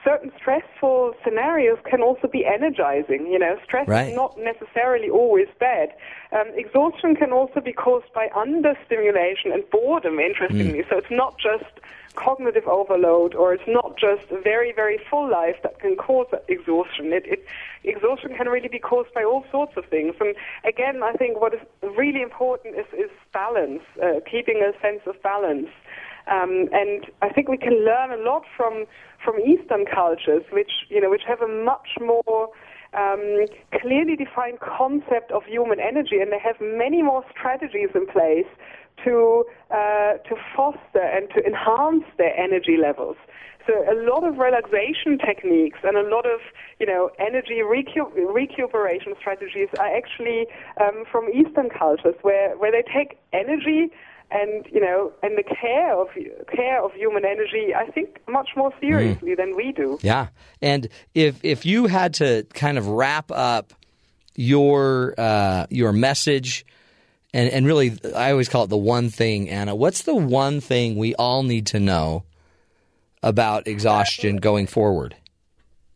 [0.04, 3.26] certain stressful scenarios can also be energizing.
[3.26, 4.08] You know, stress Right.
[4.08, 5.94] is not necessarily always bad.
[6.32, 10.84] Um, exhaustion can also be caused by understimulation and boredom, interestingly.
[10.88, 11.80] So it's not just
[12.14, 17.12] cognitive overload or it's not just a very, very full life that can cause exhaustion.
[17.12, 17.46] It, it,
[17.84, 20.14] exhaustion can really be caused by all sorts of things.
[20.20, 21.60] And again, I think what is
[21.96, 25.68] really important is, is balance, uh, keeping a sense of balance.
[26.26, 28.84] Um, and I think we can learn a lot from
[29.24, 32.50] from Eastern cultures, which you know, which have a much more
[32.92, 33.46] um,
[33.80, 38.48] clearly defined concept of human energy, and they have many more strategies in place
[39.04, 43.16] to uh, to foster and to enhance their energy levels.
[43.66, 46.40] So a lot of relaxation techniques and a lot of
[46.78, 50.46] you know energy recu- recuperation strategies are actually
[50.80, 53.90] um, from Eastern cultures, where where they take energy
[54.30, 56.08] and you know and the care of
[56.54, 59.98] care of human energy, I think much more seriously than we do.
[60.02, 60.28] Yeah.
[60.62, 63.72] And if if you had to kind of wrap up
[64.36, 66.64] your uh, your message
[67.32, 70.96] and, and really I always call it the one thing, Anna, what's the one thing
[70.96, 72.24] we all need to know
[73.22, 75.16] about exhaustion going forward?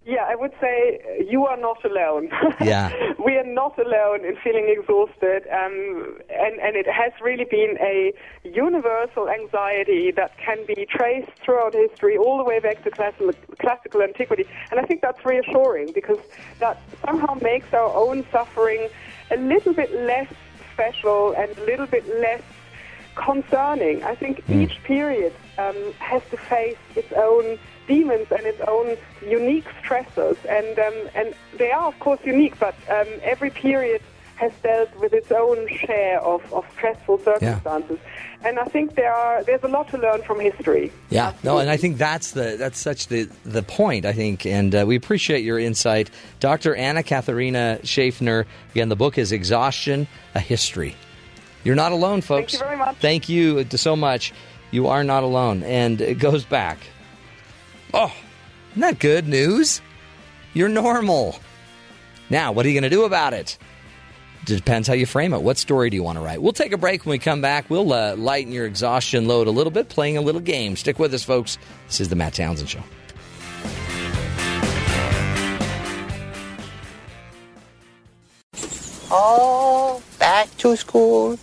[0.06, 2.30] Yeah, I would say you are not alone.
[2.60, 2.92] Yeah.
[3.22, 8.12] we are not alone in feeling exhausted, um, and, and it has really been a
[8.44, 14.02] universal anxiety that can be traced throughout history, all the way back to classical, classical
[14.02, 14.46] antiquity.
[14.70, 16.18] And I think that's reassuring because
[16.60, 18.88] that somehow makes our own suffering
[19.30, 20.32] a little bit less
[20.72, 22.42] special and a little bit less
[23.14, 24.02] concerning.
[24.02, 28.96] I think each period um, has to face its own demons and its own
[29.26, 34.02] unique stressors, and um, and they are of course unique, but um, every period
[34.36, 37.98] has dealt with its own share of, of stressful circumstances.
[38.44, 40.92] And I think there are there's a lot to learn from history.
[41.08, 44.04] Yeah, no, and I think that's the that's such the the point.
[44.04, 46.74] I think, and uh, we appreciate your insight, Dr.
[46.74, 48.46] Anna Katharina Schaffner.
[48.72, 50.94] Again, the book is Exhaustion: A History.
[51.62, 52.52] You're not alone, folks.
[52.52, 52.96] you very much.
[52.96, 54.32] Thank you so much.
[54.70, 56.78] You are not alone, and it goes back.
[57.96, 58.12] Oh,
[58.70, 59.80] isn't that good news?
[60.52, 61.38] You're normal.
[62.28, 63.56] Now, what are you going to do about it?
[64.44, 65.42] Depends how you frame it.
[65.42, 66.42] What story do you want to write?
[66.42, 67.70] We'll take a break when we come back.
[67.70, 70.74] We'll uh, lighten your exhaustion load a little bit, playing a little game.
[70.74, 71.56] Stick with us, folks.
[71.86, 72.82] This is the Matt Townsend Show.
[79.12, 81.38] Oh, back to school,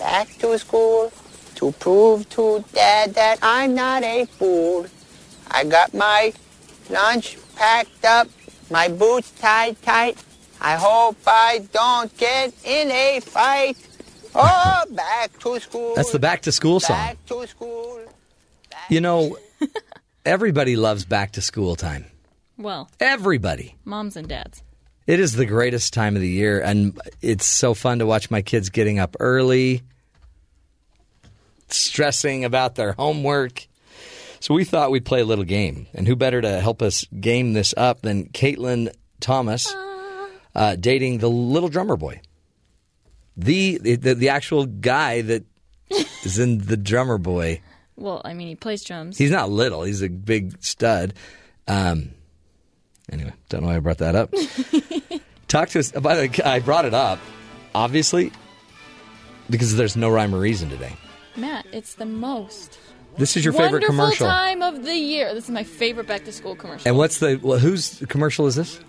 [0.00, 1.12] back to school,
[1.54, 4.86] to prove to Dad that I'm not a fool.
[5.54, 6.32] I got my
[6.90, 8.28] lunch packed up,
[8.70, 10.22] my boots tied tight.
[10.60, 13.76] I hope I don't get in a fight.
[14.34, 15.94] Oh, back to school.
[15.94, 16.96] That's the back to school song.
[16.96, 18.00] Back to school.
[18.88, 19.36] You know,
[20.26, 22.06] everybody loves back to school time.
[22.58, 23.76] Well, Everybody.
[23.84, 24.62] moms and dads.
[25.06, 28.42] It is the greatest time of the year, and it's so fun to watch my
[28.42, 29.82] kids getting up early,
[31.68, 33.66] stressing about their homework.
[34.44, 37.54] So we thought we'd play a little game, and who better to help us game
[37.54, 39.74] this up than Caitlin Thomas,
[40.54, 42.20] uh, dating the little drummer boy,
[43.38, 45.46] the the, the actual guy that
[46.24, 47.62] is in the drummer boy.
[47.96, 49.16] Well, I mean, he plays drums.
[49.16, 51.14] He's not little; he's a big stud.
[51.66, 52.10] Um,
[53.10, 54.34] anyway, don't know why I brought that up.
[55.48, 55.90] Talk to us.
[55.90, 57.18] By the way, I brought it up,
[57.74, 58.30] obviously,
[59.48, 60.94] because there's no rhyme or reason today.
[61.34, 62.78] Matt, it's the most
[63.16, 64.26] This is your favorite wonderful commercial.
[64.26, 65.34] time of the year.
[65.34, 66.88] This is my favorite back to school commercial.
[66.88, 68.80] And what's the well, whose commercial is this?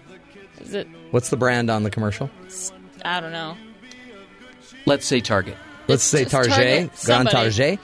[0.61, 0.87] Is it?
[1.11, 2.29] What's the brand on the commercial?
[3.03, 3.55] I don't know.
[4.85, 5.57] Let's say Target.
[5.87, 7.35] Let's say just Target, Target, Grand somebody.
[7.35, 7.79] Target.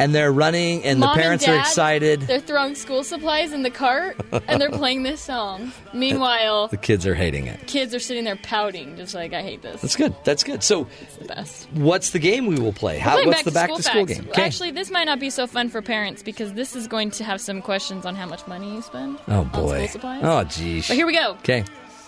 [0.00, 2.22] And they're running, and Mom the parents and are excited.
[2.22, 4.16] They're throwing school supplies in the cart
[4.48, 5.72] and they're playing this song.
[5.94, 7.66] Meanwhile, The kids are hating it.
[7.66, 9.82] kids are sitting there pouting, just like I hate this.
[9.82, 10.14] That's good.
[10.24, 10.62] That's good.
[10.62, 11.68] So, the best.
[11.74, 12.98] what's the game we will play?
[12.98, 14.18] How, what's the back to school facts.
[14.20, 14.28] game?
[14.30, 14.42] Okay.
[14.42, 17.40] Actually, this might not be so fun for parents because this is going to have
[17.40, 19.18] some questions on how much money you spend.
[19.28, 19.76] oh on boy.
[19.76, 20.20] school supplies.
[20.24, 20.88] Oh geez.
[20.88, 21.32] But here we go.
[21.40, 21.64] Okay.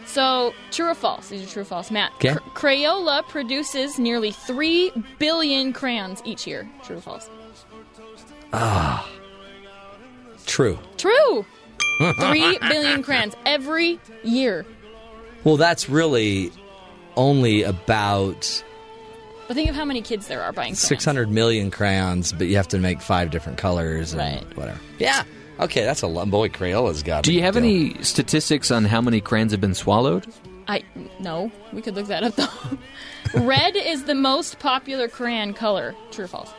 [0.06, 1.28] So, true or false?
[1.28, 1.90] These are true or false.
[1.90, 2.12] Matt.
[2.14, 2.34] Okay.
[2.34, 6.68] Cr- Crayola produces nearly 3 billion crayons each year.
[6.84, 7.30] True or false?
[8.52, 9.08] Ah.
[10.46, 10.78] True.
[10.96, 11.46] True!
[12.20, 14.66] 3 billion crayons every year.
[15.44, 16.52] Well, that's really
[17.16, 18.62] only about
[19.48, 20.80] But think of how many kids there are buying crayons.
[20.80, 24.56] 600 million crayons, but you have to make five different colors and Right.
[24.56, 24.80] whatever.
[24.98, 25.22] Yeah.
[25.60, 26.30] Okay, that's a lot.
[26.30, 27.24] Boy, Crayola's got.
[27.24, 30.26] Do you have any statistics on how many crayons have been swallowed?
[30.66, 30.82] I
[31.20, 32.48] no, we could look that up though.
[33.40, 35.94] Red is the most popular crayon color.
[36.10, 36.50] True or false?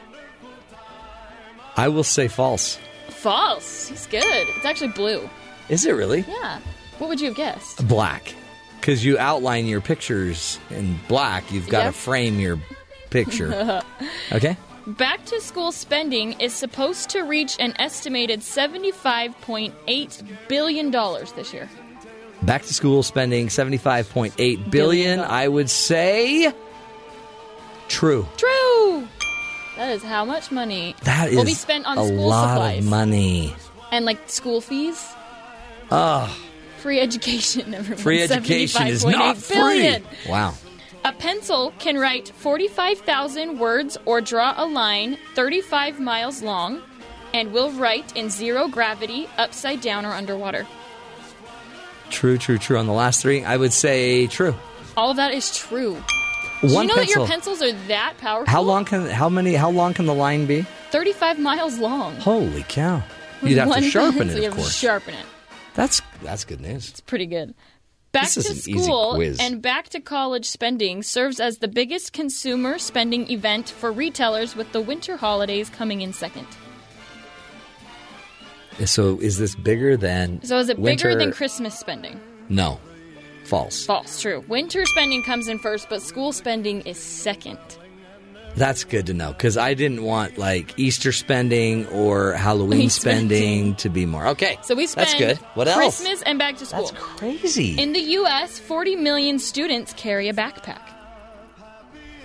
[1.76, 2.80] I will say false.
[3.10, 3.88] False.
[3.88, 4.24] He's good.
[4.24, 5.30] It's actually blue.
[5.70, 6.26] Is it really?
[6.28, 6.60] Yeah.
[6.98, 7.88] What would you have guessed?
[7.88, 8.34] Black.
[8.80, 12.60] Because you outline your pictures in black, you've got to frame your
[13.10, 13.82] picture.
[14.32, 14.58] okay?
[14.86, 21.70] Back to school spending is supposed to reach an estimated $75.8 billion this year.
[22.42, 25.22] Back to school spending 75.8 billion.
[25.22, 26.52] I would say
[27.88, 28.28] true.
[28.36, 28.50] True!
[29.78, 32.90] That is how much money That will be spent on a school lot supplies of
[32.90, 33.56] money.
[33.92, 35.04] and like school fees.
[35.92, 36.36] Oh,
[36.80, 38.02] Free education, everyone.
[38.04, 40.04] free education is not $75.8 billion.
[40.04, 40.32] free.
[40.32, 40.54] Wow.
[41.06, 46.82] A pencil can write 45,000 words or draw a line 35 miles long
[47.34, 50.68] and will write in zero gravity, upside down, or underwater.
[52.10, 52.78] True, true, true.
[52.78, 54.54] On the last three, I would say true.
[54.96, 56.02] All of that is true.
[56.68, 58.52] Do you know that your pencils are that powerful?
[58.52, 60.62] How long can how many how long can the line be?
[60.92, 62.16] 35 miles long.
[62.18, 63.04] Holy cow.
[63.42, 64.76] You'd have one to sharpen pencil, it, you of have to course.
[64.78, 65.26] sharpen it.
[65.76, 66.90] That's that's good news.
[66.90, 67.54] It's pretty good.
[68.14, 72.78] Back This is to school and back to college spending serves as the biggest consumer
[72.78, 76.46] spending event for retailers with the winter holidays coming in second.
[78.86, 81.10] So is this bigger than So is it winter?
[81.10, 82.20] bigger than Christmas spending?
[82.50, 82.80] No.
[83.46, 83.86] False.
[83.86, 84.44] False, true.
[84.48, 87.60] Winter spending comes in first, but school spending is second.
[88.56, 93.90] That's good to know because I didn't want like Easter spending or Halloween spending to
[93.90, 94.28] be more.
[94.28, 94.60] Okay.
[94.62, 95.38] So we spend That's good.
[95.56, 95.78] What else?
[95.78, 96.86] Christmas and back to school.
[96.86, 97.80] That's crazy.
[97.82, 100.82] In the U.S., 40 million students carry a backpack.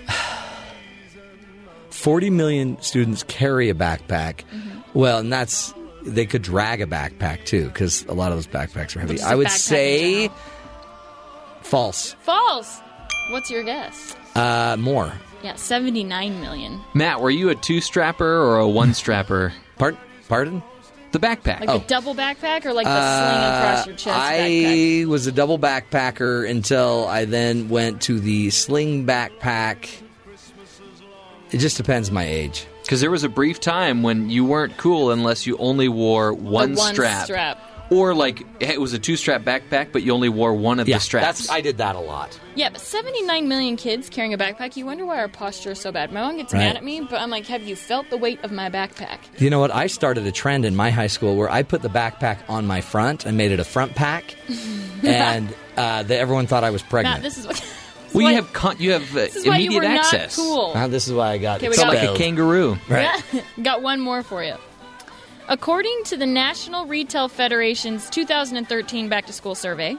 [1.90, 4.44] 40 million students carry a backpack.
[4.52, 4.80] Mm-hmm.
[4.92, 5.72] Well, and that's
[6.02, 9.20] they could drag a backpack too because a lot of those backpacks are heavy.
[9.20, 10.30] I would say
[11.68, 12.14] false.
[12.20, 12.80] False.
[13.30, 14.16] What's your guess?
[14.34, 15.12] Uh, more.
[15.42, 16.80] Yeah, 79 million.
[16.94, 19.52] Matt, were you a two strapper or a one strapper?
[19.76, 20.00] Pardon?
[20.28, 20.62] Pardon?
[21.12, 21.64] The backpack.
[21.64, 24.10] Like a double backpack or like the sling across your chest Oh.
[24.10, 25.06] Uh, I backpack?
[25.06, 29.88] was a double backpacker until I then went to the sling backpack.
[31.50, 32.66] It just depends my age.
[32.82, 36.74] Because there was a brief time when you weren't cool unless you only wore one,
[36.74, 37.24] one strap.
[37.24, 37.58] strap.
[37.90, 40.96] Or like it was a two strap backpack, but you only wore one of Yeah,
[40.96, 41.24] the straps.
[41.38, 42.38] that's I did that a lot.
[42.54, 44.76] Yeah, but 79 million kids carrying a backpack.
[44.76, 46.12] You wonder why our posture is so bad.
[46.12, 46.60] My mom gets Right.
[46.60, 49.20] mad at me, but I'm like, have you felt the weight of my backpack?
[49.38, 49.74] You know what?
[49.74, 52.82] I started a trend in my high school where I put the backpack on my
[52.82, 54.34] front and made it a front pack,
[55.02, 57.16] and uh, the, everyone thought I was pregnant.
[57.16, 57.56] Matt, this is what.
[57.56, 57.64] this
[58.10, 59.94] is well, why- you have con- you have uh, this is why you immediate were
[59.94, 60.36] not access.
[60.36, 60.72] cool.
[60.74, 62.76] Uh, this is why I got Okay, we It's got- like a kangaroo.
[62.88, 63.22] Right.
[63.62, 64.56] Got one more for you.
[65.48, 69.96] According to the National Retail Federation's 2013 Back to School survey,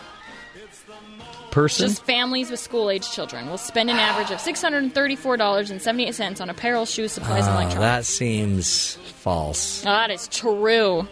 [1.50, 1.88] person.
[1.88, 7.12] Just families with school aged children will spend an average of $634.78 on apparel, shoes,
[7.12, 7.80] supplies, and Oh, electronics.
[7.80, 9.82] that seems false.
[9.86, 11.08] Oh, that is true.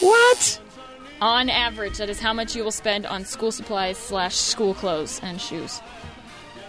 [0.00, 0.60] What?
[1.20, 5.18] On average, that is how much you will spend on school supplies slash school clothes
[5.22, 5.80] and shoes.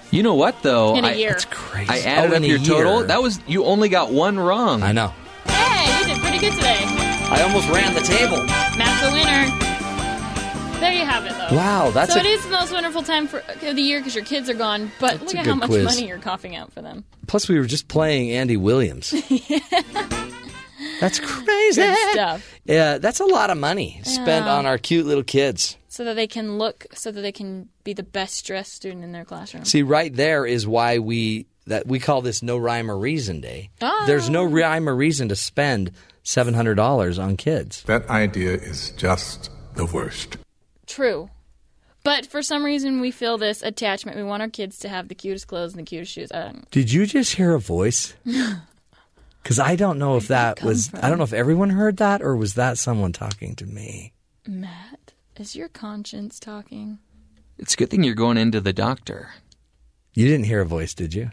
[0.09, 0.95] You know what though?
[0.95, 1.31] In a I, year.
[1.31, 1.89] That's crazy.
[1.89, 2.97] I added Oh, up in a your total.
[2.99, 3.07] year.
[3.07, 4.83] That was you only got one wrong.
[4.83, 5.13] I know.
[5.47, 6.77] Hey, you did pretty good today.
[7.29, 8.37] I almost ran the table.
[8.77, 9.63] Matt's a winner.
[10.79, 11.55] There you have it, though.
[11.57, 14.15] Wow, that's so a- it is the most wonderful time for, of the year because
[14.15, 14.91] your kids are gone.
[14.99, 15.85] But look a at how good much quiz.
[15.85, 17.03] money you're coughing out for them.
[17.25, 19.11] Plus, we were just playing Andy Williams.
[20.99, 21.81] That's crazy.
[21.81, 22.59] Good stuff.
[22.65, 24.53] Yeah, that's a lot of money spent Yeah.
[24.55, 25.77] on our cute little kids.
[25.89, 29.11] So that they can look, so that they can be the best dressed student in
[29.11, 29.65] their classroom.
[29.65, 33.69] See, right there is why we that we call this no rhyme or reason day.
[33.81, 34.03] Ah.
[34.07, 35.91] There's no rhyme or reason to spend
[36.23, 37.83] seven hundred dollars on kids.
[37.83, 40.37] That idea is just the worst.
[40.85, 41.29] True.
[42.03, 44.15] But for some reason, we feel this attachment.
[44.15, 46.31] We want our kids to have the cutest clothes and the cutest shoes.
[46.31, 48.13] I don't Did you just hear a voice?
[49.47, 50.93] Because I don't know if that was.
[50.93, 54.11] I don't know if everyone heard that or was that someone talking to me.
[54.45, 56.99] Matt, is your conscience talking?
[57.57, 59.29] It's a good thing you're going into the doctor.
[60.13, 61.31] You didn't hear a voice, did you?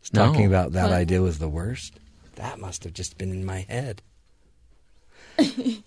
[0.00, 0.26] It's No.
[0.26, 0.94] talking about that What?
[0.94, 2.00] idea was the worst.
[2.34, 4.02] That must have just been in my head.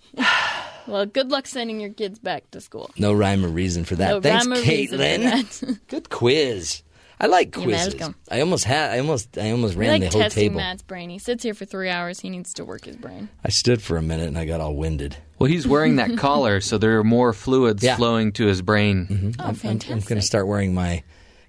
[0.86, 2.90] Well, good luck sending your kids back to school.
[2.98, 4.08] No rhyme or reason for that.
[4.10, 5.60] No Thanks, rhyme or reason for Caitlin.
[5.60, 5.78] that.
[5.88, 6.82] Good quiz.
[7.20, 7.94] I like You're quizzes.
[7.94, 8.16] welcome.
[8.30, 8.90] I almost had.
[8.92, 9.38] I almost.
[9.38, 10.56] I almost ran like the whole testing table.
[10.56, 11.10] Matt's brain.
[11.10, 12.20] He sits here for three hours.
[12.20, 13.28] He needs to work his brain.
[13.44, 15.16] I stood for a minute and I got all winded.
[15.38, 17.96] Well, he's wearing that collar, so there are more fluids Yeah.
[17.96, 19.34] flowing to his brain.
[19.38, 21.02] Oh, I'm, I'm, I'm going to start wearing my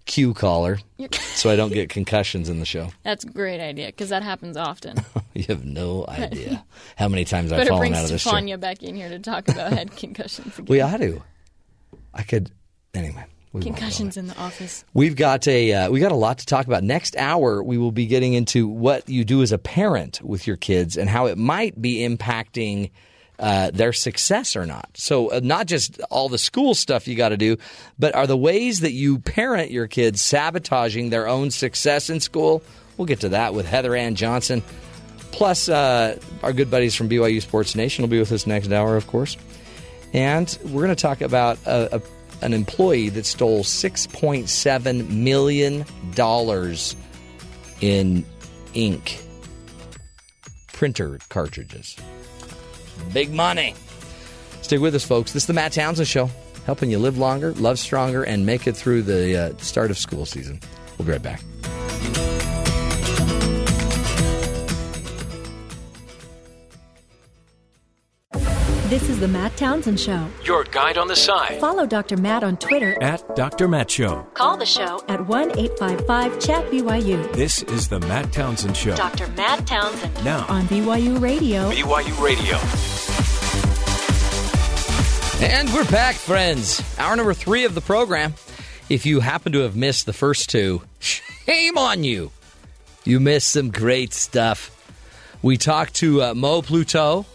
[0.05, 0.77] Q collar
[1.35, 2.89] so I don't get concussions in the show.
[3.03, 4.97] That's a great idea because that happens often.
[5.37, 6.63] You have no idea
[6.95, 8.31] how many times I've Better fallen out of this chair.
[8.33, 10.65] Stefania back in here to talk about head concussions again.
[10.69, 11.21] We ought to.
[12.13, 12.51] I could.
[12.93, 13.25] Anyway,
[13.55, 14.83] we concussions in the office.
[14.93, 16.83] We've got a uh, we got a lot to talk about.
[16.83, 20.57] Next hour, we will be getting into what you do as a parent with your
[20.57, 22.91] kids and how it might be impacting
[23.39, 24.89] uh, their success or not.
[24.95, 27.57] So, uh, not just all the school stuff you got to do,
[27.97, 32.63] but are the ways that you parent your kids sabotaging their own success in school?
[32.97, 34.63] We'll get to that with Heather Ann Johnson.
[35.31, 38.95] Plus, uh, our good buddies from BYU Sports Nation will be with us next hour,
[38.95, 39.35] of course.
[40.13, 42.01] And we're going to talk about a, a,
[42.41, 45.85] an employee that stole $6.7 million
[47.81, 48.25] in
[48.73, 49.23] ink,
[50.73, 51.95] printer cartridges.
[53.13, 53.75] Big money.
[54.61, 55.33] Stick with us, folks.
[55.33, 56.29] This is the Matt Townsend Show,
[56.65, 60.25] helping you live longer, love stronger, and make it through the uh, start of school
[60.25, 60.59] season.
[60.97, 61.41] We'll be right back.
[68.89, 70.27] This is the Matt Townsend Show.
[70.43, 71.59] Your guide on the side.
[71.59, 72.17] Follow Dr.
[72.17, 72.95] Matt on Twitter.
[73.01, 73.67] At Dr.
[73.67, 74.27] Matt Show.
[74.35, 77.33] Call the show at 1 855 Chat BYU.
[77.33, 78.95] This is the Matt Townsend Show.
[78.95, 79.27] Dr.
[79.29, 80.23] Matt Townsend.
[80.23, 80.45] Now.
[80.49, 81.71] On BYU Radio.
[81.71, 82.57] BYU Radio.
[85.43, 86.83] And we're back, friends.
[86.99, 88.35] Hour number three of the program.
[88.87, 92.31] If you happen to have missed the first two, shame on you.
[93.03, 94.69] You missed some great stuff.
[95.41, 97.25] We talked to uh, Mo Pluto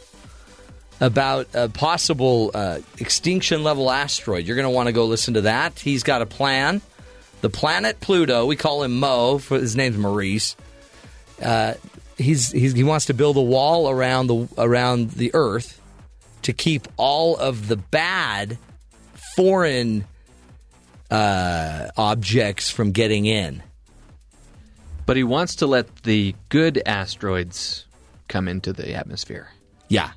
[1.01, 4.47] about a possible uh, extinction level asteroid.
[4.47, 5.78] You're going to want to go listen to that.
[5.78, 6.82] He's got a plan.
[7.40, 10.56] The planet Pluto, we call him Mo, for his name's Maurice.
[11.43, 11.74] Uh,
[12.18, 15.81] he's, he's he wants to build a wall around the around the Earth
[16.43, 18.59] to keep all of the bad
[19.36, 20.05] foreign
[21.10, 23.62] uh, objects from getting in.
[25.06, 27.86] But he wants to let the good asteroids
[28.28, 29.48] come into the atmosphere.
[29.89, 30.10] Yeah.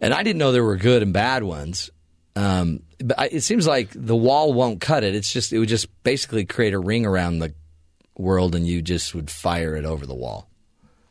[0.00, 1.90] And I didn't know there were good and bad ones.
[2.36, 5.14] Um, but I, it seems like the wall won't cut it.
[5.14, 7.54] It's just it would just basically create a ring around the
[8.16, 10.48] world, and you just would fire it over the wall.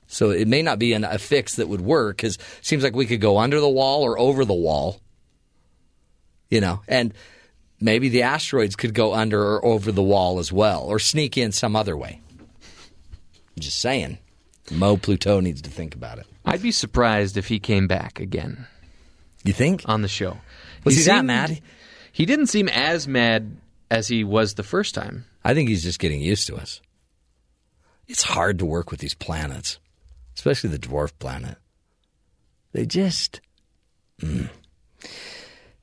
[0.08, 2.96] So it may not be an, a fix that would work because it seems like
[2.96, 5.02] we could go under the wall or over the wall.
[6.50, 7.14] You know, and
[7.80, 11.52] maybe the asteroids could go under or over the wall as well, or sneak in
[11.52, 12.22] some other way.
[13.56, 14.18] I'm just saying.
[14.72, 16.28] Mo Pluto needs to think about it.
[16.46, 18.68] I'd be surprised if he came back again.
[19.44, 20.38] You think on the show?
[20.84, 21.62] Was he that seemed- mad?
[22.12, 23.58] He didn't seem as mad
[23.90, 25.26] as he was the first time.
[25.44, 26.82] I think he's just getting used to us.
[28.08, 29.80] It's hard to work with these planets,
[30.36, 31.58] especially the dwarf planet.
[32.74, 33.40] They just.
[34.22, 34.50] Mm.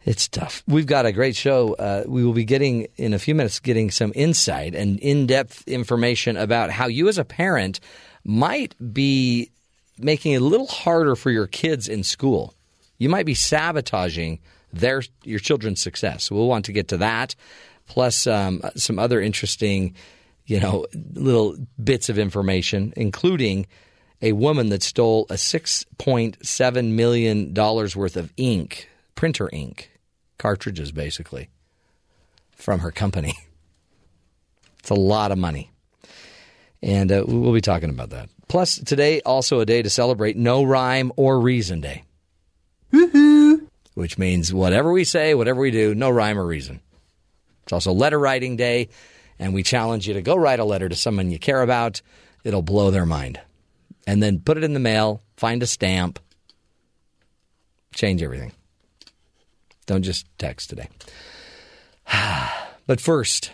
[0.05, 0.63] It's tough.
[0.69, 1.75] We've got a great show.
[1.75, 5.67] Uh, we will be getting, in a few minutes, getting some insight and in depth
[5.67, 7.81] information about how you as a parent
[8.25, 9.51] might be
[9.99, 12.55] making it a little harder for your kids in school.
[12.99, 14.41] You might be sabotaging
[14.73, 16.31] their your children's success.
[16.31, 17.35] We'll want to get to that,
[17.87, 19.95] plus um, some other interesting,
[20.47, 23.67] you know, little bits of information, including
[24.23, 29.91] a woman that stole a six point seven million dollars worth of ink, printer ink,
[30.39, 31.49] cartridges, basically,
[32.55, 33.35] from her company.
[34.79, 35.73] It's a lot of money.
[36.81, 38.29] And uh, we'll be talking about that.
[38.47, 42.05] Plus, today also a day to celebrate No Rhyme or Reason Day.
[42.91, 46.81] Which means whatever we say, whatever we do, no rhyme or reason.
[47.63, 48.89] It's also letter writing day,
[49.39, 52.01] and we challenge you to go write a letter to someone you care about.
[52.45, 53.41] It'll blow their mind.
[54.07, 56.21] And then put it in the mail, find a stamp,
[57.93, 58.53] change everything.
[59.87, 60.89] Don't just text today.
[62.87, 63.53] but first,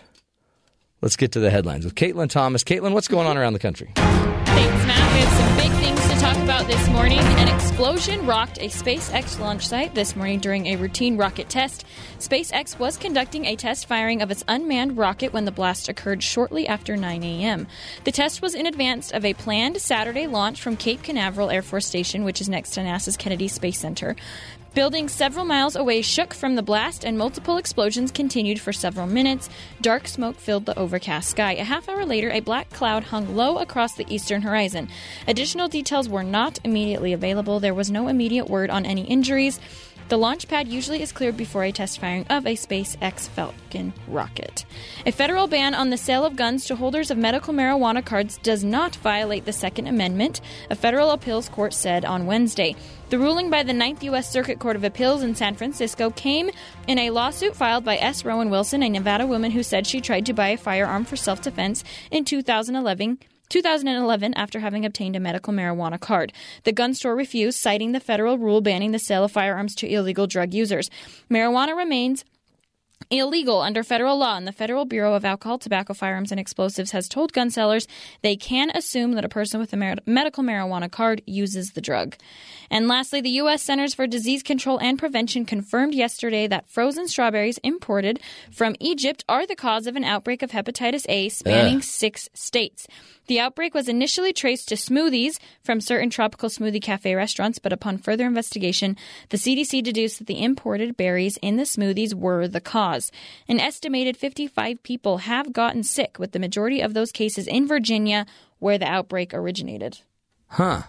[1.01, 2.63] let's get to the headlines with Caitlin Thomas.
[2.63, 3.91] Caitlin, what's going on around the country?
[3.95, 5.13] Thanks, Matt.
[5.13, 7.19] We have some big things talk about this morning.
[7.19, 11.83] An explosion rocked a SpaceX launch site this morning during a routine rocket test.
[12.17, 16.65] SpaceX was conducting a test firing of its unmanned rocket when the blast occurred shortly
[16.65, 17.67] after 9 a.m.
[18.05, 21.87] The test was in advance of a planned Saturday launch from Cape Canaveral Air Force
[21.87, 24.15] Station, which is next to NASA's Kennedy Space Center.
[24.73, 29.47] Buildings several miles away shook from the blast, and multiple explosions continued for several minutes.
[29.81, 31.51] Dark smoke filled the overcast sky.
[31.51, 34.89] A half hour later, a black cloud hung low across the eastern horizon.
[35.27, 37.59] Additional details were not immediately available.
[37.59, 39.59] There was no immediate word on any injuries.
[40.09, 44.65] The launch pad usually is cleared before a test firing of a SpaceX Falcon rocket.
[45.05, 48.63] A federal ban on the sale of guns to holders of medical marijuana cards does
[48.63, 52.75] not violate the Second Amendment, a federal appeals court said on Wednesday.
[53.09, 54.29] The ruling by the Ninth U.S.
[54.29, 56.49] Circuit Court of Appeals in San Francisco came
[56.87, 58.25] in a lawsuit filed by S.
[58.25, 61.41] Rowan Wilson, a Nevada woman who said she tried to buy a firearm for self
[61.41, 63.19] defense in 2011.
[63.53, 66.33] 2011 after having obtained a medical marijuana card.
[66.63, 70.25] The gun store refused, citing the federal rule banning the sale of firearms to illegal
[70.25, 70.89] drug users.
[71.29, 72.25] Marijuana remains
[73.09, 77.07] illegal under federal law, and the Federal Bureau of Alcohol, Tobacco, Firearms, and Explosives has
[77.07, 77.87] told gun sellers
[78.21, 82.15] they can assume that a person with a mar- medical marijuana card uses the drug.
[82.69, 83.61] And lastly, the U.S.
[83.61, 88.19] Centers for Disease Control and Prevention confirmed yesterday that frozen strawberries imported
[88.51, 91.83] from Egypt are the cause of an outbreak of hepatitis A spanning Ugh.
[91.83, 92.87] six states.
[93.27, 97.97] The outbreak was initially traced to smoothies from certain tropical smoothie cafe restaurants, but upon
[97.97, 98.97] further investigation,
[99.29, 102.92] the CDC deduced that the imported berries in the smoothies were the cause.
[103.47, 108.25] An estimated 55 people have gotten sick, with the majority of those cases in Virginia,
[108.59, 109.99] where the outbreak originated.
[110.47, 110.83] Huh.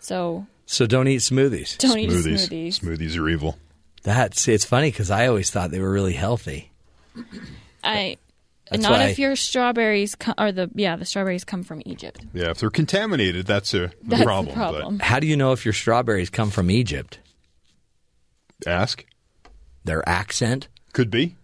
[0.00, 1.78] So So don't eat smoothies.
[1.84, 2.48] Don't eat Smoothies.
[2.48, 2.80] smoothies.
[2.80, 3.58] Smoothies are evil.
[4.02, 6.70] That's it's funny because I always thought they were really healthy.
[7.82, 8.16] I.
[8.70, 12.20] That's not why- if your strawberries co- or the yeah the strawberries come from Egypt.
[12.32, 14.54] Yeah, if they're contaminated, that's a That's the problem.
[14.54, 14.98] problem.
[15.00, 17.18] How do you know if your strawberries come from Egypt?
[18.66, 19.04] Ask.
[19.84, 21.36] Their accent could be.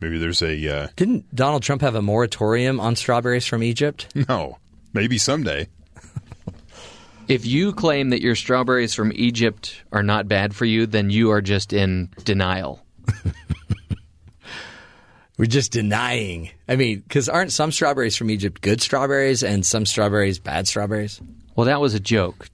[0.00, 0.68] Maybe there's a.
[0.68, 4.06] Uh, Didn't Donald Trump have a moratorium on strawberries from Egypt?
[4.28, 4.58] No.
[4.92, 5.68] Maybe someday.
[7.28, 11.30] If you claim that your strawberries from Egypt are not bad for you, then you
[11.32, 12.82] are just in denial.
[15.36, 16.50] We're just denying.
[16.68, 21.20] I mean, because aren't some strawberries from Egypt good strawberries and some strawberries bad strawberries?
[21.54, 22.48] Well, that was a joke.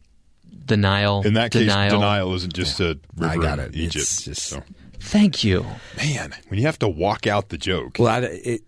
[0.67, 1.23] Denial.
[1.25, 1.91] In that case, denial.
[2.01, 3.77] denial isn't just a river I got in it.
[3.77, 3.97] Egypt.
[3.97, 4.63] It's just- so.
[5.05, 5.67] Thank you.
[5.97, 7.97] Man, when you have to walk out the joke.
[7.99, 8.63] Well, I, it,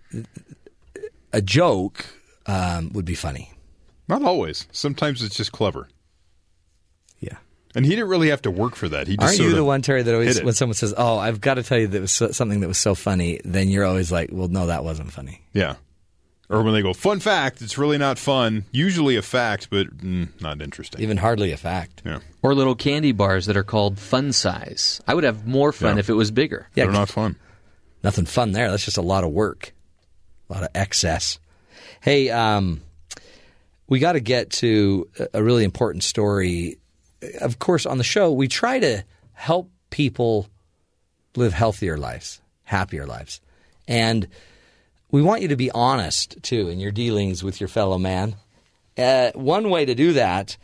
[1.33, 2.07] a joke
[2.47, 3.53] um, would be funny.
[4.07, 4.67] Not always.
[4.71, 5.89] Sometimes it's just clever.
[7.21, 7.39] Yeah.
[7.75, 9.09] And he didn't really have to work for that.
[9.09, 11.55] He just Aren't you the one, Terry, that always, when someone says, "Oh, I've got
[11.55, 14.29] to tell you that was so, something that was so funny," then you're always like,
[14.31, 15.77] "Well, no, that wasn't funny." Yeah.
[16.49, 18.65] Or when they go, fun fact, it's really not fun.
[18.71, 21.01] Usually a fact, but mm, not interesting.
[21.01, 22.03] Even hardly a fact.
[22.05, 22.21] Yeah.
[22.43, 25.01] Or little candy bars that are called fun size.
[25.09, 26.01] I would have more fun Yeah.
[26.01, 26.69] if it was bigger.
[26.77, 27.35] Yeah, They're not fun.
[28.05, 28.71] Nothing fun there.
[28.71, 29.73] That's just a lot of work,
[30.49, 31.41] a lot of excess.
[32.01, 32.81] Hey, um,
[33.89, 36.79] we got to get to a- a really important story.
[37.41, 39.03] Of course, on the show, we try to
[39.33, 40.49] help people
[41.35, 43.41] live healthier lives, happier lives.
[43.89, 44.29] And
[45.11, 48.37] we want you to be honest, too, in your dealings with your fellow man.
[48.99, 50.57] Uh, one way to do that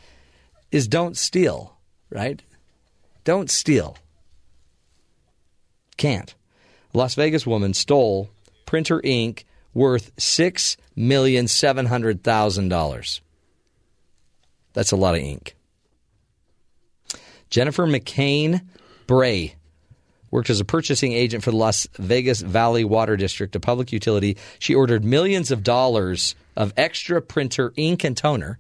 [0.71, 1.77] is don't steal,
[2.11, 2.43] right?
[3.25, 3.97] Don't steal.
[5.97, 6.35] Can't.
[6.95, 8.31] A Las Vegas woman stole
[8.67, 9.45] printer ink
[9.75, 13.21] worth six million seven hundred thousand dollars.
[14.73, 15.55] That's a lot of ink.
[17.51, 18.63] Jennifer McCain
[19.07, 19.57] Bray
[20.33, 24.37] worked as a purchasing agent for the Las Vegas Valley Water District, a public utility.
[24.59, 28.59] She ordered millions of dollars of extra printer ink and toner.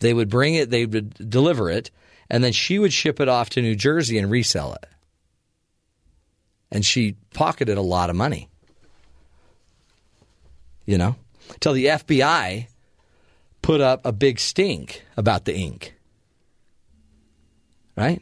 [0.00, 1.90] They would bring it, they would deliver it,
[2.28, 4.86] and then she would ship it off to New Jersey and resell it.
[6.70, 8.48] And she pocketed a lot of money.
[10.84, 11.16] You know?
[11.60, 12.66] Till the FBI
[13.62, 15.94] put up a big stink about the ink.
[17.96, 18.20] Right?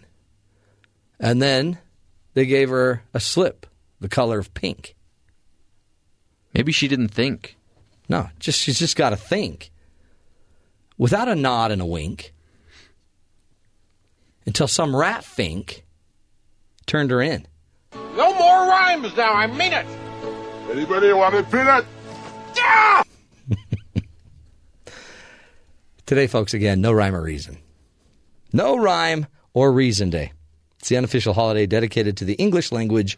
[1.18, 1.78] And then
[2.34, 3.66] they gave her a slip
[4.00, 4.94] the color of pink.
[6.54, 7.56] Maybe she didn't think.
[8.08, 9.70] No, just she's just got to think.
[10.98, 12.34] Without a nod and a wink.
[14.44, 15.84] Until some rat fink
[16.86, 17.46] turned her in.
[17.94, 19.86] No more rhymes now, I mean it.
[20.70, 21.86] Anybody want a peanut?
[22.56, 23.02] Yeah!
[26.06, 27.58] Today, folks, again, no rhyme or reason.
[28.52, 30.32] No rhyme or reason day.
[30.82, 33.16] It's the unofficial holiday dedicated to the English language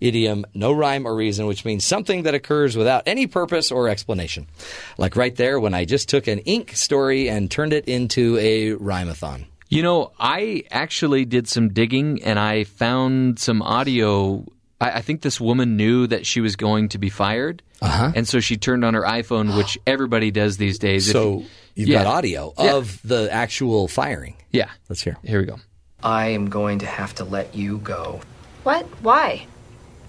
[0.00, 4.48] idiom no rhyme or reason, which means something that occurs without any purpose or explanation.
[4.96, 8.72] Like right there when I just took an ink story and turned it into a
[8.72, 9.46] rhymathon.
[9.68, 14.44] You know, I actually did some digging and I found some audio.
[14.80, 17.62] I, I think this woman knew that she was going to be fired.
[17.80, 18.10] Uh-huh.
[18.12, 21.06] And so she turned on her iPhone, which everybody does these days.
[21.06, 21.44] If- So
[21.76, 22.02] you've Yeah.
[22.02, 22.74] got audio Yeah.
[22.74, 24.34] of the actual firing.
[24.50, 24.70] Yeah.
[24.88, 25.16] Let's hear.
[25.22, 25.58] Here we go.
[26.02, 28.20] I am going to have to let you go.
[28.62, 28.86] What?
[29.02, 29.46] Why?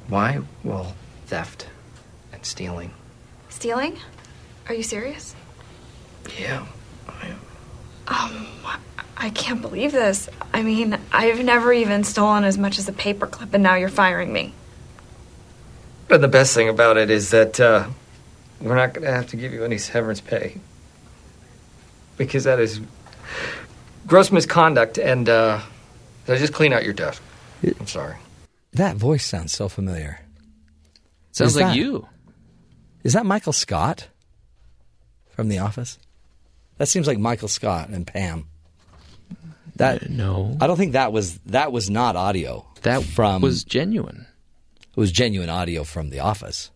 [0.08, 0.42] Why?
[0.64, 0.96] Well,
[1.26, 1.68] theft
[2.32, 2.92] and stealing.
[3.50, 3.98] Stealing?
[4.68, 5.36] Are you serious?
[6.40, 6.66] Yeah.
[7.08, 7.40] I am.
[8.08, 8.48] Um,
[9.18, 10.30] I can't believe this.
[10.54, 14.32] I mean, I've never even stolen as much as a paperclip, and now you're firing
[14.32, 14.54] me.
[16.08, 17.88] But the best thing about it is that uh,
[18.62, 20.58] we're not going to have to give you any severance pay.
[22.16, 22.80] Because that is
[24.08, 25.62] gross misconduct, and uh,
[26.30, 27.24] so just clean out your desk.
[27.80, 28.16] I'm sorry.
[28.74, 30.20] That voice sounds so familiar.
[31.32, 32.08] Sounds Is like that- you.
[33.04, 34.10] Is that Michael Scott
[35.32, 35.98] from The Office?
[36.78, 38.46] That seems like Michael Scott and Pam.
[39.78, 42.68] That uh, no, I don't think that was that was not audio.
[42.84, 44.28] That from was genuine.
[44.82, 46.70] It was genuine audio from The Office.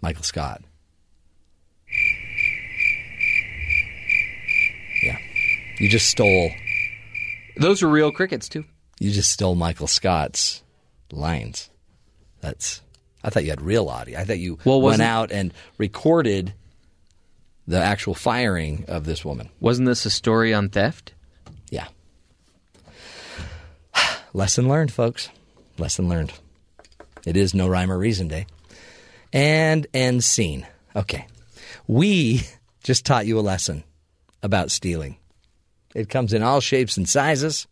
[0.00, 0.62] Michael Scott.
[5.02, 5.18] Yeah,
[5.78, 6.50] you just stole.
[7.60, 8.64] Those were real crickets too.
[8.98, 10.62] You just stole Michael Scott's
[11.12, 11.70] lines.
[12.40, 12.80] That's.
[13.22, 14.18] I thought you had real audio.
[14.18, 16.54] I thought you Well, went out and recorded
[17.66, 19.50] the actual firing of this woman.
[19.60, 21.12] Wasn't this a story on theft?
[21.70, 21.88] Yeah.
[24.32, 25.28] Lesson learned, folks.
[25.78, 26.32] Lesson learned.
[27.26, 28.46] It is no rhyme or reason day.
[29.34, 30.66] And end scene.
[30.96, 31.26] Okay.
[31.86, 32.42] We
[32.82, 33.84] just taught you a lesson
[34.42, 35.18] about stealing.
[35.94, 37.66] It comes in all shapes and sizes,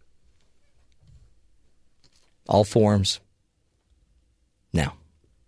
[2.48, 3.20] all forms.
[4.72, 4.94] Now,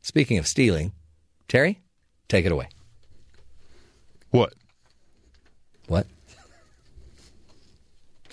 [0.02, 0.92] speaking of stealing,
[1.48, 1.80] Terry,
[2.28, 2.68] take it away.
[4.30, 4.54] What?
[5.88, 6.06] What?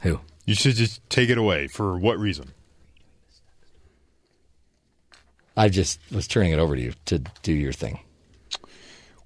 [0.03, 0.19] Who?
[0.45, 1.68] You should just take it away.
[1.68, 2.51] For what reason?
[5.55, 7.99] I just was turning it over to you to do your thing.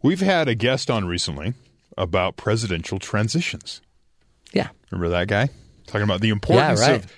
[0.02, 1.54] We've had a guest on recently
[1.98, 3.82] about presidential transitions.
[4.92, 5.50] Remember that guy?
[5.88, 7.04] Talking about the importance Yeah, right.
[7.04, 7.12] of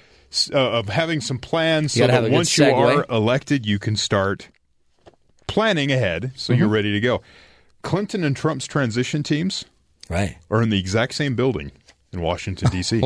[0.54, 4.50] uh, of having some plans You so that once you are elected, you can start
[5.48, 6.72] planning ahead so you're Mhm.
[6.74, 7.22] ready to go.
[7.84, 9.66] Clinton and Trump's transition teams
[10.10, 10.38] right.
[10.50, 11.72] are in the exact same building
[12.12, 13.02] in Washington, D.C.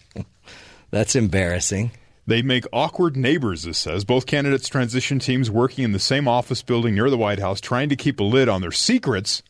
[0.90, 1.92] That's embarrassing.
[2.26, 4.04] They make awkward neighbors, this says.
[4.04, 7.88] Both candidates' transition teams working in the same office building near the White House, trying
[7.88, 9.42] to keep a lid on their secrets.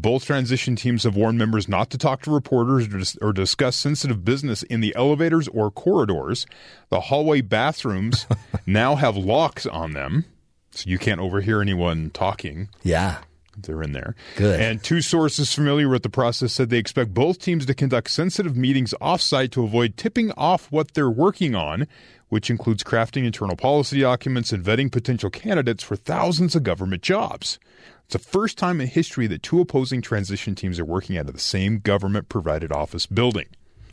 [0.00, 3.76] Both transition teams have warned members not to talk to reporters or, dis- or discuss
[3.76, 6.46] sensitive business in the elevators or corridors.
[6.90, 8.26] The hallway bathrooms
[8.66, 10.26] now have locks on them,
[10.70, 12.68] so you can't overhear anyone talking.
[12.82, 13.18] Yeah.
[13.56, 14.14] They're in there.
[14.36, 14.60] Good.
[14.60, 18.54] And two sources familiar with the process said they expect both teams to conduct sensitive
[18.54, 21.86] meetings offsite to avoid tipping off what they're working on,
[22.28, 27.58] which includes crafting internal policy documents and vetting potential candidates for thousands of government jobs.
[28.06, 31.34] It's the first time in history that two opposing transition teams are working out of
[31.34, 33.46] the same government provided office building.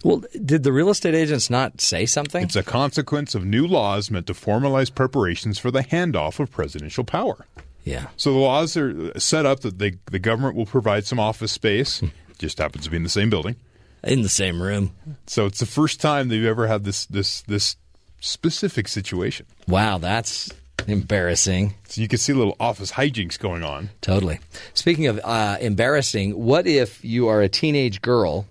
[0.03, 2.44] Well, did the real estate agents not say something?
[2.44, 7.03] It's a consequence of new laws meant to formalize preparations for the handoff of presidential
[7.03, 7.48] power.
[7.85, 8.07] Yeah.
[8.15, 12.02] So the laws are set up that they, the government will provide some office space.
[12.02, 12.07] Hmm.
[12.38, 13.56] just happens to be in the same building,
[14.03, 14.91] in the same room.
[15.26, 17.77] So it's the first time they've ever had this this this
[18.19, 19.45] specific situation.
[19.68, 20.52] Wow, that's
[20.87, 21.75] embarrassing.
[21.87, 23.89] So you can see little office hijinks going on.
[24.01, 24.39] Totally.
[24.73, 28.45] Speaking of uh, embarrassing, what if you are a teenage girl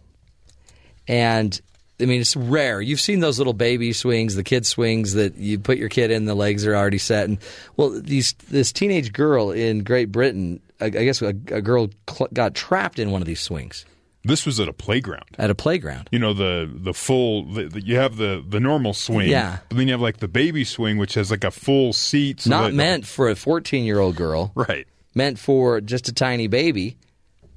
[1.08, 1.60] and
[2.00, 2.80] I mean, it's rare.
[2.80, 6.24] You've seen those little baby swings, the kid swings that you put your kid in,
[6.24, 7.28] the legs are already set.
[7.28, 7.38] And
[7.76, 12.30] well, these this teenage girl in Great Britain, I, I guess a, a girl cl-
[12.32, 13.84] got trapped in one of these swings
[14.24, 15.24] This was at a playground.
[15.38, 16.08] at a playground.
[16.12, 19.58] You know the the full the, the- you have the the normal swing, Yeah.
[19.68, 22.42] But then you have like the baby swing, which has like a full seat.
[22.42, 24.52] so Not that- meant for a 14 year old girl.
[24.54, 24.86] Right.
[25.14, 26.96] Meant for just a tiny baby.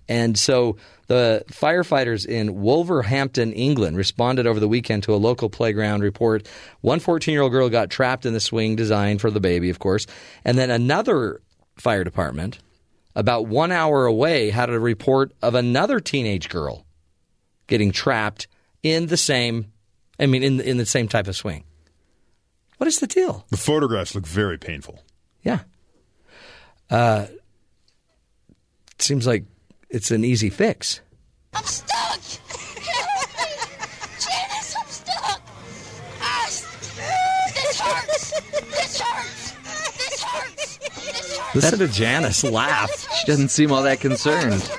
[0.10, 0.78] And so
[1.08, 6.48] the firefighters in Wolverhampton, England, responded over the weekend to a local playground report.
[6.82, 9.80] One 14 year old girl got trapped in the swing designed for the baby, of
[9.80, 10.06] course.
[10.44, 11.42] And then another
[11.78, 12.60] fire department,
[13.16, 16.86] about one hour away, had a report of another teenage girl
[17.68, 18.48] getting trapped
[18.84, 19.72] in the same,
[20.20, 21.64] I mean, in the, in the same type of swing.
[22.78, 23.46] What is the deal?
[23.50, 25.02] The photographs look very painful.
[25.44, 25.60] Yeah.
[26.90, 27.28] Uh,
[29.00, 29.46] seems like
[29.90, 31.02] it's an easy fix.
[31.54, 32.20] I'm stuck!
[34.20, 35.42] Janice, I'm stuck!
[36.22, 38.32] Ah, this hurts!
[38.32, 39.52] This hurts!
[39.98, 40.78] This hurts!
[40.78, 41.56] This hurts!
[41.56, 43.05] Listen to Janice laugh.
[43.20, 44.62] She doesn't seem all that concerned.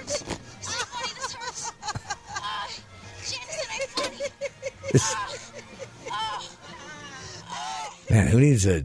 [8.10, 8.84] Man, who needs a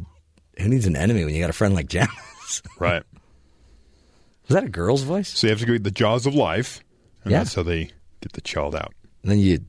[0.59, 2.61] who needs an enemy when you got a friend like Janice?
[2.79, 3.03] Right.
[4.47, 5.29] Was that a girl's voice?
[5.29, 6.83] So you have to go eat the jaws of life,
[7.23, 7.39] and Yeah.
[7.39, 7.89] that's how they
[8.21, 8.93] get the child out.
[9.23, 9.59] And then you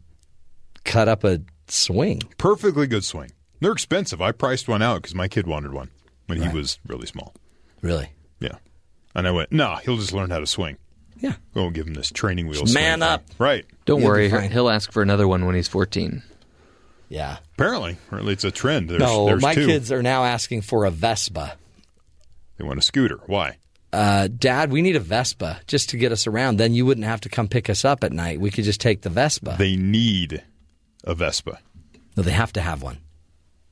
[0.85, 2.23] cut up a swing.
[2.39, 3.31] Perfectly good swing.
[3.61, 4.21] They're expensive.
[4.21, 5.91] I priced one out because my kid wanted one
[6.27, 7.35] when he was really small.
[7.81, 8.11] Really?
[8.41, 8.57] Yeah.
[9.15, 10.79] And I went, nah, he'll just learn how to swing.
[11.19, 11.35] Yeah.
[11.55, 12.61] We won't give him this training wheel.
[12.63, 13.09] Just swing man thing.
[13.09, 13.25] up.
[13.39, 13.65] Right.
[13.85, 14.51] Don't You'll worry, be fine.
[14.51, 16.23] he'll ask for another one when he's 14.
[17.09, 17.39] Yeah.
[17.55, 18.89] Apparently, or at least it's a trend.
[18.89, 19.67] There's, no, there's my two.
[19.67, 21.57] kids are now asking for a Vespa.
[22.57, 23.21] They want a scooter.
[23.27, 23.59] Why?
[23.93, 26.57] Uh, Dad, we need a Vespa just to get us around.
[26.57, 28.41] Then you wouldn't have to come pick us up at night.
[28.41, 29.57] We could just take the Vespa.
[29.59, 30.43] They need
[31.05, 31.59] a Vespa.
[32.17, 32.99] no, they have to have one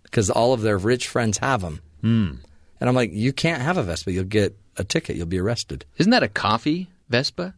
[0.02, 1.80] because all of their rich friends have them.
[2.02, 2.32] Hmm.
[2.80, 4.12] And I'm like, you can't have a Vespa.
[4.12, 5.16] You'll get a ticket.
[5.16, 5.84] You'll be arrested.
[5.98, 7.54] Isn't that a coffee Vespa?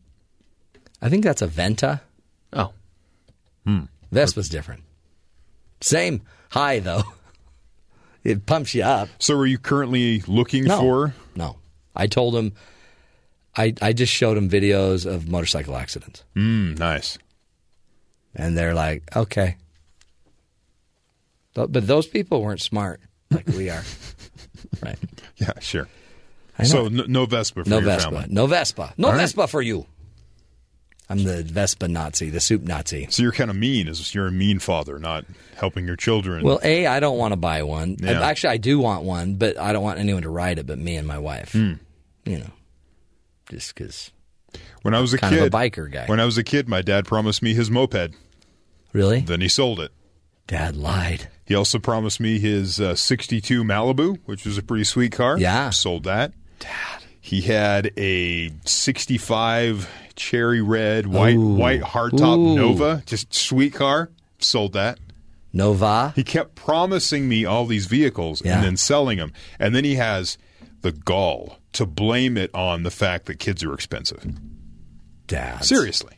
[1.01, 2.01] I think that's a Venta.
[2.53, 2.73] Oh.
[3.65, 3.85] Hmm.
[4.11, 4.82] Vespa's different.
[5.81, 7.03] Same high though.
[8.24, 9.09] It pumps you up.
[9.19, 10.78] So, are you currently looking No.
[10.78, 11.15] for?
[11.35, 11.57] No.
[11.97, 12.53] I told him.
[13.57, 17.19] I I just showed him videos of motorcycle accidents, Mm, nice.
[18.36, 19.57] and they're like, okay.
[21.55, 23.01] But those people weren't smart
[23.32, 23.82] like we are.
[24.82, 24.99] right.
[25.39, 25.89] Yeah, sure.
[26.64, 28.10] So, no, no Vespa for No your Vespa.
[28.10, 28.26] family.
[28.28, 28.94] No Vespa.
[28.96, 29.20] No All right.
[29.20, 29.86] Vespa for you.
[31.08, 33.06] I'm the Vespa Nazi, the soup Nazi.
[33.10, 33.88] So you're kind of mean.
[33.88, 35.24] Is you're a mean father, not
[35.56, 36.44] helping your children.
[36.44, 37.96] Well, A, I don't want to buy one.
[38.00, 38.22] Yeah.
[38.22, 40.96] actually, I do want one, but I don't want anyone to ride it but me
[40.96, 41.52] and my wife.
[41.52, 41.72] Hmm.
[42.24, 42.50] You know,
[43.50, 44.10] just because.
[44.82, 46.06] when I was a kind of kid, a biker guy.
[46.06, 48.14] When I was a kid, my dad promised me his moped.
[48.92, 49.20] Really?
[49.20, 49.90] Then he sold it.
[50.46, 51.28] Dad lied.
[51.44, 55.38] He also promised me his uh, 62 Malibu, which was a pretty sweet car.
[55.38, 55.70] Yeah.
[55.70, 56.32] Sold that.
[56.62, 57.02] Dad.
[57.20, 61.55] He had a 65 cherry red white Ooh.
[61.55, 62.56] white hardtop Ooh.
[62.56, 64.10] Nova, just sweet car.
[64.39, 64.98] Sold that.
[65.52, 66.12] Nova.
[66.16, 68.56] He kept promising me all these vehicles Yeah.
[68.56, 69.32] and then selling them.
[69.59, 70.39] And then he has
[70.80, 74.26] the gall to blame it on the fact that kids are expensive.
[75.26, 75.64] Dad.
[75.64, 76.14] Seriously.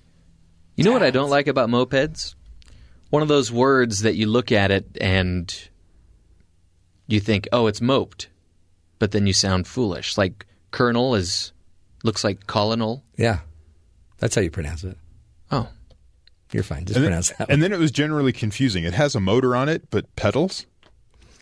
[0.77, 2.35] You know what I don't like about mopeds?
[3.11, 5.55] One of those words that you look at it and
[7.07, 8.29] you think, "Oh, it's moped,"
[9.05, 10.17] but then you sound foolish.
[10.17, 11.53] Like colonel is
[12.05, 13.05] looks like colonel.
[13.19, 13.41] Yeah.
[14.19, 14.97] That's how you pronounce it.
[15.53, 15.69] Oh.
[16.53, 16.87] You're fine.
[16.87, 17.51] Just And pronounce then, that.
[17.51, 18.85] and then it was generally confusing.
[18.85, 20.65] It has a motor on it, but pedals?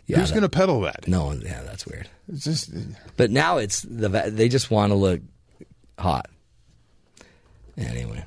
[0.09, 1.07] Yeah, Who's going to pedal that?
[1.07, 2.09] No, one- yeah, that's weird.
[2.27, 2.73] It's just
[3.17, 5.21] But now it's the they just want to look
[6.01, 6.27] hot.
[7.79, 8.25] Anyway,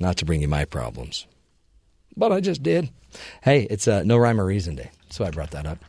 [0.00, 1.28] not to bring you my problems,
[2.16, 2.90] but I just did.
[3.40, 5.84] Hey, it's uh, no rhyme or reason day, so I brought that up.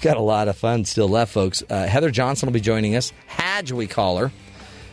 [0.00, 1.62] We got a lot of fun still left, folks.
[1.68, 3.12] Uh, Heather Johnson will be joining us.
[3.28, 4.32] Hadge, we call her.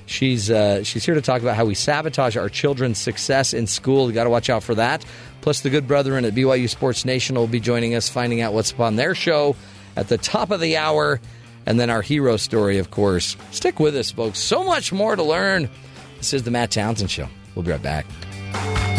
[0.06, 4.10] She's uh, she's here to talk about how we sabotage our children's success in school.
[4.10, 5.06] You got to watch out for that.
[5.40, 8.74] Plus, the good brethren at BYU Sports Nation will be joining us, finding out what's
[8.74, 9.56] on their show
[9.96, 11.22] at the top of the hour,
[11.66, 13.38] and then our hero story, of course.
[13.52, 14.40] Stick with us, folks.
[14.40, 15.70] So much more to learn.
[16.18, 17.30] This is the Matt Townsend Show.
[17.56, 18.97] We'll be right back.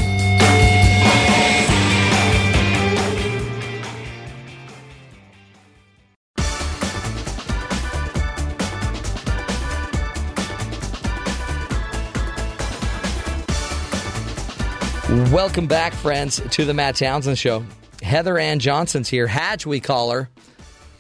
[15.19, 17.65] Welcome back, friends, to the Matt Townsend Show.
[18.03, 19.27] Heather Ann Johnson's here.
[19.27, 20.31] Hadge, we call her.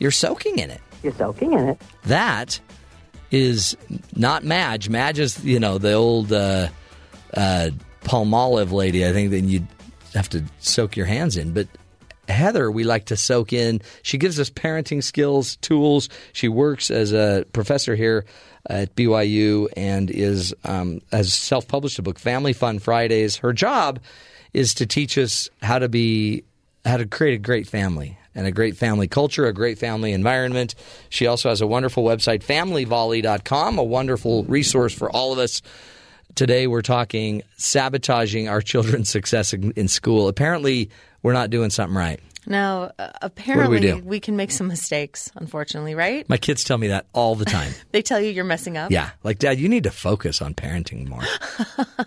[0.01, 0.81] You're soaking in it.
[1.05, 1.83] You're soaking in it.
[2.03, 2.59] That
[3.31, 3.77] is
[4.17, 4.89] not Madge.
[4.89, 6.69] Madge is, you know, the old uh,
[7.33, 7.71] uh,
[8.03, 9.07] Palmolive lady.
[9.07, 9.69] I think that you'd
[10.15, 11.53] have to soak your hands in.
[11.53, 11.69] But
[12.29, 13.81] Heather, we like to soak in.
[14.03, 16.09] She gives us parenting skills, tools.
[16.33, 18.25] She works as a professor here
[18.67, 23.37] at BYU and is um, has self-published a book, Family Fun Fridays.
[23.37, 24.01] Her job
[24.53, 26.45] is to teach us how to be
[26.85, 30.75] how to create a great family and a great family culture, a great family environment.
[31.09, 35.61] She also has a wonderful website, familyvolley.com, a wonderful resource for all of us.
[36.35, 40.29] Today we're talking sabotaging our children's success in, in school.
[40.29, 40.89] Apparently,
[41.23, 42.21] we're not doing something right.
[42.47, 43.99] Now, uh, apparently, do?
[43.99, 46.27] we can make some mistakes, unfortunately, right?
[46.31, 47.73] My kids tell me that all the time.
[47.93, 48.91] They tell you you're messing up.
[48.91, 51.23] yeah, like Dad, you need to focus on parenting more.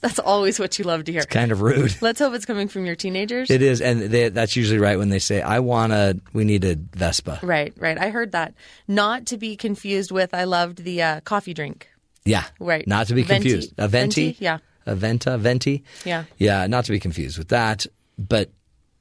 [0.00, 1.20] That's always what you love to hear.
[1.20, 1.96] It's kind of rude.
[2.00, 3.50] Let's hope it's coming from your teenagers.
[3.50, 6.64] It is, and they, that's usually right when they say, "I want to." We need
[6.64, 7.40] a Vespa.
[7.42, 7.98] Right, right.
[7.98, 8.54] I heard that.
[8.88, 11.88] Not to be confused with, I loved the uh, coffee drink.
[12.24, 12.86] Yeah, Right.
[12.88, 13.50] Not to be Venti.
[13.50, 13.74] confused.
[13.78, 14.44] A venti, Venti?
[14.44, 14.58] Yeah.
[14.86, 15.84] a venta, venti.
[16.04, 16.24] Yeah.
[16.38, 17.86] Yeah, not to be confused with that.
[18.18, 18.50] But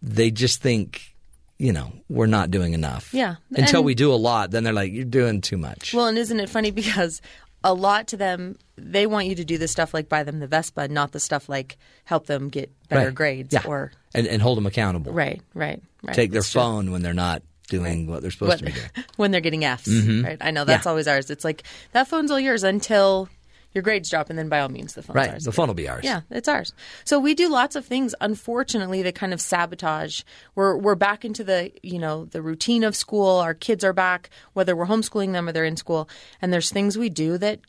[0.02, 1.16] they just think,
[1.58, 3.14] you know, we're not doing enough.
[3.14, 3.36] Yeah.
[3.52, 6.18] Until And- we do a lot, then they're like, "You're doing too much." Well, and
[6.18, 7.22] isn't it funny because
[7.64, 10.48] a lot to them, they want you to do the stuff like buy them the
[10.48, 13.16] Vespa, not the stuff like help them get better Right.
[13.16, 13.64] grades Yeah.
[13.66, 15.12] or and and hold them accountable.
[15.14, 16.16] right, right, right.
[16.16, 16.62] Take their It's true.
[16.62, 18.90] phone when they're not doing what they're supposed What- to be doing.
[19.16, 19.88] when they're getting Fs.
[19.88, 20.24] Mhm.
[20.24, 20.38] Right.
[20.42, 20.90] I know that's Yeah.
[20.92, 21.32] always ours.
[21.32, 21.64] It's like
[21.94, 23.28] that phone's all yours until
[23.76, 25.30] your grades drop, and then by all means, the phone's Right.
[25.32, 25.44] ours.
[25.44, 26.04] The phone will be ours.
[26.04, 26.74] Yeah, it's ours.
[27.04, 30.22] So we do lots of things, unfortunately, that kind of sabotage.
[30.56, 33.28] We're we're back into the you know the routine of school.
[33.38, 36.10] Our kids are back, whether we're homeschooling them or they're in school,
[36.42, 37.60] and there's things we do that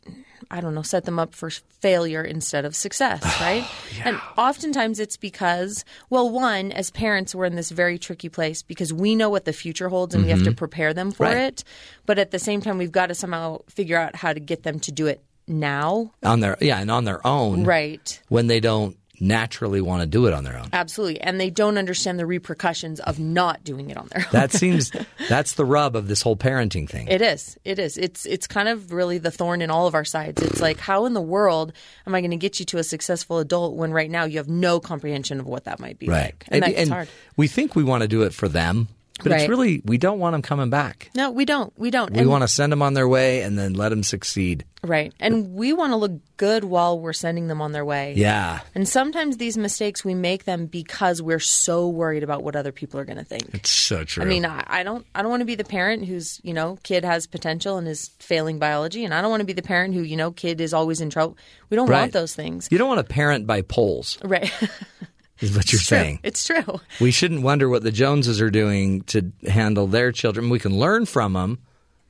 [0.51, 3.65] I don't know set them up for failure instead of success, right?
[3.97, 4.03] yeah.
[4.09, 8.93] And oftentimes it's because well, one as parents we're in this very tricky place because
[8.93, 10.57] we know what the future holds and we have to Mhm.
[10.57, 11.37] prepare them for Right.
[11.37, 11.63] it,
[12.05, 14.79] but at the same time we've got to somehow figure out how to get them
[14.81, 16.13] to do it now.
[16.23, 17.63] On their yeah, and on their own.
[17.63, 18.21] Right.
[18.29, 20.69] When they don't naturally want to do it on their own.
[20.73, 21.19] Absolutely.
[21.21, 24.31] And they don't understand the repercussions of not doing it on their own.
[24.31, 24.91] That seems
[25.29, 27.07] that's the rub of this whole parenting thing.
[27.07, 27.57] It is.
[27.63, 27.97] It is.
[27.97, 30.41] It's it's kind of really the thorn in all of our sides.
[30.41, 31.73] It's like how in the world
[32.05, 34.49] am I going to get you to a successful adult when right now you have
[34.49, 36.25] no comprehension of what that might be right.
[36.25, 36.45] like.
[36.49, 37.09] And, that's hard.
[37.35, 38.87] we think we want to do it for them,
[39.23, 41.09] but it's really we don't want them coming back.
[41.15, 41.71] No, we don't.
[41.77, 42.11] We don't.
[42.11, 44.63] We And- want to send them on their way and then let them succeed.
[44.83, 45.11] Right.
[45.19, 48.13] And we want to look good while we're sending them on their way.
[48.15, 48.59] Yeah.
[48.75, 52.99] And sometimes these mistakes we make them because we're so worried about what other people
[52.99, 53.49] are going to think.
[53.55, 54.23] It's so true.
[54.23, 55.05] I mean, I, I don't.
[55.15, 58.09] I don't want to be the parent whose you know kid has potential and is
[58.19, 60.73] failing biology, and I don't want to be the parent who you know kid is
[60.73, 61.37] always in trouble.
[61.69, 62.01] We don't Right.
[62.01, 64.51] want those things, You don't want to parent by polls, right?
[65.39, 65.97] is what you're It's true.
[65.97, 66.19] saying.
[66.23, 66.79] It's true.
[66.99, 70.49] We shouldn't wonder what the Joneses are doing to handle their children.
[70.49, 71.59] We can learn from them,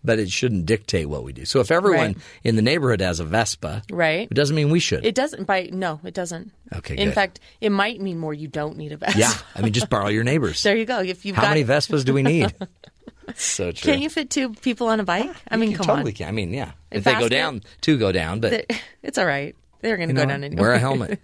[0.03, 1.43] but it shouldn't dictate what we do.
[1.45, 2.17] So if everyone Right.
[2.43, 4.27] in the neighborhood has a Vespa, Right.
[4.29, 5.05] it doesn't mean we should.
[5.05, 5.45] It doesn't.
[5.45, 6.51] By no, it doesn't.
[6.73, 7.13] Okay, In good.
[7.15, 8.33] fact, it might mean more.
[8.33, 9.19] You don't need a Vespa.
[9.19, 10.63] yeah, I mean, just borrow your neighbors.
[10.63, 10.99] there you go.
[11.01, 12.53] If you've How got many Vespas do we need?
[13.35, 13.91] so true.
[13.93, 15.29] Can you fit two people on a bike?
[15.49, 16.15] I mean, You come totally on.
[16.15, 16.27] can.
[16.29, 16.71] I mean, yeah.
[16.91, 18.65] If they go down, two go down, but
[19.03, 19.55] It's all right.
[19.81, 20.61] They're going to you go know, down anyway.
[20.61, 21.19] wear a helmet.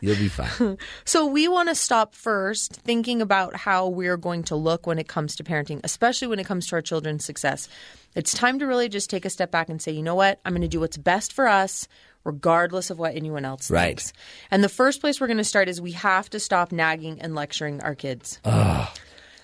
[0.00, 0.78] You'll be fine.
[1.04, 5.08] So we want to stop first thinking about how we're going to look when it
[5.08, 7.68] comes to parenting, especially when it comes to our children's success.
[8.14, 10.40] It's time to really just take a step back and say, you know what?
[10.44, 11.86] I'm going to do what's best for us,
[12.24, 13.86] regardless of what anyone else Right.
[13.98, 14.12] thinks.
[14.50, 17.34] And the first place we're going to start is we have to stop nagging and
[17.34, 18.38] lecturing our kids.
[18.44, 18.88] Ugh.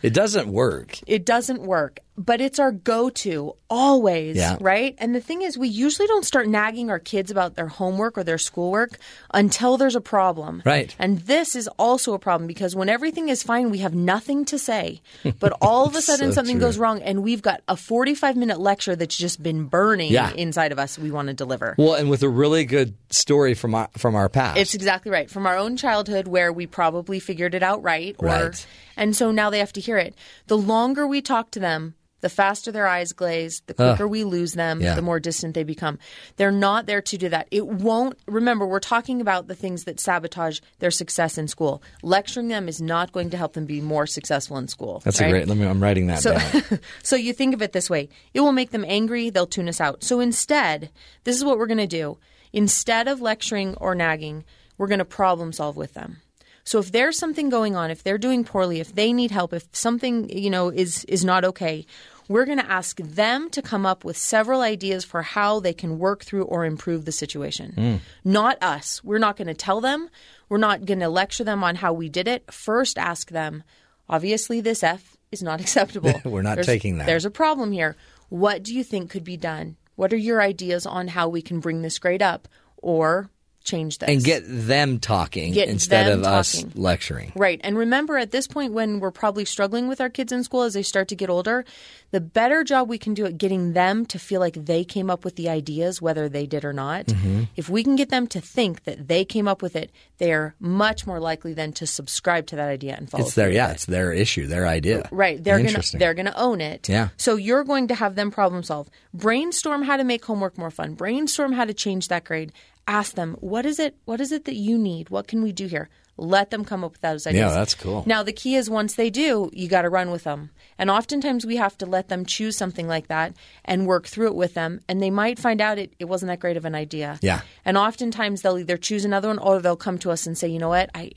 [0.03, 0.99] It doesn't work.
[1.07, 4.57] It doesn't work, but it's our go to always, Yeah.
[4.61, 4.95] right?
[4.99, 8.23] And the thing is, we usually don't start nagging our kids about their homework or
[8.23, 8.99] their schoolwork
[9.35, 10.63] until there's a problem.
[10.65, 10.95] Right.
[10.99, 14.59] And this is also a problem because when everything is fine, we have nothing to
[14.59, 15.01] say.
[15.41, 16.67] But all of a sudden, So something true.
[16.67, 20.33] goes wrong, and we've got a 45 minute lecture that's just been burning Yeah.
[20.35, 21.75] inside of us we want to deliver.
[21.79, 24.59] Well, and with a really good story from our, from our past.
[24.59, 25.29] It's exactly right.
[25.31, 28.15] From our own childhood where we probably figured it out right.
[28.19, 28.67] Or, Right.
[28.97, 30.15] And so now they have to hear it.
[30.47, 34.55] The longer we talk to them, the faster their eyes glaze, the quicker we lose
[34.55, 34.95] them, Yeah.
[34.95, 35.99] the more distant they become.
[36.37, 37.47] They're not there to do that.
[37.51, 41.83] It won't, remember, we're talking about the things that sabotage their success in school.
[42.03, 45.03] Lecturing them is not going to help them be more successful in school.
[45.05, 45.27] That's right?
[45.27, 45.47] a great.
[45.47, 45.67] Let me.
[45.67, 46.81] I'm writing that So, down.
[47.03, 49.81] so you think of it this way it will make them angry, they'll tune us
[49.81, 50.03] out.
[50.03, 50.91] So instead,
[51.25, 52.17] this is what we're going to do.
[52.53, 54.43] Instead of lecturing or nagging,
[54.79, 56.23] we're going to problem solve with them.
[56.67, 59.67] So if there's something going on, if they're doing poorly, if they need help, if
[59.73, 61.87] something, you know, is is not okay,
[62.29, 65.97] we're going to ask them to come up with several ideas for how they can
[66.01, 67.73] work through or improve the situation.
[67.77, 68.01] Mm.
[68.25, 69.03] Not us.
[69.05, 70.11] We're not going to tell them.
[70.49, 72.53] We're not going to lecture them on how we did it.
[72.53, 73.63] First ask them,
[74.09, 76.15] obviously this F is not acceptable.
[76.25, 77.07] We're not There's- taking that.
[77.07, 77.95] There's a problem here.
[78.29, 79.77] What do you think could be done?
[79.95, 83.31] What are your ideas on how we can bring this grade up or
[83.67, 84.09] change this?
[84.09, 87.33] and get them talking Get instead them of us lecturing.
[87.37, 87.61] Right.
[87.63, 90.73] And remember, at this point, when we're probably struggling with our kids in school as
[90.73, 91.65] they start to get older,
[92.13, 95.25] the better job we can do at getting them to feel like they came up
[95.25, 97.49] with the ideas, whether they did or not, Mhm.
[97.57, 101.07] if we can get them to think that they came up with it, they're much
[101.07, 103.73] more likely then to subscribe to that idea and follow It's their yeah, it.
[103.73, 105.09] it's their issue, their idea.
[105.11, 105.43] Right.
[105.43, 106.89] They're gonna they're gonna own it.
[106.89, 107.09] Yeah.
[107.17, 108.89] So you're going to have them problem solve.
[109.13, 110.95] Brainstorm how to make homework more fun.
[110.95, 112.53] Brainstorm how to change that grade.
[112.89, 115.11] Ask them, what is it what is it that you need?
[115.11, 115.89] What can we do here?
[116.19, 117.41] Let them come up with those ideas.
[117.41, 118.03] Yeah, that's cool.
[118.07, 120.51] Now the key is once they do, you gotta run with them.
[120.79, 123.35] And oftentimes we have to let them choose something like that
[123.65, 124.81] and work through it with them.
[124.89, 127.19] And they might find out it, it wasn't that great of an idea.
[127.23, 127.43] Yeah.
[127.65, 130.59] And oftentimes they'll either choose another one or they'll come to us and say, you
[130.59, 131.13] know what, I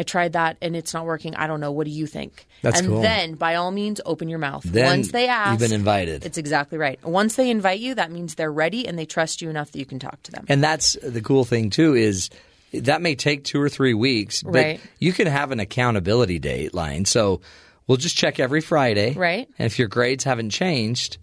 [0.00, 1.34] I tried that and it's not working.
[1.36, 1.72] I don't know.
[1.72, 2.46] What do you think?
[2.62, 3.02] That's and cool.
[3.02, 4.62] then by all means open your mouth.
[4.64, 6.24] Then Once they ask you've been invited.
[6.24, 6.98] It's exactly right.
[7.04, 9.84] Once they invite you, that means they're ready and they trust you enough that you
[9.84, 10.46] can talk to them.
[10.48, 12.30] And that's the cool thing too is
[12.72, 14.80] that may take two or three weeks, but Right.
[14.98, 17.04] you can have an accountability date line.
[17.04, 17.42] So
[17.86, 19.12] we'll just check every Friday.
[19.12, 19.48] Right.
[19.58, 21.18] And if your grades haven't changed,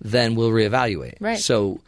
[0.00, 1.14] then we'll reevaluate.
[1.20, 1.38] Right.
[1.38, 1.80] So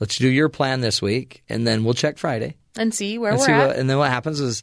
[0.00, 2.56] let's do your plan this week and then we'll check Friday.
[2.76, 3.66] And see where and we're see at.
[3.68, 4.62] what, and then what happens is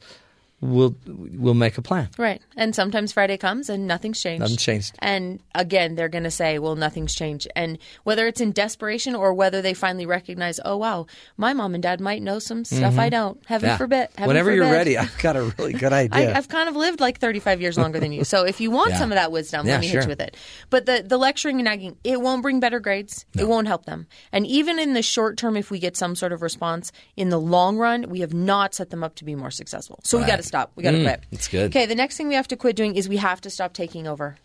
[0.66, 2.10] we'll we'll make a plan.
[2.18, 2.42] Right.
[2.58, 4.42] And sometimes Friday comes and nothing's changed.
[4.42, 4.96] Nothing's changed.
[5.00, 7.48] And again, they're going to say, well, nothing's changed.
[7.56, 11.06] And whether it's in desperation or whether they finally recognize, oh, wow,
[11.38, 13.00] my mom and dad might know some stuff Mhm.
[13.00, 13.42] I don't.
[13.46, 13.78] Heaven Yeah.
[13.78, 14.10] forbid.
[14.16, 16.34] Heaven Whenever you're ready, I've got a really good idea.
[16.34, 18.24] I, I've kind of lived like 35 years longer than you.
[18.24, 19.00] So if you want Yeah.
[19.00, 20.36] some of that wisdom, Yeah, let me hit you with it.
[20.70, 23.26] But the, the lecturing and nagging, it won't bring better grades.
[23.38, 24.08] It won't help them.
[24.32, 27.40] And even in the short term, if we get some sort of response, in the
[27.40, 30.00] long run, we have not set them up to be more successful.
[30.04, 30.72] So we got to stop.
[30.76, 31.24] We got to Mm, quit.
[31.32, 31.66] it's good.
[31.68, 34.08] Okay, the next thing we have to quit doing is we have to stop taking
[34.08, 34.38] over.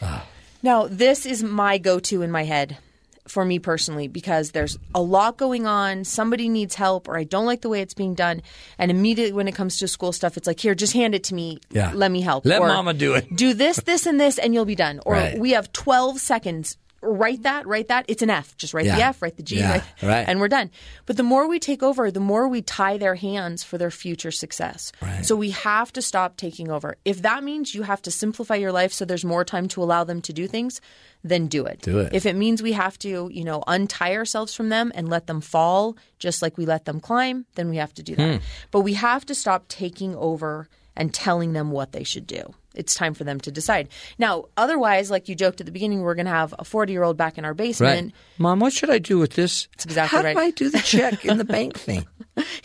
[0.00, 0.26] Ah.
[0.62, 2.78] Now, this is my go to in my head
[3.28, 6.04] for me personally because there's a lot going on.
[6.04, 8.40] Somebody needs help, or I don't like the way it's being done.
[8.78, 11.34] And immediately when it comes to school stuff, it's like, here, just hand it to
[11.34, 11.58] me.
[11.70, 11.92] Yeah.
[11.94, 12.44] Let me help.
[12.46, 13.34] Let Or, mama do it.
[13.36, 15.00] Do this, this, and this, and you'll be done.
[15.06, 15.38] Or Right.
[15.38, 16.76] we have 12 seconds.
[17.02, 18.04] Write that, write that.
[18.08, 18.56] It's an F.
[18.58, 20.28] Just write the F, write the G, Yeah, write, right.
[20.28, 20.70] and we're done.
[21.06, 24.30] But the more we take over, the more we tie their hands for their future
[24.30, 24.92] success.
[25.22, 26.96] So we have to stop taking over.
[27.06, 30.04] If that means you have to simplify your life so there's more time to allow
[30.04, 30.80] them to do things,
[31.24, 31.80] then do it.
[31.80, 32.12] Do it.
[32.14, 35.40] If it means we have to, you know, untie ourselves from them and let them
[35.40, 38.40] fall just like we let them climb, then we have to do that.
[38.40, 38.44] Hmm.
[38.70, 42.54] But we have to stop taking over and telling them what they should do.
[42.74, 43.88] It's time for them to decide.
[44.18, 47.02] Now, otherwise, like you joked at the beginning, we're going to have a 40 year
[47.02, 48.12] old back in our basement.
[48.12, 48.38] Right.
[48.38, 49.66] Mom, what should I do with this?
[49.72, 50.34] That's exactly How right.
[50.34, 52.06] do I do the check in the bank thing?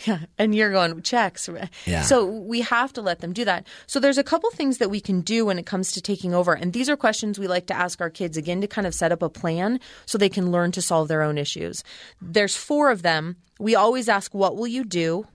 [0.06, 1.50] Yeah, and you're going checks.
[1.84, 2.02] Yeah.
[2.02, 3.66] So we have to let them do that.
[3.86, 6.54] So there's a couple things that we can do when it comes to taking over,
[6.54, 9.10] and these are questions we like to ask our kids again to kind of set
[9.12, 11.82] up a plan so they can learn to solve their own issues.
[12.22, 13.36] There's four of them.
[13.58, 15.26] We always ask, "What will you do?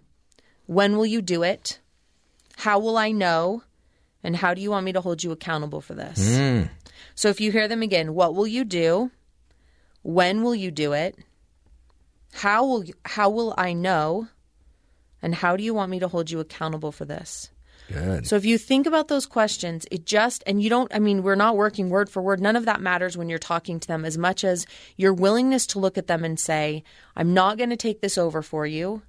[0.66, 1.80] When will you do it?
[2.58, 3.64] How will I know?
[4.24, 6.70] And how do you want me to hold you accountable for this?" Mm.
[7.16, 9.12] So if you hear them again, what will you do?
[10.04, 11.16] When will you do it?
[12.34, 14.28] How will you, how will I know?
[15.22, 17.52] And how do you want me to hold you accountable for this?
[17.92, 18.26] Good.
[18.26, 21.36] So if you think about those questions, it just and you don't I mean we're
[21.36, 22.40] not working word for word.
[22.40, 24.66] None of that matters when you're talking to them as much as
[24.98, 26.84] your willingness to look at them and say,
[27.16, 29.02] "I'm not going to take this over for you.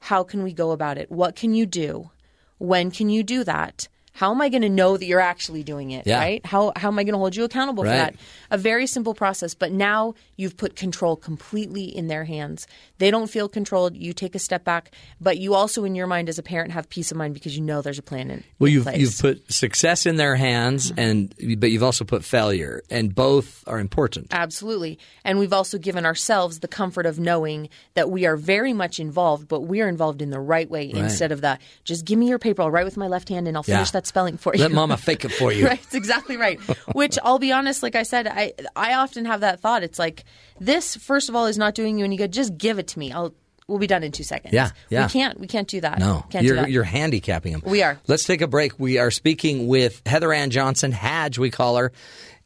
[0.00, 1.10] How can we go about it?
[1.10, 2.10] What can you do?
[2.58, 3.88] When can you do that?
[4.12, 6.18] How am I going to know that you're actually doing it, Yeah.
[6.18, 6.44] right?
[6.44, 8.14] How how am I going to hold you accountable for that?
[8.50, 12.66] A very simple process, but now you've put control completely in their hands.
[12.98, 13.96] They don't feel controlled.
[13.96, 16.88] You take a step back, but you also, in your mind as a parent, have
[16.90, 18.44] peace of mind because you know there's a plan in, place.
[18.58, 18.98] Well, in you've place.
[18.98, 21.00] you've put success in their hands, mm-hmm.
[21.00, 24.26] and but you've also put failure, and both are important.
[24.32, 24.98] Absolutely.
[25.24, 29.46] And we've also given ourselves the comfort of knowing that we are very much involved,
[29.48, 31.04] but we are involved in the right way Right.
[31.04, 33.56] instead of the just give me your paper, I'll write with my left hand and
[33.56, 33.76] I'll Yeah.
[33.76, 34.60] finish that spelling for you.
[34.60, 35.66] Let mama fake it for you.
[35.66, 36.60] right, it's exactly right.
[36.92, 39.82] Which I'll be honest, like I said, I I often have that thought.
[39.82, 40.24] It's like
[40.60, 42.32] this first of all is not doing you any good.
[42.32, 43.10] Just give it to me.
[43.12, 43.32] I'll
[43.66, 44.52] we'll be done in two seconds.
[44.52, 45.06] Yeah, yeah.
[45.06, 45.98] We can't we can't do that.
[45.98, 46.70] No, Can't you're that.
[46.70, 47.62] you're handicapping them.
[47.64, 47.98] We are.
[48.08, 48.78] Let's take a break.
[48.78, 51.92] We are speaking with Heather Ann Johnson, Hadge, we call her,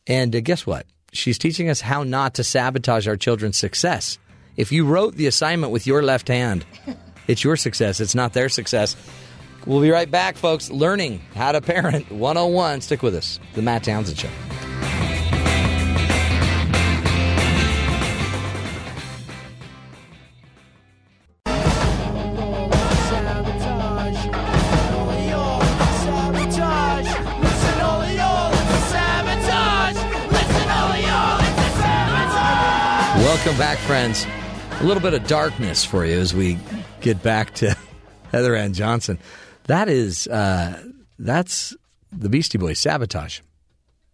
[0.07, 0.87] and uh, guess what?
[1.13, 4.19] She's teaching us how not to sabotage our children's success.
[4.57, 6.65] If you wrote the assignment with your left hand,
[7.27, 8.01] it's your success.
[8.01, 8.95] It's not their success.
[9.67, 10.71] We'll be right back, folks.
[10.71, 12.81] Learning how to parent 101.
[12.83, 13.41] Stick with us.
[13.55, 14.29] The Matt Townsend Show.
[33.17, 34.27] Welcome back, friends.
[34.81, 36.59] A little bit of darkness for you as we
[37.01, 37.77] get back to
[38.33, 39.19] Heather Ann Johnson.
[39.67, 40.83] That is, uh,
[41.19, 41.75] that's
[42.13, 43.41] the Beastie Boys sabotage.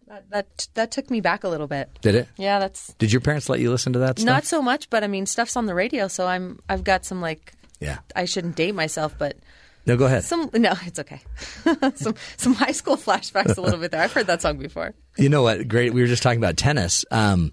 [0.07, 1.89] that, that that took me back a little bit.
[2.01, 2.27] Did it?
[2.37, 4.25] Yeah, that's Did your parents let you listen to that stuff?
[4.25, 7.21] not so much, but I mean stuff's on the radio, so I'm I've got some
[7.21, 7.99] like Yeah.
[8.15, 9.37] I shouldn't date myself, but
[9.85, 10.23] No, go ahead.
[10.23, 11.21] some no, it's okay.
[11.95, 14.01] some some high school flashbacks a little bit there.
[14.01, 14.93] I've heard that song before.
[15.17, 15.67] You know what?
[15.67, 15.93] Great.
[15.93, 17.05] We were just talking about tennis.
[17.11, 17.51] Um,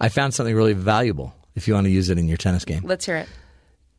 [0.00, 2.82] I found something really valuable if you want to use it in your tennis game.
[2.84, 3.28] Let's hear it.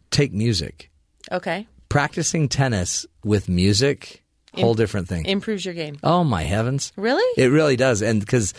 [0.10, 0.90] Take music.
[1.32, 1.68] Okay.
[1.92, 4.24] Practicing tennis with music,
[4.54, 5.26] whole Im- different thing.
[5.26, 5.98] Improves your game.
[6.04, 6.94] Oh my heavens!
[6.96, 7.24] Really?
[7.42, 8.02] It really does.
[8.02, 8.54] And because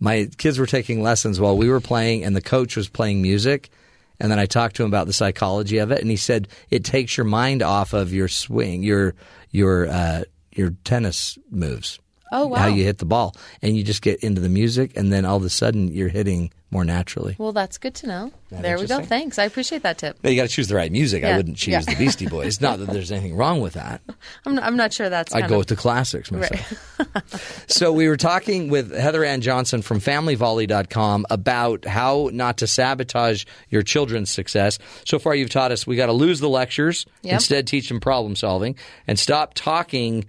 [0.00, 3.70] my kids were taking lessons while we were playing, and the coach was playing music,
[4.18, 6.84] and then I talked to him about the psychology of it, and he said it
[6.84, 9.14] takes your mind off of your swing, your
[9.50, 11.98] your uh, your tennis moves.
[12.32, 12.58] Oh, wow.
[12.58, 15.36] How you hit the ball, and you just get into the music, and then all
[15.36, 17.36] of a sudden you're hitting more naturally.
[17.38, 18.32] Well, that's good to know.
[18.50, 19.02] There we go.
[19.02, 19.38] Thanks.
[19.38, 20.16] I appreciate that tip.
[20.24, 21.22] Now, you got to choose the right music.
[21.22, 21.80] I wouldn't choose yeah.
[21.80, 22.62] the Beastie Boys.
[22.62, 24.00] Not that there's anything wrong with that.
[24.46, 25.34] I'm not, I'm not sure that's.
[25.34, 26.98] I'd go of, with the classics myself.
[26.98, 27.22] Right.
[27.66, 33.44] So we were talking with Heather Ann Johnson from FamilyVolley.com about how not to sabotage
[33.70, 34.78] your children's success.
[35.04, 37.34] So far, you've taught us we got to lose the lectures, Yep.
[37.34, 38.76] instead teach them problem solving,
[39.06, 40.26] and stop talking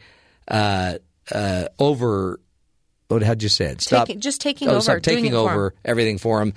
[0.47, 0.97] uh,
[1.31, 2.39] uh, over.
[3.07, 3.81] What how'd you say it?
[3.81, 6.53] Stop Taking- just taking oh, over, stop taking it for over everything for them,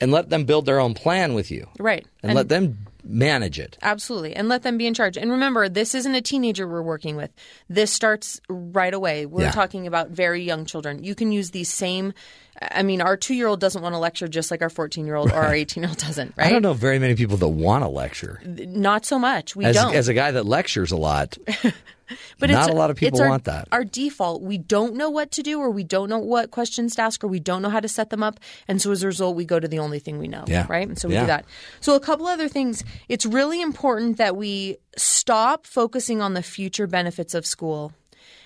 [0.00, 2.04] and let them build their own plan with you, Right.
[2.24, 3.78] and, let them manage it.
[3.82, 4.34] Absolutely.
[4.34, 5.16] And let them be in charge.
[5.16, 7.32] And remember, this isn't a teenager we're working with.
[7.68, 9.26] This starts right away.
[9.26, 9.50] We're Yeah.
[9.52, 11.04] talking about very young children.
[11.04, 12.14] You can use these same.
[12.60, 15.16] I mean, our two year old doesn't want to lecture just like our 14 year
[15.16, 16.46] old or our 18 year old doesn't, right?
[16.46, 18.40] I don't know very many people that want to lecture.
[18.44, 19.54] Not so much.
[19.56, 19.94] We as, don't.
[19.94, 21.36] as a guy that lectures a lot,
[22.38, 23.68] But not it's, a lot of people it's our, want that.
[23.72, 27.02] Our default, we don't know what to do, or we don't know what questions to
[27.02, 29.36] ask, or we don't know how to set them up, and so as a result,
[29.36, 30.44] we go to the only thing we know.
[30.46, 30.66] Yeah.
[30.68, 30.86] Right.
[30.86, 31.20] And so we Yeah.
[31.20, 31.44] do that.
[31.80, 32.84] So a couple other things.
[33.08, 37.92] It's really important that we stop focusing on the future benefits of school.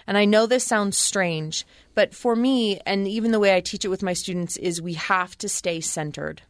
[0.06, 3.84] And I know this sounds strange, but for me, and even the way I teach
[3.84, 6.42] it with my students, is we have to stay centered.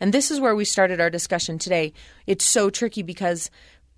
[0.00, 1.92] And this is where we started our discussion today.
[2.26, 3.50] It's so tricky because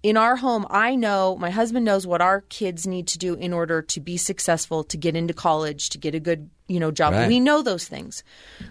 [0.06, 3.52] in our home, I know, my husband knows what our kids need to do in
[3.52, 7.12] order to be successful, to get into college, to get a good, you know, job.
[7.12, 7.26] Right.
[7.26, 8.22] We know those things.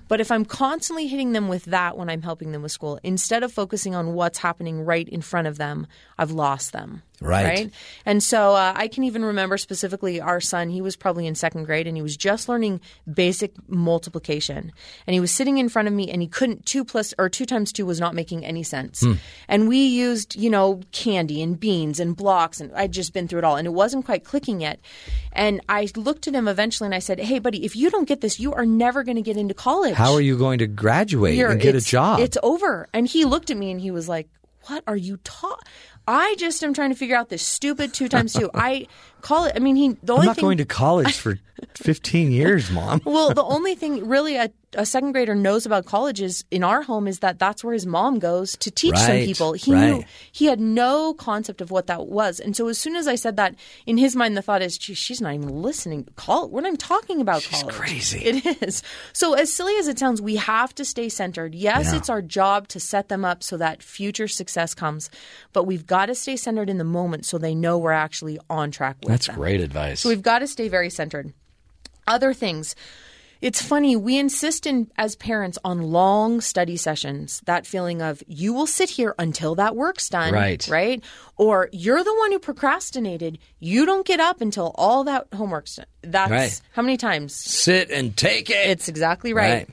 [0.07, 3.43] But if I'm constantly hitting them with that when I'm helping them with school, instead
[3.43, 5.87] of focusing on what's happening right in front of them,
[6.17, 7.01] I've lost them.
[7.21, 7.71] Right.
[8.05, 11.63] And so uh, I can even remember specifically our son, he was probably in second
[11.63, 12.81] grade and he was just learning
[13.11, 14.71] basic multiplication.
[15.07, 17.45] And he was sitting in front of me and he couldn't, two plus or two
[17.45, 19.01] times two was not making any sense.
[19.01, 19.13] Hmm.
[19.47, 23.39] And we used, you know, candy and beans and blocks and I'd just been through
[23.39, 24.79] it all and it wasn't quite clicking yet.
[25.31, 28.21] And I looked at him eventually and I said, Hey, buddy, if you don't get
[28.21, 29.95] this, you are never going to get into college.
[29.95, 32.19] How are you going to graduate You're- and get a job?
[32.19, 32.87] It's over.
[32.93, 34.27] And he looked at me and he was like,
[34.67, 35.67] What are you taught?
[36.07, 38.49] I just am trying to figure out this stupid two times two.
[38.53, 38.87] I
[39.21, 39.53] call it.
[39.55, 39.89] I mean, he.
[40.03, 41.39] The I'm only not thing, going to college for
[41.75, 43.01] 15 years, mom.
[43.05, 47.07] well, the only thing really a, a second grader knows about colleges in our home
[47.07, 49.53] is that that's where his mom goes to teach some people.
[49.53, 53.07] He knew he had no concept of what that was, and so as soon as
[53.07, 56.07] I said that, in his mind the thought is, "Gee, she's not even listening.
[56.15, 56.49] Call.
[56.49, 57.73] We're not even talking about college.
[57.75, 58.19] crazy.
[58.25, 58.83] It is.
[59.13, 61.55] So as silly as it sounds, we have to stay centered.
[61.55, 61.97] Yes, Yeah.
[61.97, 65.09] it's our job to set them up so that future success comes,
[65.53, 68.71] but we've got to stay centered in the moment so they know we're actually on
[68.71, 69.35] track with That's them.
[69.35, 70.01] great advice.
[70.01, 71.33] So we've got to stay very centered.
[72.07, 72.75] Other things.
[73.41, 77.41] It's funny, we insist in as parents on long study sessions.
[77.45, 80.33] That feeling of you will sit here until that work's done.
[80.33, 80.65] Right.
[80.67, 81.03] Right?
[81.37, 83.37] Or you're the one who procrastinated.
[83.59, 85.85] You don't get up until all that homework's done.
[86.01, 86.61] That's Right.
[86.71, 87.35] how many times?
[87.35, 88.69] Sit and take it.
[88.69, 89.53] It's exactly right.
[89.53, 89.69] Right.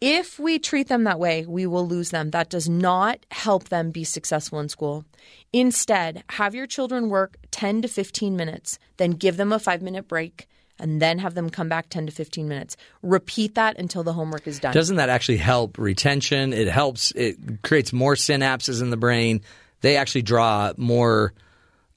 [0.00, 2.30] If we treat them that way, we will lose them.
[2.30, 5.04] That does not help them be successful in school.
[5.52, 10.08] Instead, have your children work 10 to 15 minutes, then give them a five minute
[10.08, 10.48] break,
[10.80, 12.76] and then have them come back 10 to 15 minutes.
[13.02, 14.72] Repeat that until the homework is done.
[14.74, 16.52] Doesn't that actually help retention?
[16.52, 17.12] It helps.
[17.12, 19.42] It creates more synapses in the brain.
[19.82, 21.32] They actually draw more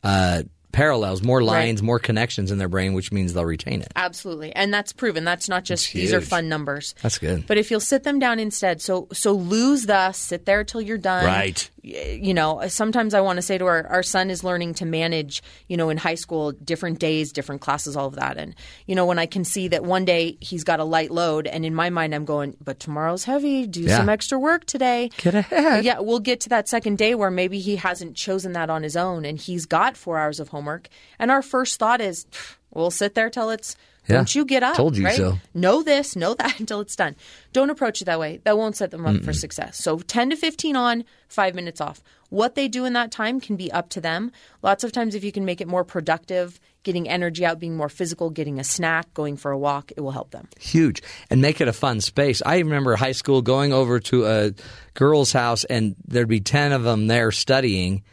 [0.04, 1.46] uh, parallels, more Right.
[1.46, 3.92] lines, more connections in their brain, which means they'll retain it.
[3.96, 4.54] Absolutely.
[4.56, 5.24] And that's proven.
[5.24, 6.96] That's not just these are fun numbers.
[7.02, 7.46] That's good.
[7.48, 10.98] But if you'll sit them down instead, so so lose the sit there till you're
[10.98, 11.26] done.
[11.26, 11.70] Right.
[11.86, 15.44] You know, sometimes I want to say to our our son is learning to manage,
[15.68, 18.38] you know, in high school, different days, different classes, all of that.
[18.38, 18.56] And
[18.88, 21.66] you know, when I can see that one day he's got a light load, and
[21.66, 23.68] in my mind I'm going, but tomorrow's heavy.
[23.68, 23.98] Do Yeah.
[23.98, 25.10] some extra work today.
[25.18, 25.84] Get ahead.
[25.84, 28.96] Yeah, we'll get to that second day where maybe he hasn't chosen that on his
[28.96, 30.88] own, and he's got four hours of homework.
[31.20, 32.26] And our first thought is,
[32.72, 33.76] we'll sit there till it's.
[34.08, 34.18] Yeah.
[34.18, 34.76] Don't you get up?
[34.76, 35.16] Told you right?
[35.16, 35.38] so.
[35.54, 37.16] Know this, know that until it's done.
[37.52, 38.40] Don't approach it that way.
[38.44, 39.78] That won't set them up for success.
[39.78, 42.02] So 10 to 15 on, five minutes off.
[42.30, 44.32] What they do in that time can be up to them.
[44.64, 47.90] Lots of times, if you can make it more productive, getting energy out, being more
[47.90, 50.48] physical, getting a snack, going for a walk, it will help them.
[50.60, 51.04] Huge.
[51.30, 52.42] And make it a fun space.
[52.44, 54.54] I remember high school going over to a
[54.96, 58.04] girl's house and there'd be 10 of them there studying,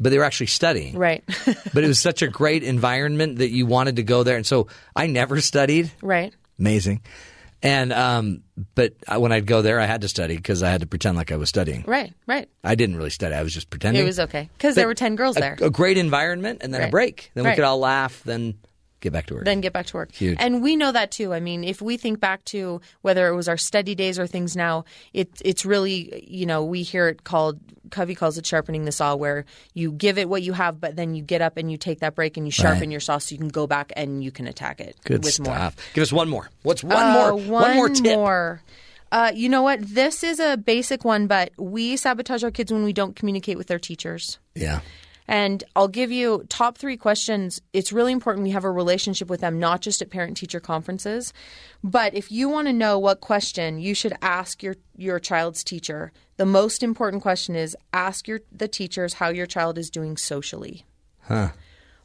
[0.00, 0.96] but they were actually studying.
[0.96, 1.24] Right.
[1.74, 4.36] but it was such a great environment that you wanted to go there.
[4.36, 5.90] And so I never studied.
[6.02, 6.34] right.
[6.58, 7.02] Amazing.
[7.62, 8.42] And um,
[8.76, 11.16] but I, when I'd go there, I had to study because I had to pretend
[11.16, 11.82] like I was studying.
[11.86, 12.12] Right.
[12.26, 12.48] Right.
[12.62, 14.00] I didn't really study; I was just pretending.
[14.00, 15.58] It was okay because there were 10 girls a, there.
[15.60, 17.32] a great environment, and then a break.
[17.34, 18.22] Then we could all laugh.
[18.22, 18.58] Then
[19.00, 19.44] get back to work.
[19.44, 20.12] then get back to work.
[20.12, 20.36] Huge.
[20.40, 21.32] And we know that too.
[21.32, 24.56] I mean, if we think back to whether it was our study days or things
[24.56, 27.58] now, it, it's really, you know, we hear it called,
[27.90, 29.44] Covey calls it sharpening the saw, where
[29.74, 32.14] you give it what you have, but then you get up and you take that
[32.14, 32.90] break and you sharpen Right.
[32.90, 35.46] your saw so you can go back and you can attack it Good with stuff.
[35.46, 35.70] more.
[35.94, 36.50] Give us one more.
[36.62, 37.34] What's one Uh, more?
[37.36, 38.04] One, more tip.
[38.04, 38.62] more.
[39.10, 39.80] Uh, you know what?
[39.82, 43.66] This is a basic one, but we sabotage our kids when we don't communicate with
[43.68, 44.38] their teachers.
[44.54, 44.80] Yeah.
[45.30, 47.60] And I'll give you top three questions.
[47.74, 51.34] It's really important we have a relationship with them, not just at parent teacher conferences.
[51.84, 56.12] But if you want to know what question you should ask your, your child's teacher,
[56.38, 60.86] the most important question is ask your the teachers how your child is doing socially.
[61.20, 61.50] Huh.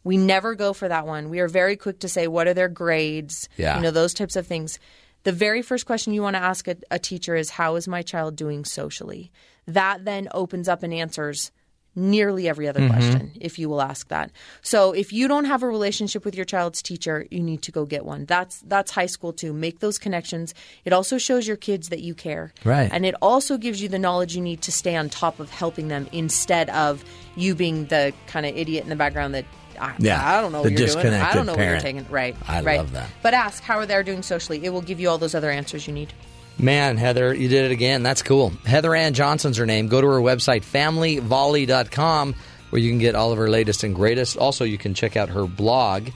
[0.04, 1.30] We never go for that one.
[1.30, 3.48] We are very quick to say, what are their grades?
[3.56, 3.78] Yeah.
[3.78, 4.80] You know, those types of things.
[5.24, 8.02] The very first question you want to ask a, a teacher is, how is my
[8.02, 9.32] child doing socially?
[9.66, 11.54] That then opens up and answers
[11.95, 12.90] nearly every other Mhm.
[12.90, 14.32] question if you will ask that.
[14.61, 17.86] So if you don't have a relationship with your child's teacher, you need to go
[17.86, 18.26] get one.
[18.26, 19.53] That's that's high school too.
[19.53, 20.53] Make those connections.
[20.86, 22.52] It also shows your kids that you care.
[22.64, 22.90] Right.
[22.91, 25.88] And it also gives you the knowledge you need to stay on top of helping
[25.88, 27.03] them instead of
[27.36, 29.45] you being the kind of idiot in the background that
[29.80, 31.07] I, Yeah, I don't know what you're doing.
[31.07, 31.84] I don't know what you're parent.
[31.84, 32.06] taking.
[32.10, 32.36] Right.
[32.48, 32.78] I right.
[32.78, 33.10] love that.
[33.24, 34.64] But ask how are they doing socially.
[34.64, 36.14] It will give you all those other answers you need.
[36.58, 38.04] Man, Heather, you did it again.
[38.04, 38.52] That's cool.
[38.66, 39.88] Heather Ann Johnson's her name.
[39.88, 42.36] Go to her website, familyvolley.com,
[42.70, 44.38] where you can get all of her latest and greatest.
[44.38, 46.10] Also, you can check out her blog,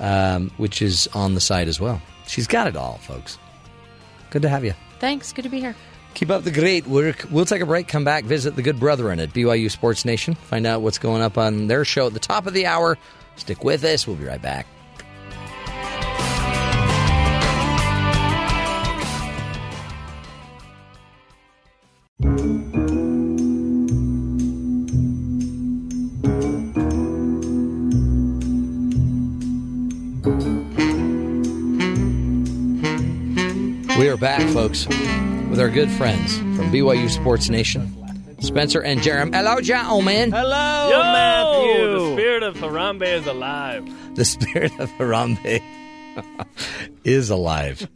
[0.00, 2.00] um, which is on the site as well.
[2.26, 3.38] She's got it all, folks.
[4.30, 4.74] Good to have you.
[5.00, 5.32] Thanks.
[5.32, 5.76] Good to be here.
[6.14, 7.26] Keep up the great work.
[7.30, 10.64] We'll take a break, come back, visit the good brethren at BYU Sports Nation, find
[10.64, 12.96] out what's going up on their show at the top of the hour.
[13.36, 14.06] Stick with us.
[14.06, 14.66] We'll be right back.
[34.04, 39.34] We are back, folks, with our good friends from BYU Sports Nation, Spencer and Jarom.
[39.34, 40.30] Hello, gentlemen.
[40.30, 41.98] Hello, Yo, Matthew.
[41.98, 43.88] The spirit of Harambe is alive.
[44.14, 45.62] The spirit of Harambe
[47.02, 47.88] is alive.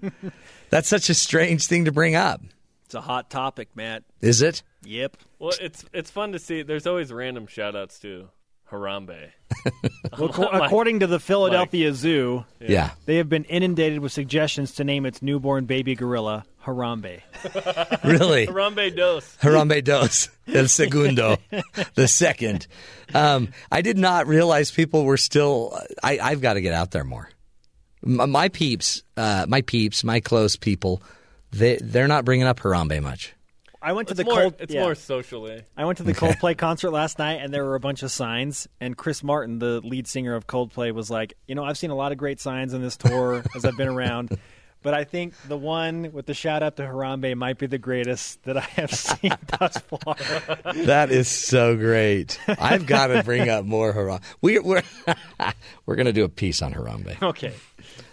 [0.70, 2.40] That's such a strange thing to bring up.
[2.86, 4.02] It's a hot topic, Matt.
[4.22, 4.62] Is it?
[4.84, 5.18] Yep.
[5.38, 6.62] Well, it's it's fun to see.
[6.62, 8.30] There's always random shout outs to
[8.70, 9.30] Harambe.
[10.18, 12.90] Well, co- according to the Philadelphia Zoo, Yeah.
[13.06, 17.20] they have been inundated with suggestions to name its newborn baby gorilla Harambe.
[18.04, 18.46] Really?
[18.46, 19.36] Harambe dos.
[19.40, 21.36] Harambe dos, el segundo,
[21.94, 22.66] the second.
[23.14, 25.78] Um, I did not realize people were still.
[26.02, 27.28] I, I've got to get out there more.
[28.04, 31.02] M- My peeps, uh, my peeps, my close people,
[31.52, 33.34] they they're not bringing up Harambe much.
[33.80, 34.54] I went to It's the more- cold.
[34.58, 34.82] it's yeah.
[34.82, 35.62] more socially.
[35.76, 36.26] I went to the Okay.
[36.32, 38.66] Coldplay concert last night, and there were a bunch of signs.
[38.80, 41.94] And Chris Martin, the lead singer of Coldplay, was like, "You know, I've seen a
[41.96, 44.36] lot of great signs on this tour as I've been around."
[44.80, 48.40] But I think the one with the shout out to Harambe might be the greatest
[48.44, 50.14] that I have seen thus far.
[50.84, 52.38] That is so great.
[52.46, 54.22] I've got to bring up more Harambe.
[54.40, 54.84] We, we're
[55.84, 57.20] we're going to do a piece on Harambe.
[57.20, 57.52] Okay.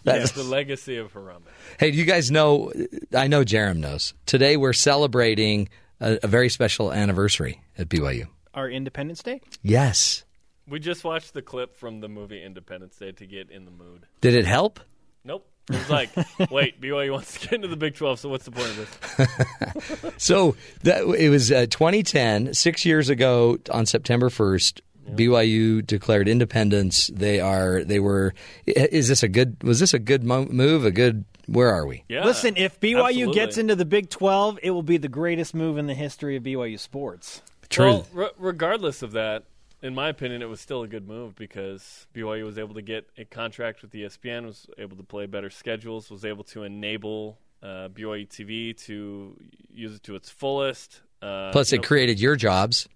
[0.06, 1.42] That's- the legacy of Harambe.
[1.80, 2.72] Hey, do you guys know?
[3.14, 4.14] I know Jarom knows.
[4.26, 5.70] Today we're celebrating
[6.00, 8.28] a, a very special anniversary at BYU.
[8.54, 9.42] Our Independence Day.
[9.62, 10.24] Yes.
[10.68, 14.06] We just watched the clip from the movie Independence Day to get in the mood.
[14.22, 14.80] Did it help?
[15.24, 15.48] Nope.
[15.70, 16.10] It was like,
[16.52, 18.78] wait, BYU wants to get into the Big 12, so what's the point of
[19.18, 20.14] this?
[20.18, 24.82] So that it was uh, 2010, six years ago on September 1st.
[25.06, 27.08] BYU declared independence.
[27.14, 27.84] They are.
[27.84, 28.34] They were.
[28.66, 29.62] Is this a good?
[29.64, 30.86] Was this a good move?
[30.86, 31.26] A good?
[31.48, 32.04] Where are we?
[32.10, 33.34] Listen, if BYU absolutely.
[33.36, 36.44] gets into the Big 12, it will be the greatest move in the history of
[36.44, 37.42] BYU sports.
[37.78, 39.44] Well, re- regardless of that,
[39.82, 43.08] in my opinion, it was still a good move because BYU was able to get
[43.18, 47.90] a contract with ESPN, was able to play better schedules, was able to enable uh,
[47.90, 49.38] BYU TV to
[49.74, 51.02] use it to its fullest.
[51.22, 52.88] Uh, Plus, it know, created your jobs.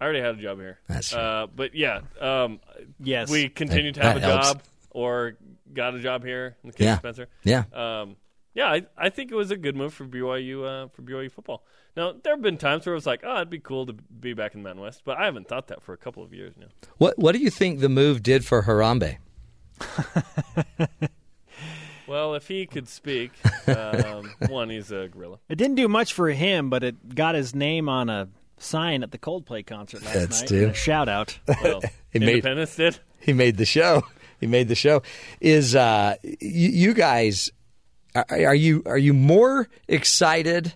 [0.00, 0.78] I already had a job here.
[0.88, 2.60] That's uh, but yeah, um,
[2.98, 4.46] yes, we continued to That- have a that helps.
[4.48, 5.36] job or
[5.74, 6.92] got a job here in the case Yeah.
[6.94, 7.28] of Spencer.
[7.44, 7.64] Yeah.
[7.72, 8.16] um,
[8.54, 8.66] yeah.
[8.72, 11.62] I, I think it was a good move for BYU uh, for BYU football.
[11.96, 14.32] Now there have been times where it was like, oh, it'd be cool to be
[14.32, 16.54] back in the Mountain West, but I haven't thought that for a couple of years
[16.58, 16.66] now.
[16.98, 19.18] What What do you think the move did for Harambe?
[22.06, 23.30] Well, if he could speak,
[23.68, 25.38] um, one, he's a gorilla.
[25.48, 28.28] It didn't do much for him, but it got his name on a
[28.60, 30.62] sign at the Coldplay concert last That's night.
[30.62, 31.38] and shout out.
[31.62, 31.80] Well,
[32.12, 32.98] He made- Independence did.
[33.18, 34.02] He made the show.
[34.40, 35.02] He made the show.
[35.40, 37.50] Is uh, y- you guys
[38.14, 40.72] are, are you are you more excited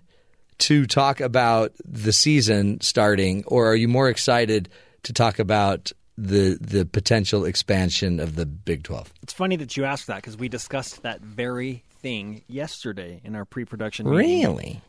[0.59, 4.69] to talk about the season starting, or are you more excited
[5.05, 9.13] to talk about the the potential expansion of the Big Twelve?
[9.23, 13.47] It's funny that you asked that because we discussed that very thing yesterday in our
[13.47, 14.09] pre-production.
[14.11, 14.43] meeting.
[14.43, 14.83] Really?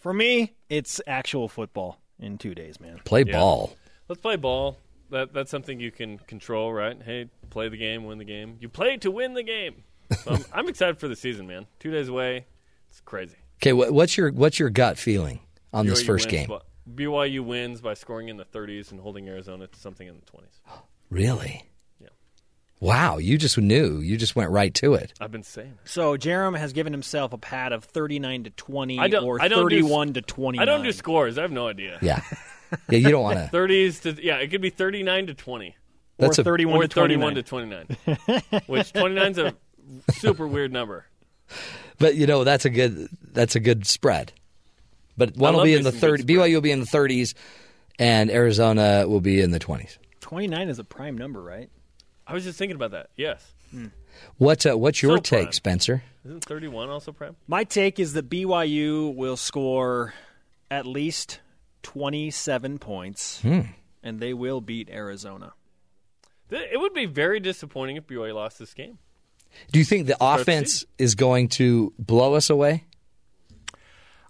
[0.00, 3.00] For me, it's actual football in two days, man.
[3.04, 3.38] Play Yeah.
[3.38, 3.76] ball.
[4.08, 4.78] Let's play ball.
[5.10, 7.00] That that's something you can control, right?
[7.02, 8.56] Hey, play the game, win the game.
[8.60, 9.84] You play to win the game.
[10.22, 11.66] So I'm, I'm excited for the season, man.
[11.80, 12.46] Two days away,
[12.90, 13.36] it's crazy.
[13.62, 15.40] Okay, what, what's your what's your gut feeling
[15.72, 16.48] on this first wins game?
[16.48, 16.60] by-
[17.04, 20.60] BYU wins by scoring in the 30s and holding Arizona to something in the 20s.
[21.10, 21.64] Really?
[22.80, 22.88] Yeah.
[22.88, 23.98] Wow, you just knew.
[24.00, 25.12] You just went right to it.
[25.20, 25.78] I've been saying.
[25.84, 29.24] So Jarom has given himself a pad of thirty-nine to twenty I don't.
[29.24, 30.58] or I don't do s- thirty-one to twenty.
[30.58, 31.38] I don't do scores.
[31.38, 31.98] I have no idea.
[32.02, 32.22] Yeah.
[32.90, 33.56] Yeah, you don't want to.
[33.56, 35.74] 30s to yeah, it could be 39 to 20.
[36.18, 37.86] That's or a- thirty-one or to 31 29.
[37.86, 38.62] to 29.
[38.66, 39.54] which 29 is a
[40.12, 41.06] super weird number.
[41.98, 44.32] But you know that's a good that's a good spread.
[45.16, 46.24] But one will be in the some good thirty.
[46.34, 47.34] BYU will be in the thirties,
[47.98, 49.98] and Arizona will be in the twenties.
[50.20, 51.70] Twenty-nine is a prime number, right?
[52.28, 53.08] I was just thinking about that.
[53.16, 53.52] Yes.
[54.36, 55.52] What's uh, what's your So take, prime.
[55.52, 56.02] Spencer?
[56.24, 57.36] Isn't 31 also prime?
[57.46, 60.14] My take is that BYU will score
[60.70, 61.40] at least
[61.82, 63.60] 27 points, Hmm.
[64.02, 65.52] and they will beat Arizona.
[66.50, 68.98] Th- It would be very disappointing if BYU lost this game.
[69.72, 72.84] Do you think the offense is going to blow us away?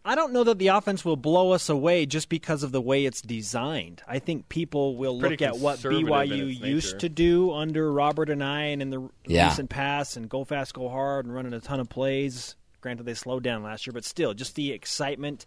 [0.08, 3.04] I don't know that the offense will blow us away just because of the way
[3.04, 4.00] it's designed.
[4.08, 8.72] I think people will Pretty look at what BYU used to do under Robert Anae
[8.72, 9.48] and in the Yeah.
[9.50, 12.56] recent past and go fast, go hard and running a ton of plays.
[12.80, 15.44] Granted, they slowed down last year, but still, just the excitement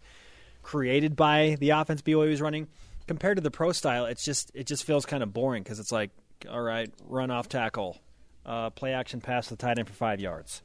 [0.62, 2.68] created by the offense BYU was running
[3.08, 5.92] compared to the pro style, it's just it just feels kind of boring because it's
[5.92, 6.12] like,
[6.50, 7.98] all right, run off tackle,
[8.46, 10.62] uh, play action pass to the tight end for five yards.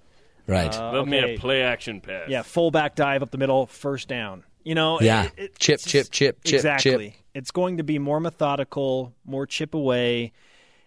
[0.47, 0.74] Right.
[0.74, 2.28] Uh, Love me a play action pass.
[2.28, 4.44] Yeah, fullback dive up the middle, first down.
[4.64, 5.24] You know, Yeah.
[5.24, 7.10] it- it- Chip, it's chip, chip, chip, exactly.
[7.10, 7.20] chip.
[7.35, 10.32] It's going to be more methodical, more chip away,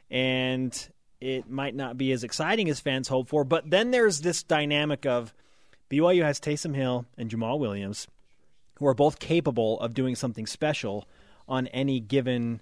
[0.09, 0.89] and
[1.21, 3.43] it might not be as exciting as fans hope for.
[3.43, 5.33] But then there's this dynamic of
[5.89, 8.07] BYU has Taysom Hill and Jamaal Williams,
[8.75, 11.07] who are both capable of doing something special
[11.47, 12.61] on any given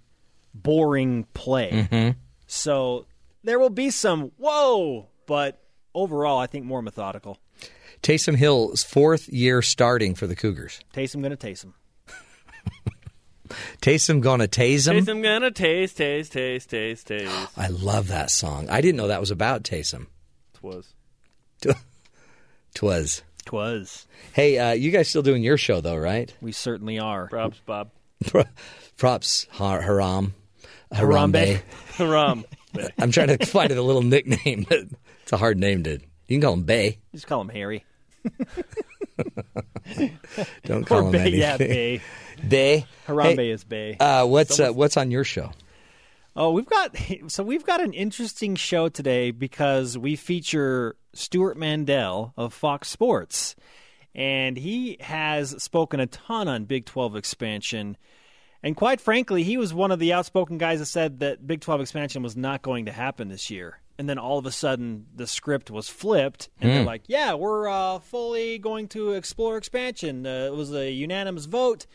[0.53, 1.87] boring play.
[1.91, 2.15] Mhm.
[2.47, 3.05] So
[3.43, 5.61] there will be some whoa, but
[5.97, 7.37] overall, I think more methodical.
[8.03, 10.79] Taysom Hill's fourth year starting for the Cougars.
[10.93, 11.73] Taysom going to Taysom.
[13.81, 15.05] Taysom gonna tase him.
[15.05, 17.57] Taste, gonna taste, taste, taste, taste, taste.
[17.57, 18.69] I love that song.
[18.69, 20.07] I didn't know that was about Taysom.
[20.53, 20.93] Twas.
[22.75, 23.23] Twas.
[23.45, 24.05] Twas.
[24.33, 26.33] Hey, uh, you guys still doing your show though, right?
[26.41, 27.27] We certainly are.
[27.27, 27.91] Props, Bob.
[28.97, 30.33] Props, Har- Haram.
[30.91, 31.61] Harambe.
[31.95, 32.43] Haram.
[32.99, 34.65] I'm trying to find a little nickname.
[34.67, 34.79] but
[35.27, 35.91] It's a hard name to.
[35.91, 35.99] You
[36.29, 36.99] can call him Bay.
[37.13, 37.83] Just call him Harry.
[40.63, 41.39] Don't call Or him Bay, anything.
[41.41, 42.01] yeah, Bay.
[42.47, 42.85] Bay.
[43.05, 43.97] Harambe Hey, is Bay.
[43.99, 45.51] Uh, what's uh, what's on your show?
[46.33, 46.95] Oh, we've got
[47.27, 53.57] so we've got an interesting show today because we feature Stewart Mandel of Fox Sports,
[54.15, 57.97] and he has spoken a ton on Big Twelve expansion.
[58.63, 61.81] And quite frankly, he was one of the outspoken guys that said that Big 12
[61.81, 63.79] expansion was not going to happen this year.
[63.99, 66.85] And then all of a sudden, the script was flipped, and they're Hmm.
[66.87, 71.87] like, "Yeah, we're uh, fully going to explore expansion." Uh, it was a unanimous vote,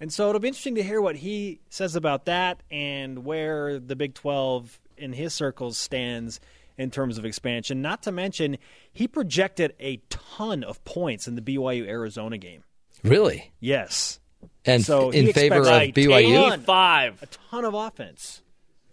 [0.00, 3.96] and so it'll be interesting to hear what he says about that and where the
[3.96, 6.38] Big 12 in his circles stands
[6.76, 7.82] in terms of expansion.
[7.82, 8.56] Not to mention,
[8.92, 12.62] he projected a ton of points in the BYU Arizona game.
[13.02, 13.50] Really?
[13.58, 14.20] Yes.
[14.64, 16.46] And so in favor of BYU?
[16.46, 17.20] a ton, Five.
[17.22, 18.42] a ton of offense.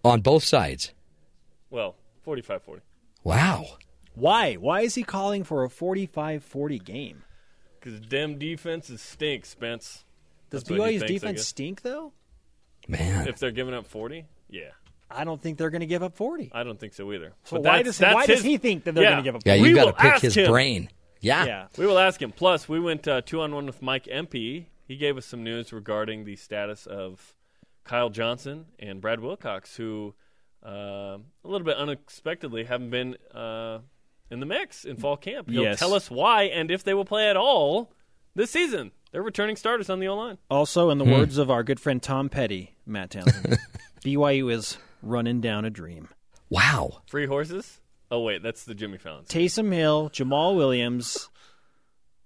[0.04, 0.94] On both sides.
[1.70, 2.82] Well, 45 40.
[3.24, 3.66] Wow.
[4.16, 4.56] Why?
[4.56, 7.24] Why is he calling for a 45-40 game?
[7.80, 10.04] Because damn defense is stink, Spence.
[10.50, 12.14] Does That's BYU's thinks, defense stink though?
[12.88, 13.28] Man.
[13.28, 14.26] If they're giving up 40?
[14.50, 14.70] Yeah.
[15.10, 16.52] I don't think they're going to give up 40.
[16.54, 17.34] I don't think so either.
[17.44, 19.12] So But why does that's why does he think that they're Yeah.
[19.12, 19.42] going to give up?
[19.46, 19.70] Yeah, 40?
[19.70, 20.52] you We got to pick ask his him.
[20.52, 20.90] brain.
[21.22, 21.46] Yeah.
[21.46, 21.68] Yeah.
[21.78, 22.32] We will ask him.
[22.32, 24.70] Plus, we went uh, two on one with Mike Empey.
[24.88, 27.36] He gave us some news regarding the status of
[27.84, 30.16] Kyle Johnson and Brad Wilcox, who
[30.66, 33.80] uh, a little bit unexpectedly haven't been uh,
[34.32, 35.50] in the mix in fall camp.
[35.50, 35.80] He'll Yes.
[35.80, 37.92] tell us why and if they will play at all
[38.36, 38.92] this season.
[39.12, 40.38] They're returning starters on the O line.
[40.50, 41.12] Also, in the Hmm.
[41.12, 43.58] words of our good friend Tom Petty, Matt Townsend,
[44.04, 46.10] BYU is running down a dream.
[46.50, 47.02] Wow.
[47.08, 47.80] Free horses?
[48.12, 49.24] Oh wait, that's the Jimmy Fallon.
[49.26, 51.30] Taysom Hill, Jamaal Williams,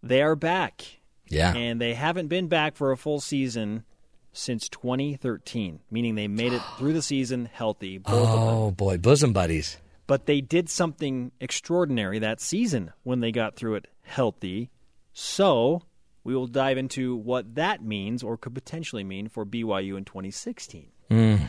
[0.01, 0.84] they are back.
[1.27, 1.53] Yeah.
[1.56, 3.84] And they haven't been back for a full season
[4.33, 7.98] since 2013, meaning they made it through the season healthy.
[7.98, 8.48] Both of them.
[8.48, 9.77] Oh boy, bosom buddies.
[10.08, 14.69] But they did something extraordinary that season when they got through it healthy.
[15.14, 15.83] So
[16.24, 20.88] we will dive into what that means or could potentially mean for BYU in 2016.
[21.11, 21.41] Mm.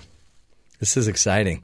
[0.78, 1.62] This is exciting.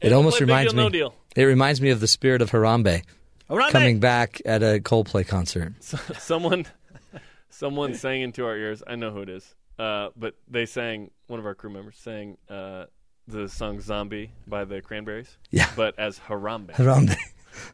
[0.00, 0.84] It Yeah, almost reminds Deal, me.
[0.84, 1.14] No Deal.
[1.34, 3.02] It reminds me of the spirit of Harambe,
[3.50, 3.70] Harambe!
[3.70, 5.74] coming back at a Coldplay concert.
[5.80, 6.66] So, someone,
[7.50, 8.82] someone sang into our ears.
[8.86, 11.10] I know who it is, uh, but they sang.
[11.26, 12.86] One of our crew members sang uh,
[13.26, 15.36] the song "Zombie" by the Cranberries.
[15.50, 15.68] Yeah.
[15.76, 16.72] but as Harambe.
[16.72, 17.16] Harambe.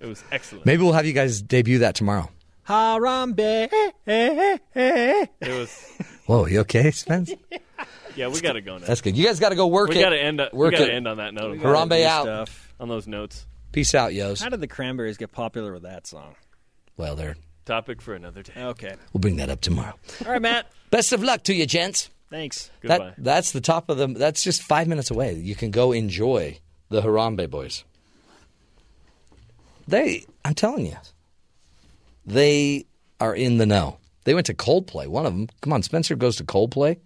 [0.01, 0.65] It was excellent.
[0.65, 2.31] Maybe we'll have you guys debut that tomorrow.
[2.69, 3.69] Harambe.
[4.07, 5.99] It was.
[6.27, 7.33] Whoa, you okay, Spence?
[8.15, 8.85] Yeah, we got to go now.
[8.87, 9.17] That's good.
[9.17, 10.03] You guys got to go work we it.
[10.03, 10.39] got to end.
[10.53, 11.57] We Work got to end on that note.
[11.59, 12.51] Harambe out.
[12.79, 13.47] On those notes.
[13.73, 14.43] Peace out, yos.
[14.43, 16.35] How did the Cranberries get popular with that song?
[16.99, 17.37] Well, there.
[17.65, 18.53] Topic for another day.
[18.57, 18.95] Okay.
[19.13, 19.95] We'll bring that up tomorrow.
[20.25, 20.71] All right, Matt.
[20.91, 22.11] Best of luck to you, gents.
[22.29, 22.71] Thanks.
[22.83, 24.09] That, that's the top of the.
[24.09, 25.35] That's just five minutes away.
[25.35, 26.59] You can go enjoy
[26.89, 27.85] the Harambe boys.
[29.87, 30.97] They, I'm telling you,
[32.25, 32.87] they
[33.21, 33.99] are in the know.
[34.25, 35.07] They went to Coldplay.
[35.09, 35.49] One of them.
[35.61, 36.99] Come on, Spencer goes to Coldplay.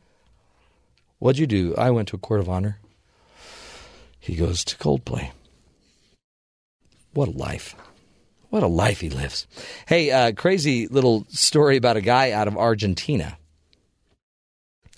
[1.18, 1.74] What'd you do?
[1.76, 2.78] I went to a court of honor.
[4.20, 5.30] He goes to Coldplay.
[7.14, 7.74] What a life.
[8.56, 9.46] What a life he lives.
[9.86, 13.36] Hey, uh, crazy little story about a guy out of Argentina.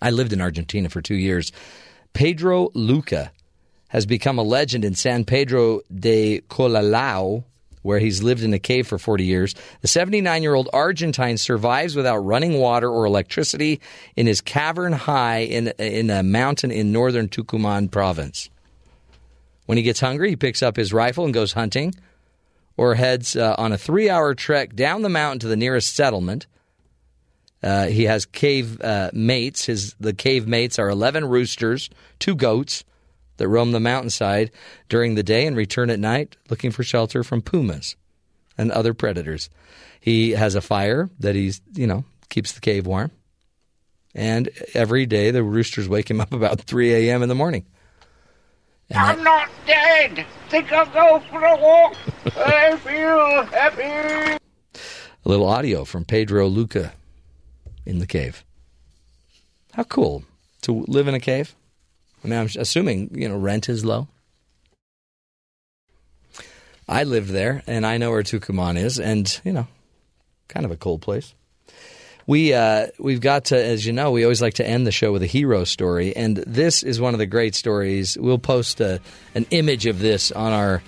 [0.01, 1.51] I lived in Argentina for two years.
[2.13, 3.33] Pedro Luca
[3.89, 7.43] has become a legend in San Pedro de Colalao,
[7.83, 9.57] where he's lived in a cave for 40 years.
[9.81, 13.81] The 79 year old Argentine survives without running water or electricity
[14.15, 18.51] in his cavern high in, in a mountain in northern Tucumán province.
[19.67, 21.93] When he gets hungry, he picks up his rifle and goes hunting
[22.79, 26.47] or heads uh, on a three hour trek down the mountain to the nearest settlement.
[27.61, 29.67] Uh, he has cave uh, mates.
[29.67, 31.91] His the cave mates are eleven roosters,
[32.21, 32.85] two goats
[33.37, 34.53] that roam the mountainside
[34.89, 37.97] during the day and return at night, looking for shelter from pumas
[38.57, 39.51] and other predators.
[40.01, 43.11] He has a fire that he's you know keeps the cave warm,
[44.15, 47.25] and every day the roosters wake him up about three a.m.
[47.25, 47.67] in the morning.
[48.95, 50.25] I'm not dead.
[50.49, 51.95] Think I'll go for a walk.
[52.37, 54.39] I feel happy.
[55.25, 56.93] A little audio from Pedro Luca
[57.85, 58.45] in the cave.
[59.73, 60.25] How cool
[60.63, 61.55] to live in a cave.
[62.25, 64.09] I mean, I'm assuming you know rent is low.
[66.89, 69.67] I lived there, and I know where Tucumán is, and you know,
[70.49, 71.35] kind of a cold place.
[72.29, 75.13] We uh, we've got to, as you know, we always like to end the show
[75.13, 78.19] with a hero story, and this is one of the great stories.
[78.19, 79.01] We'll post a,
[79.35, 80.83] an image of this on our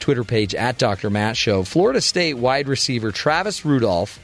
[0.00, 1.08] Twitter page at Dr.
[1.08, 1.64] Matt Show.
[1.64, 4.20] Florida State wide receiver Travis Rudolph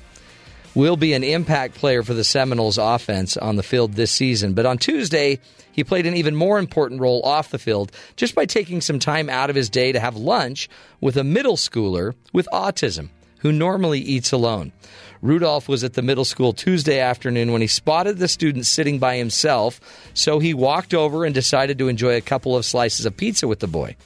[0.74, 4.52] will be an impact player for the Seminoles offense on the field this season.
[4.52, 5.40] But on Tuesday,
[5.72, 9.30] he played an even more important role off the field just by taking some time
[9.30, 10.68] out of his day to have lunch
[11.00, 14.72] with a middle schooler with autism who normally eats alone.
[15.20, 19.16] Rudolph was at the middle school Tuesday afternoon when he spotted the student sitting by
[19.16, 19.80] himself,
[20.14, 23.60] so he walked over and decided to enjoy a couple of slices of pizza with
[23.60, 23.96] the boy.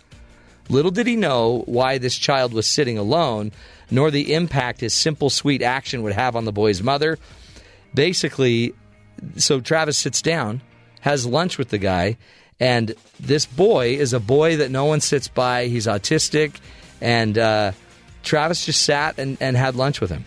[0.69, 3.53] Little did he know why this child was sitting alone,
[3.91, 7.19] nor the impact his simple, sweet action would have on the boy's mother.
[7.95, 8.73] Basically,
[9.37, 10.63] so Travis sits down,
[11.01, 12.17] has lunch with the guy,
[12.59, 15.67] and this boy is a boy that no one sits by.
[15.67, 16.55] He's autistic,
[17.01, 17.73] and uh,
[18.23, 20.25] Travis just sat and, and had lunch with him.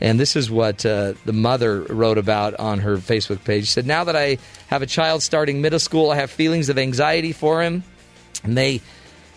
[0.00, 3.64] And this is what uh, the mother wrote about on her Facebook page.
[3.64, 6.78] She said, Now that I have a child starting middle school, I have feelings of
[6.78, 7.82] anxiety for him,
[8.44, 8.82] and they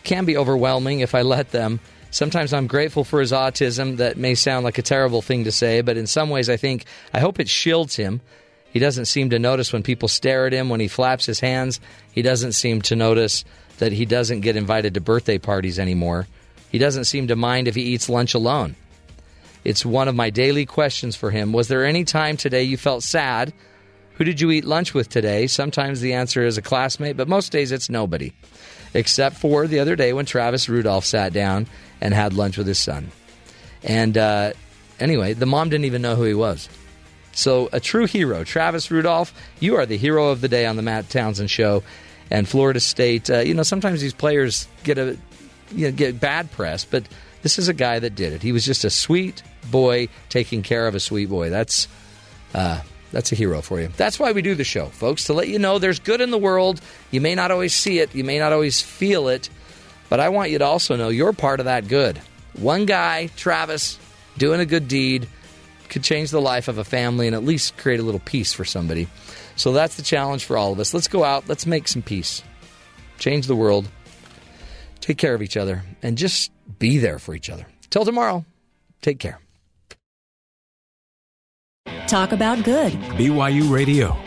[0.04, 1.80] can be overwhelming if I let them.
[2.12, 3.98] Sometimes I'm grateful for his autism.
[3.98, 6.86] That may sound like a terrible thing to say, but in some ways, I think
[7.14, 8.22] I hope it shields him.
[8.72, 11.80] He doesn't seem to notice when people stare at him, when he flaps his hands.
[12.12, 13.46] He doesn't seem to notice
[13.78, 16.28] that he doesn't get invited to birthday parties anymore.
[16.72, 18.76] He doesn't seem to mind if he eats lunch alone.
[19.64, 21.52] It's one of my daily questions for him.
[21.52, 23.54] Was there any time today you felt sad?
[24.16, 25.48] Who did you eat lunch with today?
[25.48, 28.34] Sometimes the answer is a classmate, but most days it's nobody.
[28.94, 31.68] Except for the other day when Travis Rudolph sat down
[32.02, 33.12] and had lunch with his son.
[33.84, 34.54] And uh,
[35.00, 36.68] anyway, the mom didn't even know who he was.
[37.32, 40.82] So, a true hero, Travis Rudolph, you are the hero of the day on the
[40.82, 41.84] Matt Townsend Show.
[42.32, 45.18] And Florida State, uh, you know, sometimes these players get a
[45.72, 47.08] you know, get bad press, but
[47.42, 48.42] this is a guy that did it.
[48.42, 51.50] He was just a sweet boy taking care of a sweet boy.
[51.50, 51.88] That's
[52.54, 52.82] uh,
[53.12, 53.90] that's a hero for you.
[53.98, 56.38] That's why we do the show, folks, to let you know there's good in the
[56.38, 56.82] world.
[57.12, 59.50] You may not always see it, you may not always feel it,
[60.10, 62.20] but I want you to also know you're part of that good.
[62.54, 64.00] One guy, Travis,
[64.38, 65.28] doing a good deed
[65.90, 68.66] could change the life of a family and at least create a little peace for
[68.66, 69.08] somebody.
[69.56, 70.94] So that's the challenge for all of us.
[70.94, 72.44] Let's go out, let's make some peace,
[73.18, 73.88] change the world,
[75.02, 77.66] take care of each other, and just be there for each other.
[77.90, 78.46] Till tomorrow,
[79.02, 79.40] take care.
[82.08, 82.94] Talk about good.
[83.18, 84.18] BYU Radio.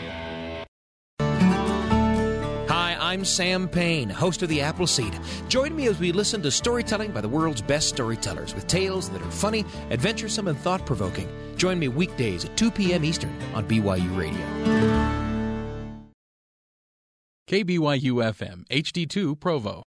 [2.67, 5.17] Hi, I'm I'm Sam Payne, host of The Appleseed.
[5.47, 9.21] Join me as we listen to storytelling by the world's best storytellers with tales that
[9.21, 11.29] are funny, adventuresome, and thought provoking.
[11.55, 13.05] Join me weekdays at 2 p.m.
[13.05, 14.41] Eastern on BYU Radio.
[17.47, 19.83] KBYU FM, HD2 Provo.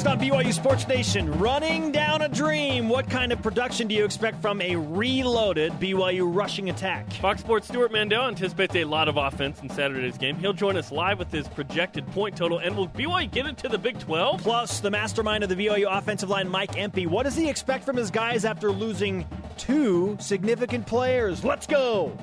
[0.00, 2.88] Next on BYU Sports Nation, running down a dream.
[2.88, 7.12] What kind of production do you expect from a reloaded BYU rushing attack?
[7.14, 10.36] Fox Sports Stewart Mandel anticipates a lot of offense in Saturday's game.
[10.36, 12.60] He'll join us live with his projected point total.
[12.60, 14.40] And will BYU get into the Big 12?
[14.40, 17.06] Plus, the mastermind of the BYU offensive line, Mike Empey.
[17.06, 19.26] What does he expect from his guys after losing
[19.58, 21.44] two significant players?
[21.44, 22.16] Let's go.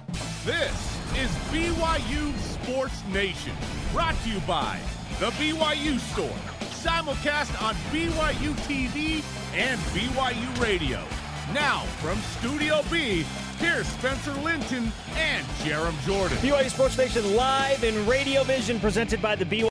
[0.43, 3.53] This is BYU Sports Nation,
[3.93, 4.79] brought to you by
[5.19, 6.29] The BYU Store,
[6.69, 9.23] simulcast on BYU TV
[9.55, 11.01] and BYU Radio.
[11.55, 13.25] Now, from Studio B,
[13.57, 16.37] here's Spencer Linton and Jarom Jordan.
[16.37, 19.63] BYU Sports Nation live in Radio Vision, presented by the BYU.